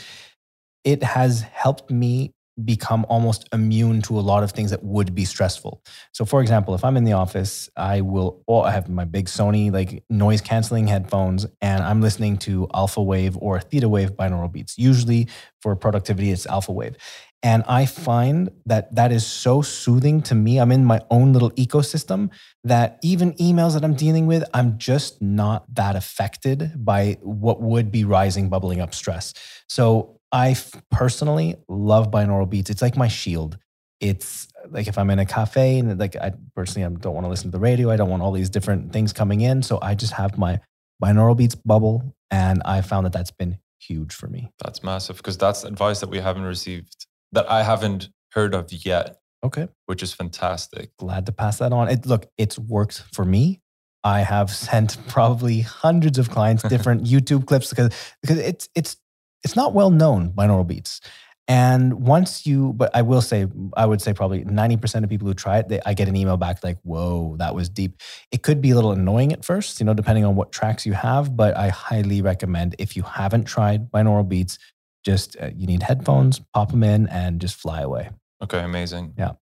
it 0.84 1.04
has 1.04 1.42
helped 1.42 1.90
me 1.90 2.35
become 2.64 3.06
almost 3.10 3.50
immune 3.52 4.02
to 4.04 4.18
a 4.18 4.22
lot 4.22 4.44
of 4.44 4.52
things 4.52 4.72
that 4.72 4.84
would 4.84 5.14
be 5.14 5.26
stressful. 5.26 5.84
So, 6.14 6.24
for 6.24 6.42
example, 6.42 6.74
if 6.74 6.86
I'm 6.86 6.96
in 6.96 7.04
the 7.04 7.14
office, 7.14 7.70
I 7.76 8.02
will, 8.02 8.44
oh, 8.48 8.62
I 8.62 8.72
have 8.72 8.88
my 8.88 9.04
big 9.04 9.26
Sony 9.26 9.72
like 9.72 10.04
noise 10.10 10.42
canceling 10.42 10.88
headphones 10.88 11.46
and 11.62 11.84
I'm 11.84 12.02
listening 12.02 12.38
to 12.40 12.68
alpha 12.74 13.02
wave 13.02 13.38
or 13.38 13.60
theta 13.60 13.90
wave 13.90 14.12
binaural 14.12 14.52
beats. 14.52 14.78
Usually 14.78 15.28
for 15.60 15.76
productivity, 15.76 16.32
it's 16.32 16.46
alpha 16.46 16.72
wave. 16.72 16.96
And 17.44 17.64
I 17.68 17.86
find 17.86 18.50
that 18.66 18.96
that 18.96 19.12
is 19.12 19.24
so 19.24 19.62
soothing 19.62 20.22
to 20.24 20.34
me. 20.34 20.58
I'm 20.60 20.72
in 20.72 20.84
my 20.84 21.02
own 21.12 21.32
little 21.32 21.52
ecosystem 21.52 22.32
that 22.64 22.98
even 23.04 23.34
emails 23.34 23.74
that 23.74 23.84
I'm 23.84 23.94
dealing 23.94 24.26
with, 24.26 24.44
I'm 24.52 24.80
just 24.80 25.22
not 25.22 25.64
that 25.76 25.96
affected 25.96 26.72
by 26.84 27.18
what 27.22 27.62
would 27.62 27.92
be 27.92 28.04
rising, 28.04 28.50
bubbling 28.50 28.82
up 28.82 28.96
stress. 28.96 29.36
So 29.70 30.20
I 30.36 30.50
f- 30.50 30.76
personally 30.92 31.56
love 31.70 32.12
binaural 32.12 32.50
beats. 32.50 32.70
It's 32.70 32.82
like 32.82 32.98
my 32.98 33.08
shield. 33.08 33.58
It's 34.02 34.50
like 34.70 34.88
if 34.88 34.98
I'm 34.98 35.10
in 35.10 35.20
a 35.20 35.26
cafe 35.26 35.80
and 35.80 35.98
like 35.98 36.18
I 36.18 36.34
personally 36.56 36.86
I 36.86 36.90
don't 36.90 37.14
want 37.14 37.24
to 37.24 37.30
listen 37.30 37.48
to 37.52 37.58
the 37.58 37.62
radio. 37.62 37.90
I 37.90 37.96
don't 37.96 38.10
want 38.10 38.22
all 38.22 38.34
these 38.34 38.50
different 38.50 38.92
things 38.92 39.14
coming 39.14 39.40
in. 39.40 39.64
So 39.64 39.80
I 39.82 39.96
just 39.96 40.12
have 40.12 40.38
my 40.38 40.60
binaural 41.02 41.38
beats 41.38 41.56
bubble, 41.56 42.14
and 42.30 42.62
I 42.66 42.82
found 42.82 43.06
that 43.06 43.14
that's 43.14 43.32
been 43.32 43.58
huge 43.80 44.14
for 44.14 44.28
me. 44.28 44.52
That's 44.64 44.84
massive 44.84 45.16
because 45.18 45.38
that's 45.38 45.64
advice 45.64 46.02
that 46.02 46.10
we 46.10 46.20
haven't 46.20 46.44
received, 46.44 47.08
that 47.32 47.50
I 47.50 47.64
haven't 47.64 48.10
heard 48.34 48.54
of 48.54 48.72
yet, 48.74 49.18
Okay, 49.42 49.70
which 49.86 50.04
is 50.04 50.14
fantastic. 50.14 50.92
glad 51.00 51.26
to 51.28 51.32
pass 51.32 51.60
that 51.60 51.72
on. 51.72 51.88
It 51.88 52.06
look, 52.06 52.26
it's 52.38 52.60
worked 52.60 53.04
for 53.14 53.24
me. 53.24 53.62
I 54.04 54.20
have 54.20 54.52
sent 54.68 54.98
probably 55.08 55.62
hundreds 55.62 56.18
of 56.20 56.30
clients 56.30 56.64
different 56.76 57.06
YouTube 57.06 57.46
clips 57.48 57.70
because 57.70 57.92
because 58.22 58.40
it's 58.40 58.68
it's 58.76 58.98
it's 59.46 59.56
not 59.56 59.74
well 59.74 59.92
known 59.92 60.32
binaural 60.32 60.68
beats. 60.68 61.00
And 61.48 61.94
once 62.08 62.48
you, 62.48 62.74
but 62.74 62.90
I 62.96 63.04
will 63.04 63.22
say, 63.22 63.46
I 63.78 63.86
would 63.86 64.02
say 64.02 64.14
probably 64.14 64.44
90% 64.44 65.04
of 65.04 65.10
people 65.12 65.28
who 65.28 65.36
try 65.36 65.60
it, 65.60 65.70
they, 65.70 65.80
I 65.86 65.94
get 65.94 66.08
an 66.08 66.16
email 66.16 66.38
back 66.38 66.64
like, 66.64 66.80
whoa, 66.82 67.36
that 67.38 67.54
was 67.54 67.70
deep. 67.70 68.02
It 68.32 68.42
could 68.42 68.62
be 68.62 68.72
a 68.72 68.76
little 68.76 68.92
annoying 68.92 69.32
at 69.32 69.46
first, 69.46 69.80
you 69.80 69.86
know, 69.86 69.94
depending 69.94 70.26
on 70.26 70.36
what 70.36 70.52
tracks 70.52 70.88
you 70.88 70.94
have, 70.94 71.38
but 71.38 71.56
I 71.56 71.70
highly 71.70 72.24
recommend 72.24 72.76
if 72.80 72.96
you 72.96 73.04
haven't 73.04 73.46
tried 73.46 73.92
binaural 73.92 74.28
beats, 74.28 74.58
just 75.04 75.38
uh, 75.40 75.52
you 75.56 75.68
need 75.68 75.84
headphones, 75.84 76.42
pop 76.52 76.72
them 76.72 76.82
in 76.82 77.08
and 77.10 77.40
just 77.40 77.56
fly 77.56 77.82
away. 77.82 78.10
Okay, 78.42 78.62
amazing. 78.62 79.14
Yeah. 79.16 79.34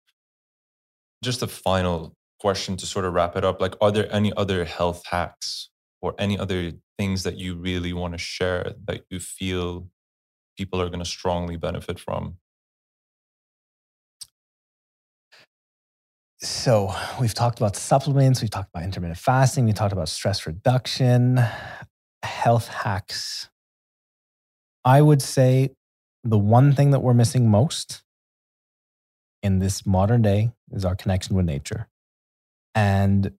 Just 1.24 1.41
a 1.41 1.47
final 1.47 2.18
question 2.41 2.76
to 2.76 2.86
sort 2.86 3.06
of 3.06 3.14
wrap 3.14 3.38
it 3.38 3.45
up. 3.45 3.62
Like, 3.62 3.76
are 3.80 3.91
there 3.91 4.14
any 4.14 4.34
other 4.36 4.66
health 4.66 5.04
hacks 5.06 5.70
or 6.04 6.14
any 6.20 6.38
other 6.38 6.74
things 6.99 7.24
that 7.24 7.38
you 7.38 7.56
really 7.56 7.93
want 7.93 8.14
to 8.14 8.18
share 8.18 8.74
that 8.86 9.06
you 9.10 9.20
feel 9.20 9.88
people 10.58 10.80
are 10.80 10.89
going 10.89 10.99
to 10.99 11.06
strongly 11.06 11.56
benefit 11.56 11.97
from? 11.97 12.38
So 16.41 16.93
we've 17.22 17.34
talked 17.34 17.58
about 17.60 17.78
supplements, 17.78 18.41
we've 18.41 18.51
talked 18.51 18.70
about 18.76 18.84
intermittent 18.84 19.18
fasting, 19.18 19.64
we 19.64 19.72
talked 19.72 19.93
about 19.93 20.10
stress 20.10 20.45
reduction, 20.45 21.39
health 22.22 22.68
hacks. 22.68 23.49
I 24.84 25.01
would 25.01 25.22
say 25.22 25.70
the 26.26 26.38
one 26.38 26.74
thing 26.74 26.91
that 26.91 26.99
we're 26.99 27.14
missing 27.14 27.49
most 27.49 28.04
in 29.41 29.60
this 29.60 29.86
modern 29.86 30.22
day 30.22 30.51
is 30.74 30.84
our 30.84 30.95
connection 30.95 31.38
with 31.38 31.45
nature. 31.45 31.88
And 32.76 33.32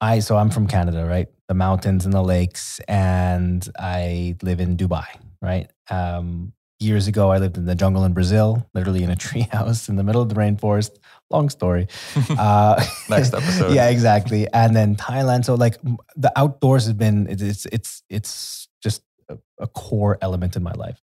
I, 0.00 0.18
so 0.18 0.36
I'm 0.36 0.50
from 0.50 0.66
Canada, 0.66 1.06
right? 1.06 1.28
The 1.52 1.58
mountains 1.58 2.06
and 2.06 2.14
the 2.14 2.22
lakes, 2.22 2.80
and 2.88 3.68
I 3.78 4.36
live 4.42 4.58
in 4.58 4.78
Dubai, 4.78 5.04
right? 5.42 5.70
Um, 5.90 6.54
years 6.80 7.08
ago, 7.08 7.30
I 7.30 7.36
lived 7.36 7.58
in 7.58 7.66
the 7.66 7.74
jungle 7.74 8.06
in 8.06 8.14
Brazil, 8.14 8.66
literally 8.72 9.02
in 9.04 9.10
a 9.10 9.16
tree 9.26 9.46
house 9.52 9.90
in 9.90 9.96
the 9.96 10.02
middle 10.02 10.22
of 10.22 10.30
the 10.30 10.34
rainforest. 10.34 10.92
Long 11.28 11.50
story. 11.50 11.88
Uh, 12.30 12.82
Next 13.10 13.34
episode. 13.40 13.74
yeah, 13.74 13.90
exactly. 13.90 14.48
And 14.54 14.74
then 14.74 14.96
Thailand. 14.96 15.44
So 15.44 15.54
like 15.54 15.76
the 16.16 16.32
outdoors 16.36 16.86
has 16.86 16.94
been 16.94 17.26
it's 17.28 17.66
it's 17.66 18.02
it's 18.08 18.66
just 18.82 19.02
a, 19.28 19.36
a 19.58 19.66
core 19.66 20.16
element 20.22 20.56
in 20.56 20.62
my 20.62 20.72
life, 20.72 21.02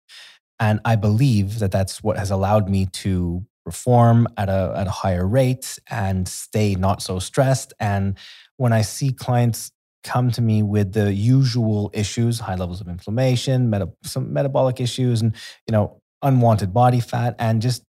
and 0.62 0.80
I 0.86 0.96
believe 0.96 1.60
that 1.60 1.72
that's 1.72 2.02
what 2.02 2.18
has 2.18 2.32
allowed 2.32 2.70
me 2.70 2.86
to 3.04 3.46
perform 3.66 4.30
at 4.38 4.48
a 4.48 4.74
at 4.78 4.88
a 4.88 4.92
higher 4.92 5.28
rate 5.28 5.78
and 5.90 6.26
stay 6.26 6.76
not 6.76 7.02
so 7.02 7.20
stressed. 7.20 7.74
And 7.82 8.18
when 8.56 8.72
I 8.72 8.82
see 8.84 9.12
clients 9.12 9.74
come 10.08 10.32
to 10.32 10.42
me 10.42 10.64
with 10.64 10.94
the 10.94 11.14
usual 11.14 11.92
issues, 11.94 12.40
high 12.40 12.56
levels 12.56 12.82
of 12.82 12.88
inflammation, 12.88 13.70
meta- 13.70 13.92
some 14.04 14.32
metabolic 14.32 14.80
issues, 14.80 15.22
and 15.22 15.36
you 15.68 15.72
know, 15.72 16.02
unwanted 16.22 16.74
body 16.74 17.02
fat, 17.02 17.36
and 17.38 17.62
just 17.62 17.84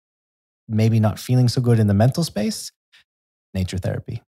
maybe 0.68 1.00
not 1.00 1.20
feeling 1.20 1.48
so 1.48 1.62
good 1.62 1.80
in 1.80 1.88
the 1.88 1.94
mental 1.94 2.24
space, 2.24 2.72
nature 3.54 3.78
therapy. 3.78 4.22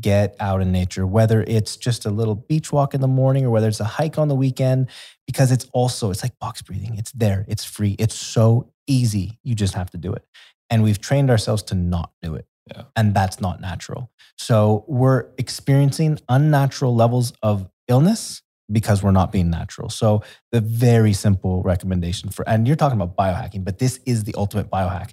Get 0.00 0.34
out 0.40 0.60
in 0.60 0.72
nature, 0.72 1.06
whether 1.06 1.44
it's 1.46 1.76
just 1.76 2.04
a 2.04 2.10
little 2.10 2.34
beach 2.34 2.72
walk 2.72 2.94
in 2.94 3.00
the 3.00 3.06
morning 3.06 3.44
or 3.44 3.50
whether 3.50 3.68
it's 3.68 3.78
a 3.78 3.84
hike 3.84 4.18
on 4.18 4.26
the 4.26 4.34
weekend, 4.34 4.88
because 5.26 5.52
it's 5.52 5.66
also, 5.72 6.10
it's 6.10 6.24
like 6.24 6.36
box 6.40 6.62
breathing. 6.62 6.96
It's 6.96 7.12
there, 7.12 7.44
it's 7.46 7.64
free, 7.64 7.94
it's 7.98 8.16
so 8.16 8.72
easy. 8.88 9.38
You 9.44 9.54
just 9.54 9.74
have 9.74 9.90
to 9.90 9.98
do 9.98 10.12
it. 10.12 10.24
And 10.68 10.82
we've 10.82 11.00
trained 11.00 11.30
ourselves 11.30 11.62
to 11.64 11.76
not 11.76 12.10
do 12.22 12.34
it. 12.34 12.46
Yeah. 12.70 12.82
And 12.96 13.14
that's 13.14 13.40
not 13.40 13.60
natural. 13.60 14.10
So 14.38 14.84
we're 14.88 15.26
experiencing 15.38 16.18
unnatural 16.28 16.94
levels 16.94 17.32
of 17.42 17.68
illness 17.88 18.42
because 18.72 19.02
we're 19.02 19.10
not 19.10 19.30
being 19.30 19.50
natural. 19.50 19.90
So 19.90 20.22
the 20.50 20.60
very 20.62 21.12
simple 21.12 21.62
recommendation 21.62 22.30
for, 22.30 22.48
and 22.48 22.66
you're 22.66 22.76
talking 22.76 22.98
about 23.00 23.16
biohacking, 23.16 23.64
but 23.64 23.78
this 23.78 24.00
is 24.06 24.24
the 24.24 24.34
ultimate 24.36 24.70
biohack 24.70 25.12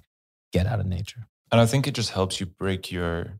get 0.52 0.66
out 0.66 0.80
of 0.80 0.86
nature. 0.86 1.26
And 1.50 1.60
I 1.60 1.66
think 1.66 1.86
it 1.86 1.92
just 1.94 2.10
helps 2.10 2.40
you 2.40 2.46
break 2.46 2.90
your 2.90 3.38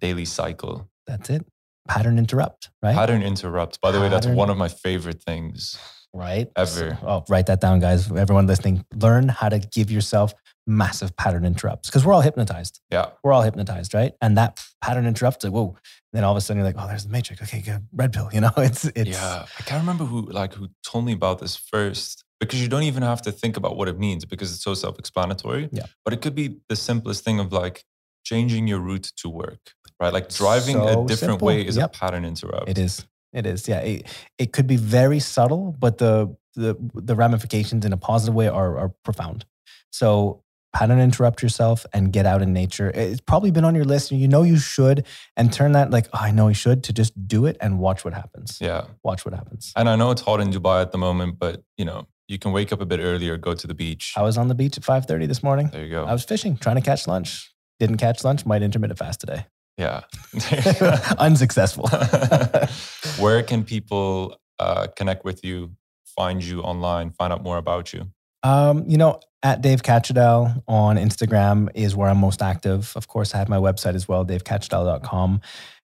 daily 0.00 0.26
cycle. 0.26 0.90
That's 1.06 1.30
it. 1.30 1.46
Pattern 1.88 2.18
interrupt, 2.18 2.68
right? 2.82 2.94
Pattern 2.94 3.22
interrupt. 3.22 3.80
By 3.80 3.90
the 3.90 4.00
way, 4.00 4.10
that's 4.10 4.26
one 4.26 4.50
of 4.50 4.58
my 4.58 4.68
favorite 4.68 5.22
things. 5.22 5.78
right? 6.12 6.48
Ever. 6.56 6.68
So- 7.00 7.06
oh, 7.06 7.24
write 7.28 7.46
that 7.46 7.60
down, 7.60 7.80
guys. 7.80 8.10
Everyone 8.12 8.46
listening, 8.46 8.84
learn 8.94 9.28
how 9.28 9.48
to 9.48 9.58
give 9.58 9.90
yourself 9.90 10.34
massive 10.66 11.16
pattern 11.16 11.44
interrupts 11.44 11.88
because 11.88 12.04
we're 12.04 12.12
all 12.12 12.20
hypnotized. 12.20 12.80
Yeah. 12.90 13.06
We're 13.24 13.32
all 13.32 13.42
hypnotized, 13.42 13.94
right? 13.94 14.12
And 14.20 14.36
that 14.38 14.62
pattern 14.80 15.06
interrupts, 15.06 15.44
like, 15.44 15.52
whoa. 15.52 15.68
And 15.68 15.76
then 16.12 16.24
all 16.24 16.32
of 16.32 16.36
a 16.36 16.40
sudden 16.40 16.58
you're 16.62 16.66
like, 16.66 16.76
oh, 16.78 16.86
there's 16.86 17.04
the 17.04 17.10
matrix. 17.10 17.42
Okay, 17.42 17.60
good. 17.60 17.86
Red 17.92 18.12
pill. 18.12 18.28
You 18.34 18.40
know, 18.42 18.52
it's, 18.56 18.84
it's, 18.84 19.10
yeah. 19.10 19.46
I 19.58 19.62
can't 19.62 19.80
remember 19.80 20.04
who 20.04 20.22
like 20.30 20.54
who 20.54 20.68
told 20.84 21.04
me 21.04 21.12
about 21.12 21.40
this 21.40 21.56
first 21.56 22.24
because 22.38 22.62
you 22.62 22.68
don't 22.68 22.84
even 22.84 23.02
have 23.02 23.20
to 23.22 23.32
think 23.32 23.56
about 23.56 23.76
what 23.76 23.88
it 23.88 23.98
means 23.98 24.24
because 24.24 24.52
it's 24.52 24.62
so 24.62 24.74
self-explanatory. 24.74 25.68
Yeah. 25.72 25.86
But 26.04 26.14
it 26.14 26.22
could 26.22 26.34
be 26.34 26.58
the 26.68 26.76
simplest 26.76 27.24
thing 27.24 27.38
of 27.40 27.52
like 27.52 27.84
changing 28.24 28.66
your 28.66 28.78
route 28.78 29.10
to 29.16 29.28
work, 29.28 29.72
right? 30.00 30.12
Like 30.12 30.28
driving 30.30 30.76
a 30.76 31.04
different 31.06 31.18
simple. 31.18 31.46
way 31.46 31.66
is 31.66 31.76
Yep. 31.76 31.94
a 31.94 31.98
pattern 31.98 32.24
interrupt. 32.24 32.68
It 32.68 32.78
is. 32.78 33.04
It 33.32 33.46
is. 33.46 33.68
Yeah. 33.68 33.80
It, 33.80 34.06
it 34.38 34.52
could 34.52 34.66
be 34.66 34.76
very 34.76 35.20
subtle, 35.20 35.74
but 35.78 35.98
the 35.98 36.34
the 36.54 36.76
the 36.94 37.14
ramifications 37.14 37.84
in 37.84 37.92
a 37.92 37.96
positive 37.96 38.34
way 38.34 38.48
are 38.48 38.78
are 38.78 38.88
profound. 39.04 39.44
So 39.92 40.42
pattern 40.72 41.00
interrupt 41.00 41.42
yourself 41.42 41.84
and 41.92 42.12
get 42.12 42.26
out 42.26 42.42
in 42.42 42.52
nature. 42.52 42.90
It's 42.94 43.20
probably 43.20 43.50
been 43.50 43.64
on 43.64 43.74
your 43.74 43.84
list. 43.84 44.10
and 44.10 44.20
You 44.20 44.28
know 44.28 44.42
you 44.42 44.58
should, 44.58 45.06
and 45.36 45.52
turn 45.52 45.72
that 45.72 45.90
like 45.90 46.06
oh, 46.12 46.18
I 46.20 46.30
know 46.30 46.48
I 46.48 46.52
should 46.52 46.84
to 46.84 46.92
just 46.92 47.12
do 47.26 47.46
it 47.46 47.56
and 47.60 47.78
watch 47.78 48.04
what 48.04 48.14
happens. 48.14 48.58
Yeah. 48.60 48.84
Watch 49.02 49.24
what 49.24 49.34
happens. 49.34 49.72
And 49.76 49.88
I 49.88 49.96
know 49.96 50.10
it's 50.10 50.22
hot 50.22 50.40
in 50.40 50.50
Dubai 50.50 50.82
at 50.82 50.92
the 50.92 50.98
moment, 50.98 51.38
but 51.38 51.62
you 51.76 51.84
know, 51.84 52.06
you 52.28 52.38
can 52.38 52.52
wake 52.52 52.72
up 52.72 52.80
a 52.80 52.86
bit 52.86 53.00
earlier, 53.00 53.36
go 53.36 53.54
to 53.54 53.66
the 53.66 53.74
beach. 53.74 54.12
I 54.16 54.22
was 54.22 54.38
on 54.38 54.48
the 54.48 54.54
beach 54.54 54.76
at 54.76 54.84
five 54.84 55.06
thirty 55.06 55.26
this 55.26 55.42
morning. 55.42 55.68
There 55.72 55.84
you 55.84 55.90
go. 55.90 56.04
I 56.04 56.12
was 56.12 56.24
fishing, 56.24 56.56
trying 56.56 56.76
to 56.76 56.82
catch 56.82 57.06
lunch. 57.08 57.52
Didn't 57.80 57.96
catch 57.96 58.22
lunch. 58.24 58.46
Might 58.46 58.62
intermittent 58.62 58.98
fast 58.98 59.20
today. 59.20 59.46
yeah. 59.78 60.02
Unsuccessful. 61.18 61.88
Where 63.18 63.42
can 63.42 63.64
people 63.64 64.36
uh, 64.58 64.86
connect 64.94 65.24
with 65.24 65.42
you, 65.44 65.72
find 66.04 66.44
you 66.44 66.60
online, 66.60 67.10
find 67.10 67.32
out 67.32 67.42
more 67.42 67.56
about 67.56 67.92
you? 67.92 68.08
Um, 68.42 68.84
you 68.86 68.96
know, 68.96 69.20
at 69.42 69.62
Dave 69.62 69.82
Catudal 69.82 70.62
on 70.68 70.96
Instagram 70.96 71.68
is 71.74 71.96
where 71.96 72.08
I'm 72.08 72.18
most 72.18 72.42
active. 72.42 72.92
Of 72.96 73.08
course, 73.08 73.34
I 73.34 73.38
have 73.38 73.48
my 73.48 73.56
website 73.56 73.94
as 73.94 74.06
well, 74.06 74.24
davecatudal.com. 74.24 75.40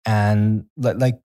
And 0.04 0.66
like 0.76 1.18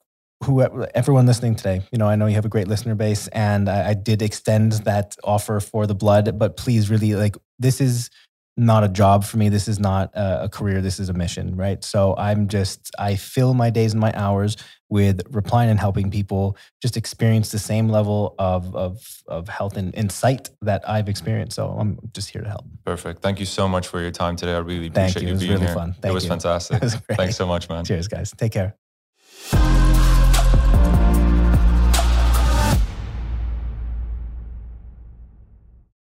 who 0.45 0.63
everyone 0.95 1.27
listening 1.27 1.55
today, 1.55 1.83
you 1.93 1.99
know, 1.99 2.09
I 2.09 2.17
know 2.17 2.27
you 2.27 2.35
have 2.35 2.45
a 2.45 2.49
great 2.51 2.69
listener 2.69 2.95
base 2.95 3.29
and 3.29 3.69
I, 3.69 3.91
I 3.91 3.95
did 3.95 4.23
extend 4.23 4.73
that 4.85 5.17
offer 5.25 5.61
for 5.61 5.87
the 5.87 5.95
blood, 5.95 6.39
but 6.39 6.57
please 6.57 6.91
really 6.91 7.15
like 7.15 7.37
this 7.59 7.81
is 7.81 8.11
not 8.57 8.85
a 8.85 8.89
job 8.89 9.25
for 9.25 9.39
me. 9.39 9.49
This 9.49 9.67
is 9.69 9.79
not 9.79 10.11
a, 10.15 10.49
career. 10.51 10.81
This 10.83 11.01
is 11.01 11.09
a 11.09 11.13
mission, 11.13 11.57
right? 11.57 11.83
So 11.83 12.15
I'm 12.17 12.49
just, 12.49 12.91
I 12.99 13.17
fill 13.17 13.55
my 13.55 13.71
days 13.71 13.93
and 13.93 14.01
my 14.01 14.13
hours 14.15 14.57
with 14.91 15.23
replying 15.31 15.71
and 15.71 15.81
helping 15.81 16.11
people 16.11 16.57
just 16.83 16.99
experience 16.99 17.51
the 17.51 17.59
same 17.59 17.89
level 17.89 18.35
of, 18.39 18.75
of, 18.77 19.03
of 19.27 19.49
health 19.49 19.79
and 19.79 19.95
insight 19.95 20.51
that 20.61 20.87
I've 20.89 21.09
experienced. 21.09 21.57
So 21.57 21.69
I'm 21.69 21.99
just 22.13 22.29
here 22.29 22.43
to 22.43 22.49
help. 22.49 22.67
Perfect. 22.85 23.23
Thank 23.23 23.41
you 23.41 23.47
so 23.47 23.67
much 23.67 23.89
for 23.89 24.01
your 24.03 24.11
time 24.11 24.37
today. 24.37 24.53
I 24.55 24.59
really 24.59 24.91
Thank 24.91 25.13
appreciate 25.17 25.23
you. 25.23 25.29
you, 25.29 25.31
It 25.31 25.33
was 25.35 25.41
being 25.43 25.53
really 25.55 25.67
here. 25.67 25.75
fun. 25.75 25.97
it 26.05 26.11
was 26.13 26.25
you. 26.25 26.29
fantastic. 26.37 26.77
It 26.77 26.83
was. 26.83 26.95
Thanks 27.13 27.37
so 27.37 27.47
much, 27.47 27.71
man. 27.71 27.85
Cheers, 27.87 28.09
guys. 28.09 28.33
Take 28.37 28.53
care. 28.53 28.77